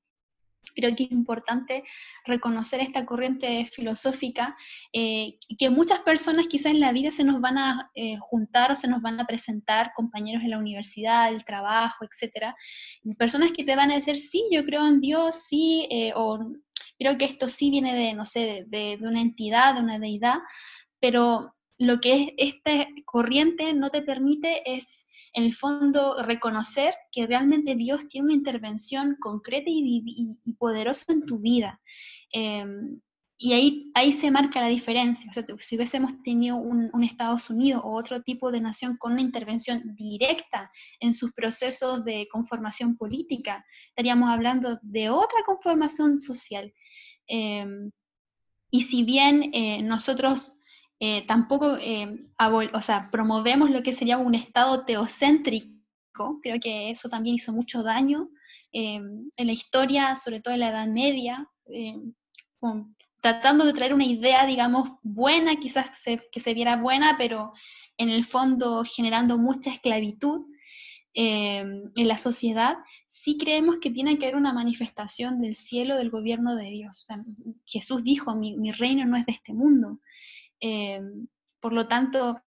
Creo 0.75 0.95
que 0.95 1.05
es 1.05 1.13
importante 1.13 1.85
reconocer 2.25 2.81
esta 2.81 3.07
corriente 3.07 3.67
filosófica 3.73 4.57
eh, 4.93 5.39
que 5.59 5.71
muchas 5.71 6.01
personas 6.01 6.49
quizás 6.49 6.73
en 6.73 6.81
la 6.81 6.93
vida 6.93 7.11
se 7.11 7.25
nos 7.25 7.41
van 7.41 7.57
a 7.57 7.91
eh, 7.95 8.17
juntar 8.19 8.73
o 8.73 8.77
se 8.77 8.89
nos 8.89 9.01
van 9.01 9.21
a 9.21 9.27
presentar, 9.27 9.93
compañeros 9.95 10.43
en 10.43 10.51
la 10.51 10.59
universidad, 10.59 11.33
el 11.33 11.45
trabajo, 11.45 12.05
etcétera, 12.05 12.57
personas 13.17 13.53
que 13.53 13.65
te 13.65 13.77
van 13.77 13.91
a 13.91 13.95
decir, 13.95 14.17
sí, 14.17 14.45
yo 14.51 14.65
creo 14.65 14.87
en 14.87 15.01
Dios, 15.01 15.45
sí, 15.49 15.89
o 16.15 16.41
Creo 16.99 17.19
que 17.19 17.25
esto 17.27 17.49
sí 17.49 17.71
viene 17.71 17.95
de, 17.95 18.15
no 18.15 18.25
sé, 18.25 18.65
de, 18.69 18.99
una 19.01 19.21
entidad, 19.21 19.75
de 19.75 19.81
una 19.81 19.99
deidad, 19.99 20.39
pero 21.01 21.55
lo 21.79 22.01
que 22.01 22.15
es 22.15 22.29
esta 22.39 22.89
corriente 23.05 23.75
no 23.75 23.91
te 23.91 24.03
permite 24.03 24.63
es, 24.75 25.07
en 25.35 25.45
el 25.45 25.55
fondo, 25.55 26.23
reconocer 26.23 26.95
que 27.13 27.27
realmente 27.27 27.75
Dios 27.75 28.09
tiene 28.09 28.27
una 28.27 28.35
intervención 28.35 29.17
concreta 29.21 29.67
y, 29.69 30.39
poderosa 30.59 31.13
en 31.13 31.27
tu 31.27 31.39
vida. 31.39 31.81
Em, 32.33 33.01
y 33.39 33.53
ahí, 33.53 33.93
ahí 33.95 34.13
se 34.13 34.31
marca 34.31 34.61
la 34.63 34.69
diferencia. 34.69 35.31
O 35.31 35.33
sea, 35.33 35.45
si 35.59 35.77
hubiésemos 35.77 36.23
tenido 36.23 36.57
un, 36.57 36.91
Estados 37.05 37.51
Unidos 37.51 37.83
o 37.85 37.93
otro 37.93 38.23
tipo 38.23 38.51
de 38.51 38.61
nación 38.61 38.97
con 38.97 39.13
una 39.13 39.21
intervención 39.21 39.95
directa 39.95 40.71
en 41.01 41.13
sus 41.13 41.33
procesos 41.35 42.05
de 42.05 42.29
conformación 42.33 42.97
política, 42.97 43.65
estaríamos 43.89 44.31
hablando 44.31 44.79
de 44.83 45.11
otra 45.11 45.43
conformación 45.45 46.19
social. 46.19 46.73
Em, 47.27 47.91
y 48.71 48.83
si 48.85 49.05
bien 49.05 49.51
eh, 49.53 49.83
nosotros 49.83 50.57
eh, 50.99 51.27
tampoco 51.27 51.77
em, 51.79 52.29
o 52.39 52.81
sea, 52.81 53.09
promovemos 53.13 53.71
lo 53.71 53.83
que 53.83 53.93
sería 53.93 54.17
un 54.17 54.35
Estado 54.35 54.85
teocéntrico, 54.87 56.41
creo 56.43 56.59
que 56.61 56.91
eso 56.91 57.09
también 57.11 57.37
hizo 57.37 57.53
mucho 57.53 57.83
daño 57.83 58.31
em, 58.73 59.31
en 59.37 59.47
la 59.47 59.53
historia, 59.53 60.17
sobre 60.17 60.41
todo 60.41 60.55
en 60.55 60.61
la 60.61 60.71
Edad 60.71 60.87
Media, 60.87 61.47
tratando 63.27 63.65
de 63.65 63.73
traer 63.73 63.93
una 63.93 64.05
idea, 64.05 64.47
digamos, 64.47 64.89
buena, 65.03 65.57
quizás 65.57 65.91
que 66.31 66.39
se 66.39 66.55
viera 66.55 66.77
buena, 66.77 67.17
pero 67.19 67.55
en 67.97 68.09
el 68.09 68.25
fondo 68.25 68.85
generando 68.85 69.37
mucha 69.37 69.69
esclavitud 69.73 70.47
em, 71.13 71.91
en 71.97 72.07
la 72.07 72.19
sociedad, 72.19 72.77
sí 73.09 73.37
creemos 73.37 73.79
que 73.81 73.91
tiene 73.91 74.17
que 74.17 74.27
haber 74.27 74.37
una 74.37 74.53
manifestación 74.53 75.41
del 75.41 75.57
cielo, 75.57 75.97
del 75.97 76.11
gobierno 76.11 76.55
de 76.55 76.71
Dios. 76.71 77.09
Jesús 77.65 78.05
dijo, 78.05 78.37
mi, 78.37 78.71
reino 78.71 79.05
no 79.07 79.17
es 79.17 79.27
de 79.27 79.33
este 79.33 79.53
mundo. 79.53 79.99
Em, 80.61 81.27
por 81.59 81.73
lo 81.73 81.89
tanto, 81.89 82.41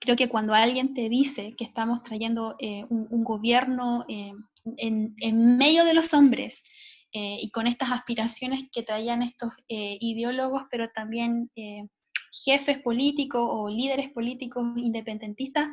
creo 0.00 0.16
que 0.16 0.28
cuando 0.28 0.54
alguien 0.54 0.92
te 0.92 1.08
dice 1.08 1.54
que 1.56 1.62
estamos 1.62 2.02
trayendo 2.02 2.56
eh, 2.58 2.84
un, 2.88 3.22
gobierno 3.22 4.04
en 4.08 5.56
medio 5.56 5.84
de 5.84 5.94
los 5.94 6.12
hombres, 6.14 6.64
eh, 7.12 7.38
y 7.40 7.50
con 7.50 7.66
estas 7.66 7.90
aspiraciones 7.90 8.70
que 8.72 8.82
traían 8.82 9.22
estos 9.22 9.50
eh, 9.68 9.98
ideólogos, 10.00 10.64
pero 10.70 10.90
también 10.90 11.50
eh, 11.56 11.86
jefes 12.32 12.78
políticos 12.78 13.46
o 13.46 13.68
líderes 13.68 14.10
políticos 14.10 14.64
independentistas, 14.76 15.68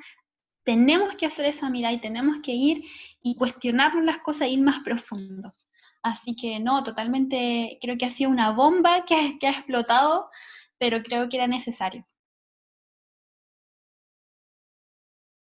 tenemos 0.66 1.16
que 1.16 1.26
hacer 1.26 1.46
esa 1.46 1.70
mirada 1.70 1.94
y 1.94 2.02
tenemos 2.02 2.42
que 2.42 2.52
ir 2.52 2.84
y 3.22 3.36
cuestionarnos 3.36 4.04
las 4.04 4.20
cosas 4.20 4.44
e 4.44 4.50
ir 4.52 4.60
más 4.60 4.80
profundo. 4.84 5.50
Así 6.04 6.36
que 6.36 6.60
no, 6.60 6.84
totalmente 6.84 7.78
creo 7.82 7.98
que 7.98 8.06
ha 8.06 8.12
sido 8.12 8.30
una 8.30 8.52
bomba 8.52 9.06
que, 9.06 9.38
que 9.40 9.48
ha 9.48 9.52
explotado, 9.52 10.30
pero 10.78 11.02
creo 11.04 11.30
que 11.30 11.38
era 11.38 11.48
necesario. 11.48 12.06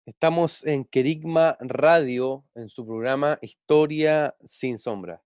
Estamos 0.06 0.66
en 0.66 0.84
Kerigma 0.84 1.58
Radio, 1.60 2.46
en 2.56 2.70
su 2.70 2.86
programa 2.86 3.40
Historia 3.42 4.36
sin 4.44 4.78
Sombra. 4.78 5.22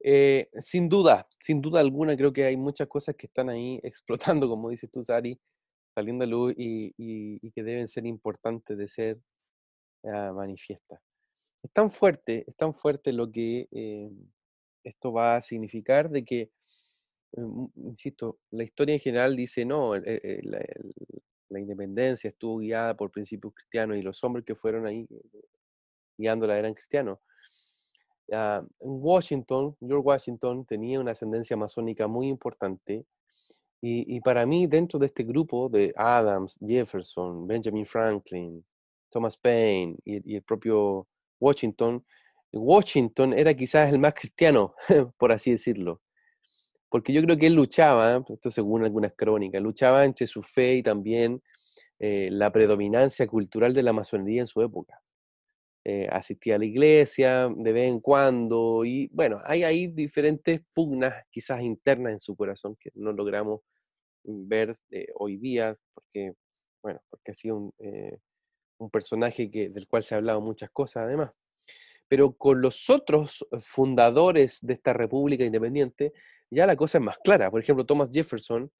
Eh, 0.00 0.48
sin 0.60 0.88
duda, 0.88 1.26
sin 1.40 1.60
duda 1.60 1.80
alguna, 1.80 2.16
creo 2.16 2.32
que 2.32 2.44
hay 2.44 2.56
muchas 2.56 2.86
cosas 2.88 3.16
que 3.16 3.26
están 3.26 3.48
ahí 3.50 3.80
explotando, 4.38 4.48
como 4.48 4.70
dices 4.70 4.90
tú, 4.90 5.02
Sari, 5.02 5.38
saliendo 5.94 6.24
a 6.24 6.28
luz 6.28 6.54
y, 6.56 7.50
que 7.50 7.62
deben 7.62 7.88
ser 7.88 8.06
importantes 8.06 8.78
de 8.78 8.88
ser 8.88 9.20
uh, 10.02 10.32
manifiestas. 10.34 11.00
Es 11.62 11.72
tan 11.72 11.90
fuerte, 11.90 12.44
es 12.46 12.56
tan 12.56 12.74
fuerte 12.74 13.12
lo 13.12 13.30
que 13.30 13.68
eh, 13.72 14.10
esto 14.84 15.12
va 15.12 15.36
a 15.36 15.40
significar 15.40 16.08
de 16.08 16.24
que, 16.24 16.40
eh, 16.42 17.42
insisto, 17.76 18.38
la 18.50 18.62
historia 18.62 18.94
en 18.94 19.00
general 19.00 19.34
dice, 19.34 19.64
no, 19.64 19.96
la, 19.96 20.64
la, 21.48 21.60
independencia 21.60 22.30
estuvo 22.30 22.58
guiada 22.58 22.96
por 22.96 23.10
principios 23.10 23.54
cristianos 23.54 23.96
y 23.96 24.02
los 24.02 24.22
hombres 24.22 24.44
que 24.44 24.54
fueron 24.54 24.86
ahí 24.86 25.08
guiándola 26.16 26.58
eran 26.58 26.74
cristianos 26.74 27.18
en 28.28 28.66
Washington, 28.80 29.76
George 29.80 30.06
Washington 30.06 30.64
tenía 30.66 31.00
una 31.00 31.12
ascendencia 31.12 31.56
masónica 31.56 32.06
muy 32.06 32.28
importante 32.28 33.06
y, 33.80 34.20
para 34.20 34.44
mí 34.44 34.66
dentro 34.66 34.98
de 34.98 35.06
este 35.06 35.22
grupo 35.22 35.68
de 35.68 35.92
Adams, 35.96 36.58
Jefferson, 36.60 37.46
Benjamin 37.46 37.86
Franklin, 37.86 38.64
Thomas 39.08 39.36
Paine 39.36 39.96
y, 40.04 40.34
el 40.34 40.42
propio 40.42 41.06
Washington, 41.40 42.04
Washington 42.52 43.32
era 43.34 43.54
quizás 43.54 43.92
el 43.92 44.00
más 44.00 44.14
cristiano, 44.14 44.74
por 45.18 45.30
así 45.30 45.52
decirlo, 45.52 46.02
porque 46.88 47.12
yo 47.12 47.22
creo 47.22 47.36
que 47.36 47.46
él 47.46 47.54
luchaba, 47.54 48.24
esto 48.28 48.50
según 48.50 48.84
algunas 48.84 49.12
crónicas, 49.14 49.62
luchaba 49.62 50.04
entre 50.04 50.26
su 50.26 50.42
fe 50.42 50.76
y 50.76 50.82
también 50.82 51.40
eh, 52.00 52.30
la 52.32 52.50
predominancia 52.50 53.26
cultural 53.28 53.74
de 53.74 53.82
la 53.82 53.92
masonería 53.92 54.40
en 54.40 54.46
su 54.48 54.60
época. 54.60 55.00
Eh, 55.90 56.06
asistía 56.12 56.56
a 56.56 56.58
la 56.58 56.66
iglesia 56.66 57.48
de 57.56 57.72
vez 57.72 57.88
en 57.88 58.00
cuando 58.00 58.84
y 58.84 59.08
bueno, 59.10 59.40
hay 59.46 59.62
ahí 59.62 59.86
diferentes 59.86 60.60
pugnas 60.74 61.24
quizás 61.30 61.62
internas 61.62 62.12
en 62.12 62.20
su 62.20 62.36
corazón 62.36 62.76
que 62.78 62.90
no 62.94 63.10
logramos 63.10 63.62
ver 64.22 64.76
eh, 64.90 65.06
hoy 65.14 65.38
día 65.38 65.74
porque, 65.94 66.34
bueno, 66.82 67.00
porque 67.08 67.30
ha 67.30 67.34
sido 67.34 67.56
un, 67.56 67.72
eh, 67.78 68.18
un 68.76 68.90
personaje 68.90 69.50
que, 69.50 69.70
del 69.70 69.88
cual 69.88 70.02
se 70.02 70.14
ha 70.14 70.18
hablado 70.18 70.42
muchas 70.42 70.68
cosas 70.72 71.04
además. 71.04 71.30
Pero 72.06 72.36
con 72.36 72.60
los 72.60 72.90
otros 72.90 73.46
fundadores 73.62 74.58
de 74.60 74.74
esta 74.74 74.92
república 74.92 75.42
independiente, 75.42 76.12
ya 76.50 76.66
la 76.66 76.76
cosa 76.76 76.98
es 76.98 77.04
más 77.04 77.16
clara. 77.16 77.50
Por 77.50 77.62
ejemplo, 77.62 77.86
Thomas 77.86 78.10
Jefferson 78.12 78.70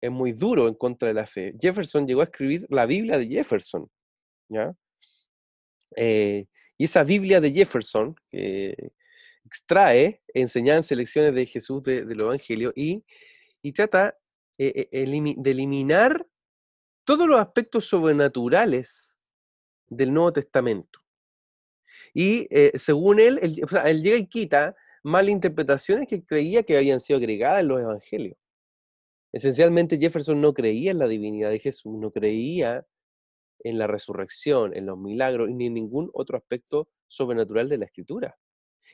es 0.00 0.10
muy 0.10 0.32
duro 0.32 0.66
en 0.66 0.74
contra 0.74 1.06
de 1.06 1.14
la 1.14 1.28
fe. 1.28 1.54
Jefferson 1.60 2.08
llegó 2.08 2.22
a 2.22 2.24
escribir 2.24 2.66
la 2.70 2.86
Biblia 2.86 3.18
de 3.18 3.28
Jefferson, 3.28 3.88
¿ya? 4.48 4.74
Y 5.94 6.84
esa 6.84 7.04
Biblia 7.04 7.40
de 7.40 7.52
Jefferson, 7.52 8.16
extrae 9.46 10.22
enseñanzas 10.34 10.92
y 10.92 10.96
lecciones 10.96 11.34
de 11.34 11.46
Jesús 11.46 11.82
del 11.82 12.20
Evangelio 12.20 12.72
y, 12.74 13.04
trata 13.74 14.16
eh, 14.58 14.88
eh, 14.92 15.34
de 15.36 15.50
eliminar 15.50 16.26
todos 17.04 17.28
los 17.28 17.40
aspectos 17.40 17.86
sobrenaturales 17.86 19.16
del 19.88 20.12
Nuevo 20.12 20.32
Testamento. 20.32 21.00
Y 22.12 22.46
eh, 22.50 22.72
según 22.76 23.20
él, 23.20 23.38
él, 23.42 23.60
él, 23.84 24.02
llega 24.02 24.16
y 24.16 24.26
quita 24.26 24.74
malinterpretaciones 25.02 26.08
que 26.08 26.24
creía 26.24 26.62
que 26.62 26.76
habían 26.76 27.00
sido 27.00 27.18
agregadas 27.18 27.60
en 27.60 27.68
los 27.68 27.80
evangelios. 27.80 28.36
Esencialmente 29.32 29.98
Jefferson 29.98 30.40
no 30.40 30.52
creía 30.52 30.90
en 30.90 30.98
la 30.98 31.06
divinidad 31.06 31.50
de 31.50 31.58
Jesús, 31.58 31.96
no 31.98 32.10
creía 32.10 32.84
en 33.68 33.78
la 33.78 33.88
resurrección, 33.88 34.76
en 34.76 34.86
los 34.86 34.96
milagros, 34.96 35.50
ni 35.50 35.66
en 35.66 35.74
ningún 35.74 36.08
otro 36.14 36.36
aspecto 36.36 36.88
sobrenatural 37.08 37.68
de 37.68 37.78
la 37.78 37.86
escritura. 37.86 38.36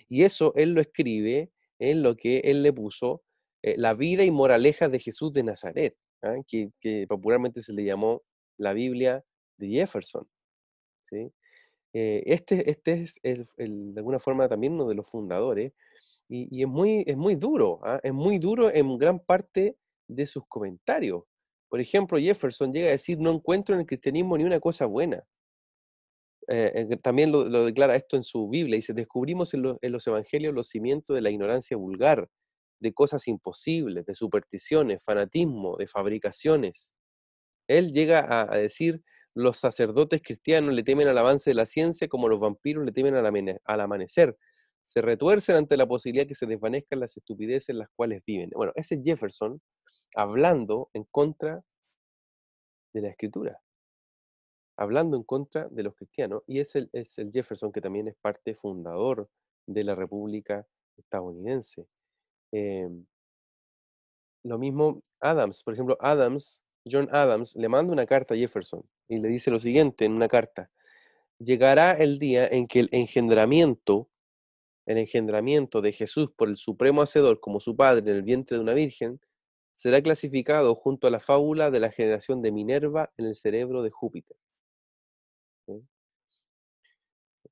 Y 0.08 0.22
eso 0.22 0.54
él 0.56 0.72
lo 0.72 0.80
escribe 0.80 1.50
en 1.78 2.02
lo 2.02 2.16
que 2.16 2.38
él 2.38 2.62
le 2.62 2.72
puso 2.72 3.22
eh, 3.62 3.74
la 3.76 3.92
vida 3.94 4.24
y 4.24 4.30
moraleja 4.30 4.88
de 4.88 4.98
Jesús 4.98 5.32
de 5.32 5.42
Nazaret, 5.42 5.94
¿ah? 6.22 6.36
que, 6.46 6.70
popularmente 7.06 7.60
se 7.60 7.74
le 7.74 7.84
llamó 7.84 8.22
la 8.56 8.72
Biblia 8.72 9.22
de 9.58 9.68
Jefferson. 9.68 10.26
¿sí? 11.02 11.30
Eh, 11.92 12.22
este, 12.26 12.70
este 12.70 13.02
es 13.02 13.20
de 13.22 13.46
alguna 13.96 14.18
forma 14.18 14.48
también 14.48 14.72
uno 14.72 14.88
de 14.88 14.94
los 14.94 15.08
fundadores 15.10 15.74
y, 16.28 16.62
es, 16.62 16.68
muy, 16.68 17.04
es 17.06 17.16
muy 17.16 17.34
duro, 17.34 17.80
¿ah? 17.82 18.00
es 18.02 18.12
muy 18.14 18.38
duro 18.38 18.72
en 18.72 18.96
gran 18.96 19.20
parte 19.20 19.76
de 20.08 20.26
sus 20.26 20.46
comentarios. 20.48 21.24
Por 21.72 21.80
ejemplo, 21.80 22.18
Jefferson 22.18 22.70
llega 22.70 22.88
a 22.88 22.90
decir, 22.90 23.18
no 23.18 23.30
encuentro 23.30 23.74
en 23.74 23.80
el 23.80 23.86
cristianismo 23.86 24.36
ni 24.36 24.44
una 24.44 24.60
cosa 24.60 24.84
buena. 24.84 25.24
Eh, 26.46 26.98
también 27.02 27.32
lo, 27.32 27.64
declara 27.64 27.96
esto 27.96 28.18
en 28.18 28.24
su 28.24 28.46
Biblia, 28.46 28.76
dice, 28.76 28.92
descubrimos 28.92 29.54
en, 29.54 29.62
los 29.80 30.06
evangelios 30.06 30.52
los 30.52 30.68
cimientos 30.68 31.14
de 31.14 31.22
la 31.22 31.30
ignorancia 31.30 31.78
vulgar, 31.78 32.28
de 32.78 32.92
cosas 32.92 33.26
imposibles, 33.26 34.04
de 34.04 34.14
supersticiones, 34.14 35.02
fanatismo, 35.02 35.78
de 35.78 35.86
fabricaciones. 35.86 36.92
Él 37.66 37.90
llega 37.94 38.26
a, 38.42 38.54
decir, 38.58 39.02
los 39.32 39.56
sacerdotes 39.56 40.20
cristianos 40.20 40.74
le 40.74 40.82
temen 40.82 41.08
al 41.08 41.16
avance 41.16 41.48
de 41.48 41.54
la 41.54 41.64
ciencia 41.64 42.06
como 42.06 42.28
los 42.28 42.38
vampiros 42.38 42.84
le 42.84 42.92
temen 42.92 43.14
al, 43.14 43.80
amanecer. 43.80 44.36
Se 44.82 45.00
retuercen 45.00 45.56
ante 45.56 45.76
la 45.76 45.86
posibilidad 45.86 46.26
que 46.26 46.34
se 46.34 46.46
desvanezcan 46.46 47.00
las 47.00 47.16
estupideces 47.16 47.70
en 47.70 47.78
las 47.78 47.88
cuales 47.94 48.22
viven. 48.26 48.50
Bueno, 48.54 48.72
ese 48.74 48.96
es 48.96 49.02
Jefferson 49.04 49.60
hablando 50.14 50.90
en 50.92 51.04
contra 51.04 51.62
de 52.92 53.00
la 53.00 53.08
escritura, 53.08 53.60
hablando 54.76 55.16
en 55.16 55.22
contra 55.22 55.68
de 55.68 55.82
los 55.82 55.94
cristianos, 55.94 56.42
y 56.46 56.60
es 56.60 56.74
el, 56.76 56.90
es 56.92 57.18
el 57.18 57.30
Jefferson 57.30 57.72
que 57.72 57.80
también 57.80 58.08
es 58.08 58.16
parte 58.16 58.54
fundador 58.54 59.28
de 59.66 59.84
la 59.84 59.94
República 59.94 60.66
estadounidense. 60.96 61.86
Em, 62.52 63.06
lo 64.44 64.58
mismo 64.58 65.00
Adams, 65.20 65.62
por 65.62 65.74
ejemplo, 65.74 65.96
Adams, 66.00 66.62
John 66.90 67.08
Adams, 67.12 67.54
le 67.56 67.68
manda 67.68 67.92
una 67.92 68.06
carta 68.06 68.34
a 68.34 68.36
Jefferson 68.36 68.82
y 69.08 69.18
le 69.18 69.28
dice 69.28 69.50
lo 69.50 69.60
siguiente 69.60 70.04
en 70.04 70.12
una 70.12 70.28
carta, 70.28 70.70
llegará 71.38 71.92
el 71.92 72.18
día 72.18 72.46
en 72.46 72.66
que 72.66 72.80
el 72.80 72.88
engendramiento, 72.92 74.08
el 74.86 74.98
engendramiento 74.98 75.80
de 75.80 75.92
Jesús 75.92 76.30
por 76.36 76.48
el 76.48 76.56
Supremo 76.56 77.02
Hacedor 77.02 77.40
como 77.40 77.60
su 77.60 77.76
padre 77.76 78.10
en 78.10 78.16
el 78.16 78.22
vientre 78.22 78.56
de 78.56 78.62
una 78.62 78.74
virgen, 78.74 79.20
será 79.72 80.02
clasificado 80.02 80.74
junto 80.74 81.06
a 81.06 81.10
la 81.10 81.20
fábula 81.20 81.70
de 81.70 81.80
la 81.80 81.90
generación 81.90 82.42
de 82.42 82.52
Minerva 82.52 83.12
en 83.16 83.26
el 83.26 83.34
cerebro 83.34 83.82
de 83.82 83.90
Júpiter. 83.90 84.36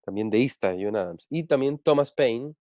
También 0.02 0.30
deísta, 0.30 0.74
John 0.78 0.96
Adams. 0.96 1.26
Y 1.30 1.44
también 1.44 1.78
Thomas 1.78 2.12
Paine, 2.12 2.54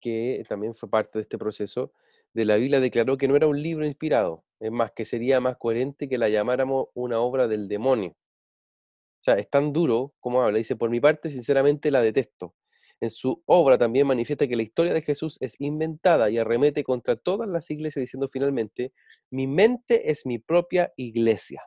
que 0.00 0.44
también 0.48 0.74
fue 0.74 0.90
parte 0.90 1.18
de 1.18 1.22
este 1.22 1.38
proceso, 1.38 1.92
de 2.34 2.44
la 2.44 2.56
Biblia 2.56 2.80
declaró 2.80 3.16
que 3.16 3.28
no 3.28 3.36
era 3.36 3.46
un 3.46 3.62
libro 3.62 3.86
inspirado, 3.86 4.44
es 4.58 4.70
más, 4.70 4.92
que 4.92 5.04
sería 5.04 5.40
más 5.40 5.56
coherente 5.58 6.08
que 6.08 6.18
la 6.18 6.28
llamáramos 6.28 6.88
una 6.94 7.20
obra 7.20 7.48
del 7.48 7.68
demonio. 7.68 8.10
O 8.10 9.24
sea, 9.24 9.34
es 9.34 9.48
tan 9.48 9.72
duro 9.72 10.14
como 10.20 10.42
habla. 10.42 10.58
Dice, 10.58 10.76
por 10.76 10.90
mi 10.90 11.00
parte, 11.00 11.30
sinceramente 11.30 11.90
la 11.90 12.02
detesto. 12.02 12.54
En 13.02 13.10
su 13.10 13.42
obra 13.46 13.76
también 13.76 14.06
manifiesta 14.06 14.46
que 14.46 14.54
la 14.54 14.62
historia 14.62 14.94
de 14.94 15.02
Jesús 15.02 15.36
es 15.40 15.56
inventada 15.58 16.30
y 16.30 16.38
arremete 16.38 16.84
contra 16.84 17.16
todas 17.16 17.48
las 17.48 17.68
iglesias 17.68 18.00
diciendo 18.00 18.28
finalmente, 18.28 18.92
mi 19.28 19.48
mente 19.48 20.12
es 20.12 20.24
mi 20.24 20.38
propia 20.38 20.92
iglesia. 20.96 21.64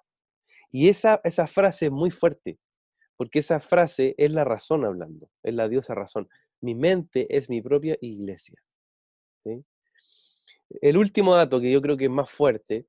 Y 0.72 0.88
esa, 0.88 1.20
esa 1.26 1.46
frase 1.46 1.88
es 1.88 1.92
muy 1.92 2.10
fuerte, 2.10 2.58
porque 3.18 3.40
esa 3.40 3.60
frase 3.60 4.16
es 4.18 4.32
la 4.32 4.46
razón 4.46 4.86
hablando, 4.86 5.30
es 5.44 5.54
la 5.54 5.68
diosa 5.68 5.94
razón. 5.94 6.30
Mi 6.62 6.74
mente 6.74 7.28
es 7.30 7.50
mi 7.50 7.62
propia 7.62 7.98
iglesia. 8.00 8.64
El 10.80 10.98
último 10.98 11.36
dato 11.36 11.60
que 11.60 11.70
yo 11.70 11.82
creo 11.82 11.98
que 11.98 12.06
es 12.06 12.12
más 12.12 12.32
fuerte 12.32 12.86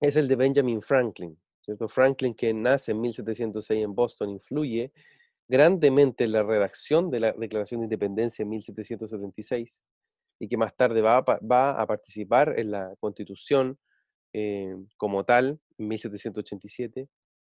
es 0.00 0.16
el 0.16 0.26
de 0.26 0.34
Benjamin 0.34 0.82
Franklin. 0.82 1.38
Franklin, 1.86 2.34
que 2.34 2.52
nace 2.52 2.90
en 2.90 3.00
1706 3.00 3.84
en 3.84 3.94
Boston, 3.94 4.30
influye 4.30 4.92
grandemente 5.48 6.24
en 6.24 6.32
la 6.32 6.42
redacción 6.42 7.10
de 7.10 7.20
la 7.20 7.32
Declaración 7.32 7.80
de 7.80 7.86
Independencia 7.86 8.42
en 8.42 8.50
1776 8.50 9.82
y 10.38 10.48
que 10.48 10.56
más 10.56 10.74
tarde 10.76 11.00
va 11.00 11.18
a, 11.18 11.86
participar 11.86 12.58
en 12.58 12.70
la 12.70 12.94
Constitución 12.98 13.78
eh, 14.32 14.74
como 14.96 15.24
tal 15.24 15.60
en 15.78 15.88
1787, 15.88 17.08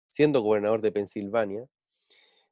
siendo 0.08 0.42
gobernador 0.42 0.82
de 0.82 0.92
Pensilvania. 0.92 1.66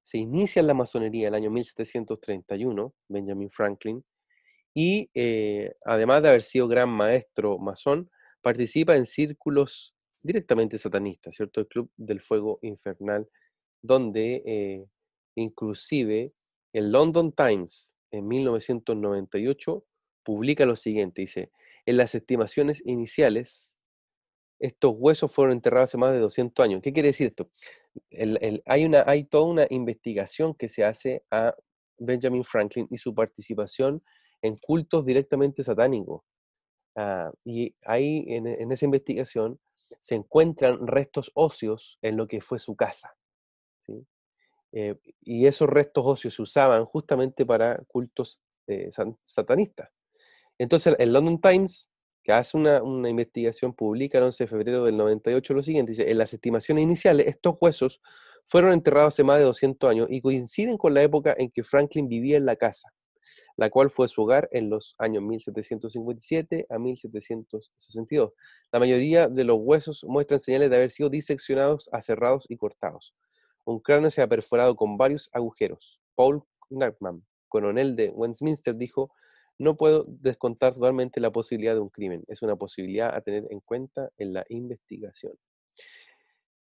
Se 0.04 0.18
inicia 0.18 0.60
en 0.60 0.68
la 0.68 0.74
masonería 0.74 1.28
el 1.30 1.36
año 1.36 1.50
1731, 1.50 2.94
Benjamin 3.08 3.50
Franklin, 3.50 4.04
y 4.74 5.10
eh, 5.14 5.74
además 5.86 6.22
de 6.22 6.30
haber 6.30 6.44
sido 6.44 6.68
gran 6.68 6.90
maestro 6.90 7.58
masón, 7.58 8.10
participa 8.42 8.96
en 8.96 9.06
círculos 9.06 9.96
directamente 10.22 10.78
satanistas, 10.78 11.36
¿cierto? 11.36 11.62
El 11.62 11.68
Club 11.68 11.92
del 11.98 12.22
Fuego 12.22 12.60
Infernal, 12.62 13.28
donde 13.82 14.44
eh, 14.46 14.86
inclusive 15.38 16.34
el 16.74 16.92
London 16.92 17.32
Times 17.32 17.96
en 18.12 18.28
1998 18.28 19.86
publica 20.24 20.66
lo 20.66 20.76
siguiente, 20.76 21.22
dice, 21.22 21.52
en 21.86 21.98
las 21.98 22.16
estimaciones 22.16 22.82
iniciales, 22.86 23.76
estos 24.60 24.94
huesos 24.98 25.34
fueron 25.34 25.54
enterrados 25.54 25.92
hace 25.92 25.98
más 25.98 26.12
de 26.12 26.20
200 26.20 26.64
años. 26.64 26.82
¿Qué 26.82 26.92
quiere 26.92 27.10
decir 27.10 27.28
esto? 27.28 27.50
hay, 28.66 28.86
una, 28.86 29.04
hay 29.08 29.24
toda 29.24 29.46
una 29.46 29.68
investigación 29.70 30.54
que 30.56 30.68
se 30.68 30.84
hace 30.84 31.24
a 31.32 31.56
Benjamin 31.98 32.44
Franklin 32.44 32.88
y 32.90 32.98
su 32.98 33.14
participación 33.14 34.04
en 34.42 34.58
cultos 34.58 35.06
directamente 35.06 35.64
satánicos. 35.64 36.24
Ah, 36.96 37.32
y 37.46 37.76
ahí 37.84 38.26
en, 38.28 38.72
esa 38.72 38.86
investigación 38.86 39.60
se 40.00 40.16
encuentran 40.16 40.86
restos 40.88 41.32
óseos 41.36 42.00
en 42.02 42.18
lo 42.18 42.28
que 42.28 42.42
fue 42.42 42.60
su 42.60 42.76
casa. 42.76 43.16
Eh, 44.72 44.96
y 45.22 45.46
esos 45.46 45.70
restos 45.70 46.06
óseos 46.06 46.36
se 46.36 46.42
usaban 46.42 46.86
justamente 46.86 47.46
para 47.46 47.78
cultos 47.88 48.42
eh, 48.68 48.90
satanistas. 49.24 49.90
Entonces 50.58 50.96
el 51.00 51.14
London 51.14 51.40
Times, 51.40 51.90
que 52.24 52.34
hace 52.34 52.58
una, 52.58 52.82
investigación, 53.10 53.74
publica 53.74 54.18
el 54.18 54.26
11 54.26 54.44
de 54.44 54.48
febrero 54.48 54.86
del 54.86 54.98
98 54.98 55.54
lo 55.54 55.62
siguiente, 55.62 55.92
dice, 55.92 56.10
en 56.12 56.18
las 56.18 56.34
estimaciones 56.34 56.84
iniciales, 56.84 57.28
estos 57.28 57.56
huesos 57.62 58.02
fueron 58.46 58.74
enterrados 58.74 59.14
hace 59.14 59.24
más 59.24 59.40
de 59.40 59.46
200 59.46 59.90
años 59.90 60.08
y 60.10 60.22
coinciden 60.22 60.78
con 60.78 60.94
la 60.94 61.04
época 61.04 61.36
en 61.38 61.50
que 61.52 61.64
Franklin 61.64 62.08
vivía 62.08 62.38
en 62.38 62.46
la 62.46 62.56
casa 62.56 62.92
la 63.56 63.70
cual 63.70 63.90
fue 63.90 64.08
su 64.08 64.22
hogar 64.22 64.48
en 64.52 64.70
los 64.70 64.96
años 65.00 65.24
1757 65.24 66.68
a 66.70 66.80
1762. 66.80 68.32
La 68.72 68.80
mayoría 68.80 69.28
de 69.28 69.44
los 69.44 69.58
huesos 69.60 70.06
muestran 70.08 70.40
señales 70.40 70.70
de 70.70 70.76
haber 70.76 70.92
sido 70.92 71.10
diseccionados, 71.10 71.90
aserrados 71.92 72.46
y 72.50 72.58
cortados. 72.58 73.16
Un 73.68 73.82
cráneo 73.82 74.10
se 74.10 74.22
ha 74.22 74.28
perforado 74.28 74.78
con 74.78 74.96
varios 74.96 75.30
agujeros. 75.34 76.02
Paul 76.16 76.42
Knackman, 76.70 77.22
coronel 77.50 77.98
de 77.98 78.10
Westminster, 78.12 78.74
dijo, 78.74 79.12
no 79.60 79.76
puedo 79.76 80.06
descontar 80.08 80.74
totalmente 80.74 81.20
la 81.20 81.34
posibilidad 81.34 81.74
de 81.74 81.82
un 81.82 81.90
crimen. 81.90 82.24
Es 82.30 82.42
una 82.42 82.56
posibilidad 82.56 83.14
a 83.14 83.20
tener 83.20 83.46
en 83.50 83.60
cuenta 83.60 84.10
en 84.18 84.32
la 84.32 84.46
investigación. 84.48 85.34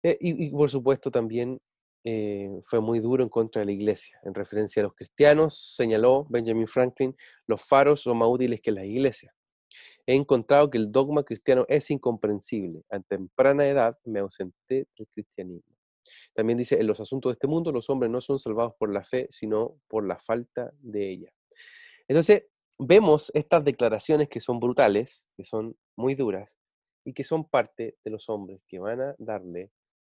Eh, 0.02 0.16
y, 0.18 0.50
por 0.50 0.70
supuesto 0.70 1.10
también 1.10 1.60
eh, 2.04 2.50
fue 2.64 2.80
muy 2.80 3.00
duro 3.00 3.22
en 3.22 3.28
contra 3.28 3.60
de 3.60 3.66
la 3.66 3.72
iglesia. 3.72 4.18
En 4.22 4.32
referencia 4.32 4.80
a 4.80 4.84
los 4.84 4.94
cristianos, 4.94 5.74
señaló 5.76 6.26
Benjamin 6.30 6.66
Franklin, 6.66 7.14
los 7.46 7.60
faros 7.60 8.00
son 8.00 8.16
más 8.16 8.28
útiles 8.28 8.62
que 8.62 8.72
las 8.72 8.86
iglesias. 8.86 9.34
He 10.06 10.14
encontrado 10.14 10.70
que 10.70 10.78
el 10.78 10.90
dogma 10.90 11.22
cristiano 11.22 11.66
es 11.68 11.90
incomprensible. 11.90 12.82
A 12.88 13.00
temprana 13.00 13.66
edad 13.66 13.98
me 14.04 14.20
ausenté 14.20 14.86
del 14.96 15.06
cristianismo. 15.12 15.73
También 16.34 16.58
dice, 16.58 16.80
en 16.80 16.86
los 16.86 17.00
asuntos 17.00 17.30
de 17.30 17.34
este 17.34 17.46
mundo 17.46 17.72
los 17.72 17.90
hombres 17.90 18.10
no 18.10 18.20
son 18.20 18.38
salvados 18.38 18.74
por 18.78 18.92
la 18.92 19.02
fe, 19.02 19.26
sino 19.30 19.80
por 19.88 20.06
la 20.06 20.18
falta 20.18 20.72
de 20.78 21.10
ella. 21.10 21.32
Entonces, 22.08 22.46
vemos 22.78 23.30
estas 23.34 23.64
declaraciones 23.64 24.28
que 24.28 24.40
son 24.40 24.60
brutales, 24.60 25.26
que 25.36 25.44
son 25.44 25.76
muy 25.96 26.14
duras, 26.14 26.56
y 27.04 27.12
que 27.12 27.24
son 27.24 27.44
parte 27.44 27.98
de 28.02 28.10
los 28.10 28.28
hombres 28.28 28.62
que 28.66 28.78
van 28.78 29.00
a 29.00 29.14
darle 29.18 29.70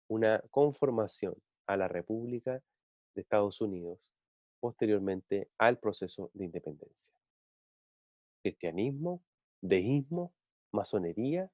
una 0.09 0.43
conformación 0.51 1.35
a 1.67 1.77
la 1.77 1.87
República 1.87 2.61
de 3.15 3.21
Estados 3.21 3.61
Unidos 3.61 4.11
posteriormente 4.59 5.49
al 5.57 5.79
proceso 5.79 6.29
de 6.33 6.45
independencia. 6.45 7.15
Cristianismo, 8.43 9.23
deísmo, 9.61 10.33
masonería. 10.71 11.51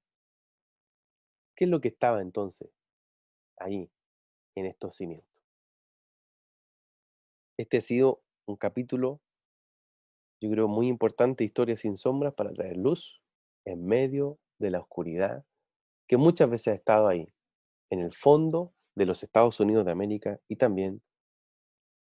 ¿Qué 1.55 1.65
es 1.65 1.69
lo 1.69 1.79
que 1.79 1.89
estaba 1.89 2.21
entonces 2.21 2.69
ahí 3.57 3.89
en 4.59 4.65
estos 4.65 4.95
cimientos? 4.95 5.29
Este 7.57 7.77
ha 7.77 7.81
sido 7.81 8.21
un 8.45 8.55
capítulo, 8.55 9.21
yo 10.41 10.49
creo, 10.49 10.67
muy 10.67 10.87
importante, 10.87 11.43
Historia 11.43 11.75
sin 11.75 11.97
sombras, 11.97 12.33
para 12.33 12.51
traer 12.53 12.77
luz 12.77 13.21
en 13.65 13.85
medio 13.85 14.39
de 14.59 14.71
la 14.71 14.79
oscuridad 14.79 15.45
que 16.07 16.17
muchas 16.17 16.49
veces 16.49 16.67
ha 16.67 16.75
estado 16.75 17.07
ahí, 17.07 17.33
en 17.89 17.99
el 17.99 18.11
fondo 18.11 18.73
de 18.95 19.05
los 19.05 19.23
Estados 19.23 19.59
Unidos 19.59 19.85
de 19.85 19.91
América 19.91 20.39
y 20.47 20.55
también 20.55 21.01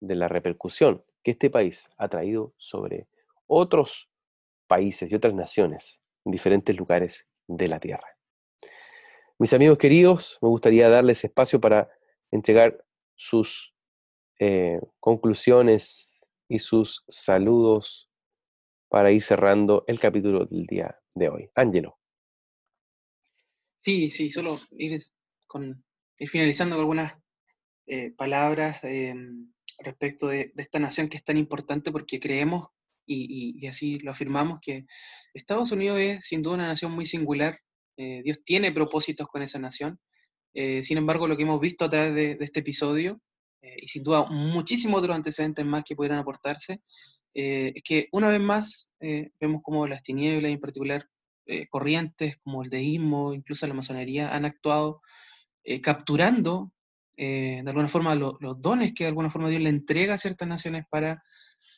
de 0.00 0.16
la 0.16 0.28
repercusión 0.28 1.04
que 1.22 1.32
este 1.32 1.50
país 1.50 1.88
ha 1.96 2.08
traído 2.08 2.52
sobre 2.56 3.06
otros 3.46 4.10
países 4.66 5.10
y 5.10 5.14
otras 5.14 5.34
naciones 5.34 6.00
en 6.24 6.32
diferentes 6.32 6.76
lugares 6.76 7.28
de 7.46 7.68
la 7.68 7.78
Tierra. 7.78 8.18
Mis 9.38 9.52
amigos 9.52 9.78
queridos, 9.78 10.38
me 10.42 10.48
gustaría 10.48 10.88
darles 10.88 11.24
espacio 11.24 11.60
para 11.60 11.88
entregar 12.32 12.84
sus 13.14 13.74
eh, 14.40 14.80
conclusiones 14.98 16.26
y 16.48 16.58
sus 16.58 17.04
saludos 17.08 18.10
para 18.88 19.12
ir 19.12 19.22
cerrando 19.22 19.84
el 19.86 20.00
capítulo 20.00 20.46
del 20.46 20.66
día 20.66 20.98
de 21.14 21.28
hoy. 21.28 21.50
Ángelo. 21.54 21.98
Sí, 23.80 24.10
sí, 24.10 24.30
solo 24.30 24.58
ir 24.72 25.00
con 25.46 25.84
y 26.18 26.26
finalizando 26.26 26.76
con 26.76 26.82
algunas 26.82 27.18
eh, 27.86 28.12
palabras 28.12 28.78
em, 28.84 29.52
respecto 29.80 30.28
de, 30.28 30.52
esta 30.56 30.78
nación 30.78 31.08
que 31.08 31.16
es 31.16 31.24
tan 31.24 31.36
importante 31.36 31.90
porque 31.90 32.20
creemos 32.20 32.68
y, 33.04 33.66
así 33.66 33.98
lo 33.98 34.12
afirmamos, 34.12 34.60
que 34.62 34.86
Estados 35.34 35.72
Unidos 35.72 35.98
es 35.98 36.26
sin 36.26 36.40
duda 36.42 36.54
una 36.54 36.68
nación 36.68 36.92
muy 36.92 37.04
singular. 37.04 37.58
Eh, 37.96 38.22
Dios 38.22 38.42
tiene 38.44 38.72
propósitos 38.72 39.26
con 39.26 39.42
esa 39.42 39.58
nación. 39.58 39.98
Eh, 40.54 40.82
sin 40.82 40.98
embargo, 40.98 41.26
lo 41.26 41.36
que 41.36 41.42
hemos 41.42 41.60
visto 41.60 41.84
a 41.84 41.90
través 41.90 42.14
de, 42.14 42.36
este 42.40 42.60
episodio, 42.60 43.20
eh, 43.62 43.76
y 43.78 43.88
sin 43.88 44.02
duda 44.02 44.26
muchísimos 44.28 45.00
otros 45.00 45.16
antecedentes 45.16 45.64
más 45.64 45.84
que 45.84 45.96
pudieran 45.96 46.18
aportarse, 46.18 46.80
es 47.34 47.82
que 47.82 48.08
una 48.12 48.28
vez 48.28 48.40
más 48.40 48.92
vemos 49.40 49.62
como 49.62 49.86
las 49.86 50.02
tinieblas, 50.02 50.52
en 50.52 50.60
particular 50.60 51.08
corrientes 51.70 52.36
como 52.42 52.62
el 52.62 52.68
deísmo, 52.68 53.32
incluso 53.32 53.66
la 53.66 53.72
masonería, 53.72 54.36
han 54.36 54.44
actuado 54.44 55.00
capturando 55.80 56.70
de 57.16 57.64
alguna 57.66 57.88
forma 57.88 58.14
los 58.14 58.60
dones 58.60 58.92
que 58.92 59.04
de 59.04 59.08
alguna 59.08 59.30
forma 59.30 59.48
Dios 59.48 59.62
le 59.62 59.70
entrega 59.70 60.12
a 60.12 60.18
ciertas 60.18 60.46
naciones 60.46 60.84
para 60.90 61.22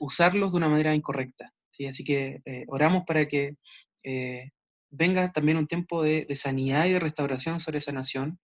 usarlos 0.00 0.52
de 0.52 0.56
una 0.56 0.68
manera 0.68 0.94
incorrecta. 0.94 1.52
¿sí? 1.70 1.86
Así 1.86 2.04
que 2.04 2.40
eh, 2.44 2.64
oramos 2.68 3.04
para 3.06 3.26
que 3.26 3.56
eh, 4.02 4.50
venga 4.90 5.32
también 5.32 5.58
un 5.58 5.66
tiempo 5.66 6.02
de, 6.02 6.26
sanidad 6.36 6.86
y 6.86 6.92
de 6.92 7.00
restauración 7.00 7.60
sobre 7.60 7.78
esa 7.78 7.92
nación 7.92 8.38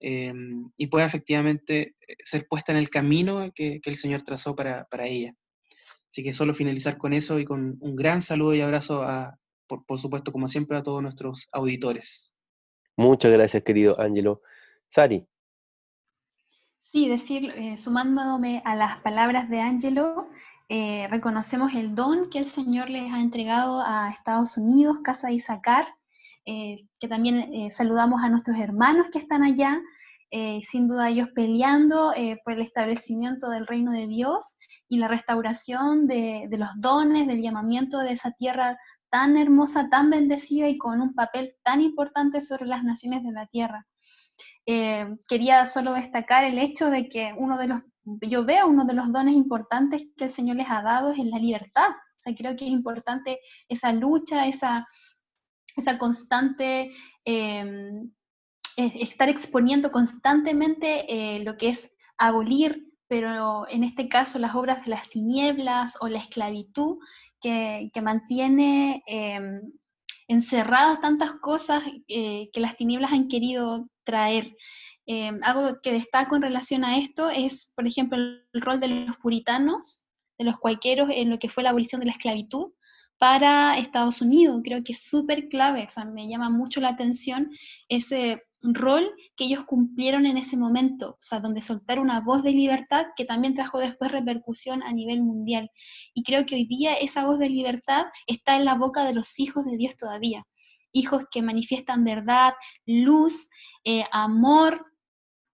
em, 0.00 0.70
y 0.76 0.86
pueda 0.88 1.06
efectivamente 1.06 1.96
eh, 2.06 2.16
ser 2.22 2.46
puesta 2.48 2.72
en 2.72 2.78
el 2.78 2.90
camino 2.90 3.50
que, 3.54 3.80
el 3.82 3.96
Señor 3.96 4.22
trazó 4.22 4.54
para, 4.54 4.86
ella. 5.06 5.34
Así 6.10 6.22
que 6.22 6.32
solo 6.32 6.54
finalizar 6.54 6.98
con 6.98 7.12
eso 7.12 7.38
y 7.38 7.44
con 7.44 7.76
un 7.80 7.96
gran 7.96 8.22
saludo 8.22 8.54
y 8.54 8.60
abrazo 8.60 9.02
a, 9.02 9.38
por, 9.66 9.84
por 9.84 9.98
supuesto, 9.98 10.32
como 10.32 10.48
siempre, 10.48 10.76
a 10.76 10.82
todos 10.82 11.02
nuestros 11.02 11.48
auditores. 11.52 12.34
Muchas 12.96 13.32
gracias, 13.32 13.62
querido 13.62 14.00
Ángelo. 14.00 14.40
Sari. 14.88 15.26
Sí, 16.78 17.08
decir, 17.08 17.52
sumándome 17.76 18.62
a 18.64 18.74
las 18.74 19.00
palabras 19.02 19.50
de 19.50 19.60
Ángelo, 19.60 20.30
eh, 20.68 21.06
reconocemos 21.10 21.74
el 21.74 21.94
don 21.94 22.28
que 22.28 22.40
el 22.40 22.46
Señor 22.46 22.90
les 22.90 23.12
ha 23.12 23.20
entregado 23.20 23.80
a 23.80 24.10
Estados 24.10 24.56
Unidos, 24.56 24.98
Casa 25.04 25.28
de 25.28 25.34
Isaacar, 25.34 25.86
eh, 26.46 26.76
que 27.00 27.08
también 27.08 27.52
eh, 27.52 27.70
saludamos 27.70 28.22
a 28.22 28.28
nuestros 28.28 28.56
hermanos 28.58 29.08
que 29.10 29.18
están 29.18 29.42
allá, 29.42 29.80
sin 30.68 30.86
duda 30.86 31.08
ellos 31.08 31.28
peleando 31.34 32.12
por 32.44 32.52
el 32.52 32.60
establecimiento 32.60 33.48
del 33.48 33.66
reino 33.66 33.92
de 33.92 34.06
Dios 34.06 34.58
y 34.86 34.98
la 34.98 35.08
restauración 35.08 36.06
de, 36.06 36.46
de 36.50 36.58
los 36.58 36.68
dones, 36.78 37.26
del 37.26 37.40
llamamiento 37.40 38.00
de 38.00 38.12
esa 38.12 38.32
tierra 38.32 38.76
tan 39.08 39.38
hermosa, 39.38 39.88
tan 39.88 40.10
bendecida 40.10 40.68
y 40.68 40.76
con 40.76 41.00
un 41.00 41.14
papel 41.14 41.54
tan 41.62 41.80
importante 41.80 42.42
sobre 42.42 42.66
las 42.66 42.82
naciones 42.82 43.22
de 43.22 43.32
la 43.32 43.46
tierra. 43.46 43.86
quería 44.66 45.64
solo 45.64 45.94
destacar 45.94 46.44
el 46.44 46.58
hecho 46.58 46.90
de 46.90 47.08
que 47.08 47.32
uno 47.38 47.56
de 47.56 47.68
los 47.68 47.82
yo 48.22 48.44
veo 48.44 48.68
uno 48.68 48.84
de 48.84 48.94
los 48.94 49.12
dones 49.12 49.34
importantes 49.34 50.04
que 50.16 50.24
el 50.24 50.30
Señor 50.30 50.56
les 50.56 50.70
ha 50.70 50.82
dado 50.82 51.10
es 51.10 51.18
la 51.18 51.38
libertad. 51.38 51.90
O 51.90 52.20
sea, 52.20 52.34
creo 52.34 52.56
que 52.56 52.66
es 52.66 52.70
importante 52.70 53.40
esa 53.68 53.92
lucha, 53.92 54.46
esa, 54.46 54.86
esa 55.76 55.98
constante, 55.98 56.90
em, 57.24 58.10
estar 58.76 59.28
exponiendo 59.28 59.90
constantemente 59.90 61.04
eh, 61.08 61.44
lo 61.44 61.56
que 61.56 61.70
es 61.70 61.94
abolir, 62.18 62.92
pero 63.08 63.68
en 63.68 63.84
este 63.84 64.08
caso 64.08 64.38
las 64.38 64.54
obras 64.54 64.84
de 64.84 64.90
las 64.90 65.08
tinieblas 65.08 65.96
o 66.00 66.08
la 66.08 66.18
esclavitud 66.18 66.98
que, 67.40 67.90
mantiene 68.02 69.02
em, 69.06 69.60
encerradas 70.28 71.00
tantas 71.00 71.32
cosas 71.40 71.84
eh, 72.08 72.50
que 72.52 72.60
las 72.60 72.76
tinieblas 72.76 73.12
han 73.12 73.28
querido 73.28 73.84
traer. 74.04 74.56
Eh, 75.06 75.30
algo 75.42 75.80
que 75.82 75.92
destaco 75.92 76.34
en 76.34 76.42
relación 76.42 76.84
a 76.84 76.98
esto 76.98 77.30
es, 77.30 77.72
por 77.76 77.86
ejemplo, 77.86 78.18
el 78.18 78.60
rol 78.60 78.80
de 78.80 78.88
los 78.88 79.16
puritanos, 79.18 80.04
de 80.36 80.44
los 80.44 80.58
cuaiqueros 80.58 81.08
en 81.12 81.30
lo 81.30 81.38
que 81.38 81.48
fue 81.48 81.62
la 81.62 81.70
abolición 81.70 82.00
de 82.00 82.06
la 82.06 82.12
esclavitud 82.12 82.72
para 83.18 83.78
Estados 83.78 84.20
Unidos. 84.20 84.60
Creo 84.64 84.82
que 84.84 84.92
es 84.92 85.02
súper 85.02 85.48
clave, 85.48 85.84
o 85.84 85.88
sea, 85.88 86.04
me 86.04 86.28
llama 86.28 86.50
mucho 86.50 86.80
la 86.80 86.90
atención 86.90 87.50
ese 87.88 88.42
rol 88.62 89.08
que 89.36 89.44
ellos 89.44 89.64
cumplieron 89.64 90.26
en 90.26 90.38
ese 90.38 90.56
momento, 90.56 91.10
o 91.10 91.22
sea, 91.22 91.40
donde 91.40 91.62
soltar 91.62 91.98
una 91.98 92.20
voz 92.20 92.42
de 92.42 92.52
libertad 92.52 93.06
que 93.16 93.24
también 93.24 93.54
trajo 93.54 93.78
después 93.78 94.10
repercusión 94.10 94.82
a 94.82 94.92
nivel 94.92 95.22
mundial. 95.22 95.70
Y 96.14 96.22
creo 96.22 96.46
que 96.46 96.56
hoy 96.56 96.66
día 96.66 96.94
esa 96.94 97.24
voz 97.24 97.38
de 97.38 97.48
libertad 97.48 98.06
está 98.26 98.56
en 98.56 98.64
la 98.64 98.74
boca 98.74 99.04
de 99.04 99.14
los 99.14 99.38
hijos 99.38 99.64
de 99.64 99.76
Dios 99.76 99.96
todavía, 99.96 100.44
hijos 100.92 101.24
que 101.30 101.42
manifiestan 101.42 102.04
verdad, 102.04 102.54
luz, 102.86 103.48
eh, 103.84 104.04
amor, 104.10 104.84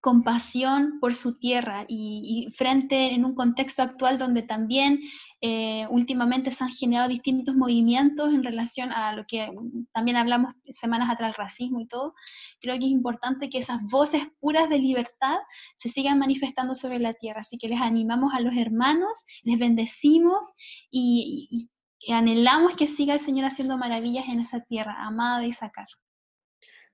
compasión 0.02 0.98
por 1.00 1.14
su 1.14 1.38
tierra 1.38 1.84
y, 1.88 2.48
frente 2.56 3.14
en 3.14 3.24
un 3.24 3.34
contexto 3.34 3.82
actual 3.82 4.18
donde 4.18 4.42
también 4.42 5.00
eh, 5.44 5.88
últimamente 5.90 6.52
se 6.52 6.62
han 6.62 6.70
generado 6.70 7.08
distintos 7.08 7.56
movimientos 7.56 8.32
en 8.32 8.44
relación 8.44 8.92
a 8.92 9.12
lo 9.12 9.26
que 9.26 9.50
también 9.92 10.16
hablamos 10.16 10.52
semanas 10.70 11.10
atrás, 11.10 11.30
el 11.30 11.34
racismo 11.34 11.80
y 11.80 11.88
todo, 11.88 12.14
creo 12.60 12.78
que 12.78 12.86
es 12.86 12.92
importante 12.92 13.50
que 13.50 13.58
esas 13.58 13.82
voces 13.90 14.22
puras 14.38 14.68
de 14.68 14.78
libertad 14.78 15.38
se 15.74 15.88
sigan 15.88 16.20
manifestando 16.20 16.76
sobre 16.76 17.00
la 17.00 17.14
tierra. 17.14 17.40
Así 17.40 17.58
que 17.58 17.66
les 17.66 17.80
animamos 17.80 18.32
a 18.34 18.40
los 18.40 18.56
hermanos, 18.56 19.24
les 19.42 19.58
bendecimos 19.58 20.54
y, 20.92 21.68
anhelamos 22.08 22.76
que 22.76 22.86
siga 22.86 23.14
el 23.14 23.20
Señor 23.20 23.46
haciendo 23.46 23.76
maravillas 23.76 24.28
en 24.28 24.38
esa 24.38 24.60
tierra 24.60 24.94
amada 25.04 25.40
de 25.40 25.48
Isaacar. 25.48 25.88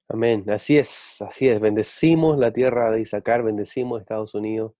Amén. 0.08 0.44
Así 0.48 0.78
es, 0.78 1.20
así 1.20 1.48
es. 1.48 1.60
Bendecimos 1.60 2.38
la 2.38 2.50
tierra 2.50 2.90
de 2.90 3.02
Isaacar, 3.02 3.42
bendecimos 3.42 4.00
Estados 4.00 4.34
Unidos 4.34 4.72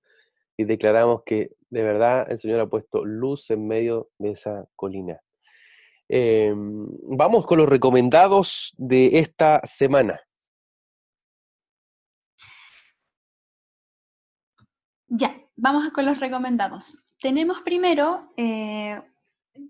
y 0.59 0.65
declaramos 0.65 1.23
que 1.25 1.53
de 1.71 1.83
verdad 1.85 2.27
el 2.31 2.39
Señor 2.39 2.61
ha 2.61 2.67
puesto 2.67 3.05
luz 3.05 3.51
en 3.51 3.67
medio 3.67 4.11
de 4.19 4.33
esa 4.33 4.67
colina. 4.75 5.21
Em, 6.09 6.87
vamos 7.17 7.47
con 7.47 7.59
los 7.59 7.69
recomendados 7.69 8.75
de 8.77 9.19
esta 9.19 9.61
semana. 9.65 10.21
Ya, 15.07 15.41
vamos 15.57 15.91
con 15.93 16.05
los 16.05 16.19
recomendados. 16.19 17.07
Tenemos 17.21 17.61
primero 17.61 18.33
eh, 18.37 19.01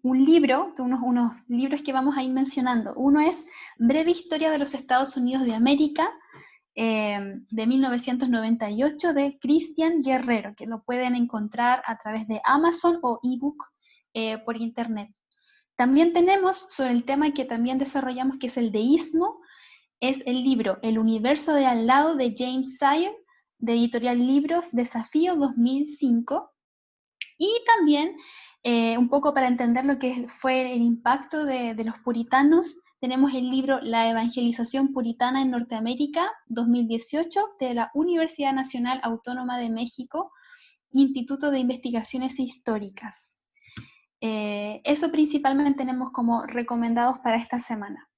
un 0.03 0.25
libro, 0.25 0.73
unos, 0.79 1.01
unos 1.03 1.33
libros 1.49 1.83
que 1.83 1.93
vamos 1.93 2.17
a 2.17 2.23
ir 2.23 2.33
mencionando. 2.33 2.95
Uno 2.95 3.21
es 3.21 3.47
Breve 3.79 4.13
Historia 4.13 4.51
de 4.51 4.59
los 4.59 4.73
Estados 4.73 5.17
Unidos 5.19 5.45
de 5.45 5.55
América, 5.55 6.11
eh, 6.81 7.19
de 7.51 7.67
1998, 7.67 9.13
de 9.13 9.37
Cristian 9.41 10.01
Guerrero, 10.01 10.55
que 10.55 10.65
lo 10.65 10.85
pueden 10.85 11.17
encontrar 11.17 11.83
a 11.85 11.99
través 11.99 12.29
de 12.29 12.41
Amazon 12.45 13.01
o 13.03 13.19
ebook 13.25 13.65
eh, 14.15 14.39
por 14.45 14.57
internet. 14.57 15.11
También 15.75 16.13
tenemos 16.13 16.57
sobre 16.57 16.93
el 16.93 17.05
tema 17.05 17.33
que 17.33 17.45
también 17.45 17.79
desarrollamos, 17.79 18.39
que 18.39 18.47
es 18.47 18.57
el 18.57 18.71
deísmo, 18.71 19.41
es 19.99 20.23
el 20.25 20.45
libro 20.45 20.79
El 20.83 21.01
universo 21.01 21.53
de 21.53 21.67
al 21.67 21.89
lado 21.89 22.15
de 22.15 22.33
James 22.39 22.79
Sire, 22.79 23.17
de 23.59 23.73
editorial 23.73 24.25
Libros 24.25 24.71
Desafío 24.71 25.35
2005. 25.35 26.49
Y 27.39 27.51
también 27.67 28.15
eh, 28.63 28.97
un 28.97 29.09
poco 29.09 29.35
para 29.35 29.49
entender 29.49 29.85
lo 29.85 29.99
que 29.99 30.29
fue 30.29 30.75
el 30.75 30.83
impacto 30.83 31.45
de, 31.45 31.75
los 31.85 31.99
puritanos, 32.05 32.77
tenemos 33.01 33.33
el 33.33 33.51
libro 33.51 33.79
La 33.81 34.11
Evangelización 34.11 34.93
Puritana 34.93 35.43
en 35.43 35.51
Norteamérica 35.51 36.31
2018 36.47 37.41
de 37.61 37.75
la 37.75 37.91
Universidad 37.95 38.53
Nacional 38.53 39.01
Autónoma 39.05 39.59
de 39.59 39.71
México, 39.71 40.33
Instituto 40.91 41.51
de 41.51 41.61
Investigaciones 41.61 42.41
Históricas. 42.41 43.41
Eh, 44.21 44.81
eso 44.83 45.13
principalmente 45.13 45.79
tenemos 45.79 46.11
como 46.11 46.45
recomendados 46.47 47.21
para 47.21 47.37
esta 47.37 47.61
semana. 47.61 48.09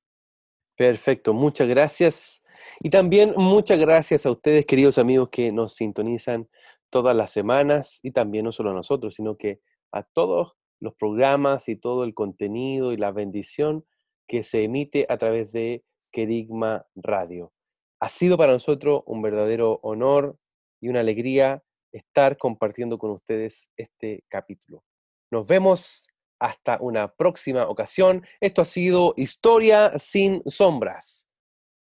Perfecto, 0.77 1.35
muchas 1.35 1.69
gracias. 1.69 2.43
Y 2.83 2.89
también 2.89 3.35
muchas 3.37 3.79
gracias 3.79 4.25
a 4.25 4.31
ustedes, 4.31 4.65
queridos 4.65 4.97
amigos, 4.97 5.29
que 5.31 5.53
nos 5.53 5.75
sintonizan 5.75 6.49
todas 6.89 7.15
las 7.15 7.31
semanas 7.31 8.01
y 8.03 8.13
también 8.13 8.47
no 8.47 8.53
solo 8.53 8.71
a 8.71 8.75
nosotros, 8.75 9.15
sino 9.15 9.37
que 9.37 9.61
a 9.93 10.03
todos 10.05 10.55
los 10.81 10.95
programas 10.95 11.69
y 11.69 11.77
todo 11.77 12.05
el 12.05 12.15
contenido 12.15 12.95
y 12.95 12.97
la 12.97 13.13
bendición 13.13 13.85
que 14.31 14.45
se 14.45 14.63
emite 14.63 15.07
a 15.09 15.19
través 15.19 15.51
de 15.51 15.83
Querigma 16.13 16.87
Radio. 16.95 17.53
Ha 18.01 18.09
sido 18.09 18.39
para 18.39 18.53
nosotros 18.53 19.03
un 19.07 19.23
verdadero 19.23 19.81
honor 19.83 20.39
y 20.81 20.89
una 20.89 21.01
alegría 21.01 21.65
estar 21.91 22.39
compartiendo 22.39 22.97
con 22.97 23.11
ustedes 23.11 23.73
este 23.77 24.23
capítulo. 24.29 24.85
Nos 25.33 25.49
vemos 25.49 26.07
hasta 26.39 26.79
una 26.81 27.13
próxima 27.13 27.67
ocasión. 27.67 28.25
Esto 28.41 28.63
ha 28.63 28.67
sido 28.67 29.15
Historia 29.17 29.99
sin 29.99 30.43
sombras. 30.47 31.29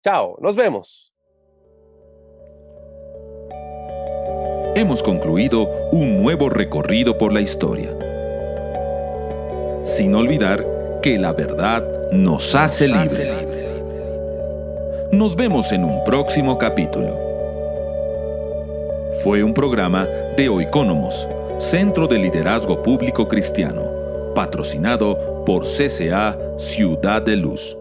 Chao, 0.04 0.38
nos 0.40 0.54
vemos. 0.54 1.12
hemos 4.76 5.02
concluido 5.02 5.70
un 5.90 6.22
nuevo 6.22 6.50
recorrido 6.50 7.16
por 7.16 7.32
la 7.32 7.40
historia. 7.40 7.96
Sin 9.84 10.14
olvidar 10.14 10.75
que 11.02 11.18
la 11.18 11.32
verdad 11.32 11.82
nos 12.12 12.54
hace 12.54 12.88
libres. 12.88 13.44
Nos 15.12 15.36
vemos 15.36 15.72
en 15.72 15.84
un 15.84 16.04
próximo 16.04 16.58
capítulo. 16.58 17.16
Fue 19.22 19.42
un 19.42 19.54
programa 19.54 20.06
de 20.36 20.48
Oikónomos, 20.48 21.28
Centro 21.58 22.06
de 22.06 22.18
Liderazgo 22.18 22.82
Público 22.82 23.26
Cristiano 23.28 23.96
patrocinado 24.36 25.44
por 25.46 25.64
CCA 25.64 26.38
Ciudad 26.58 27.22
de 27.22 27.36
Luz. 27.36 27.76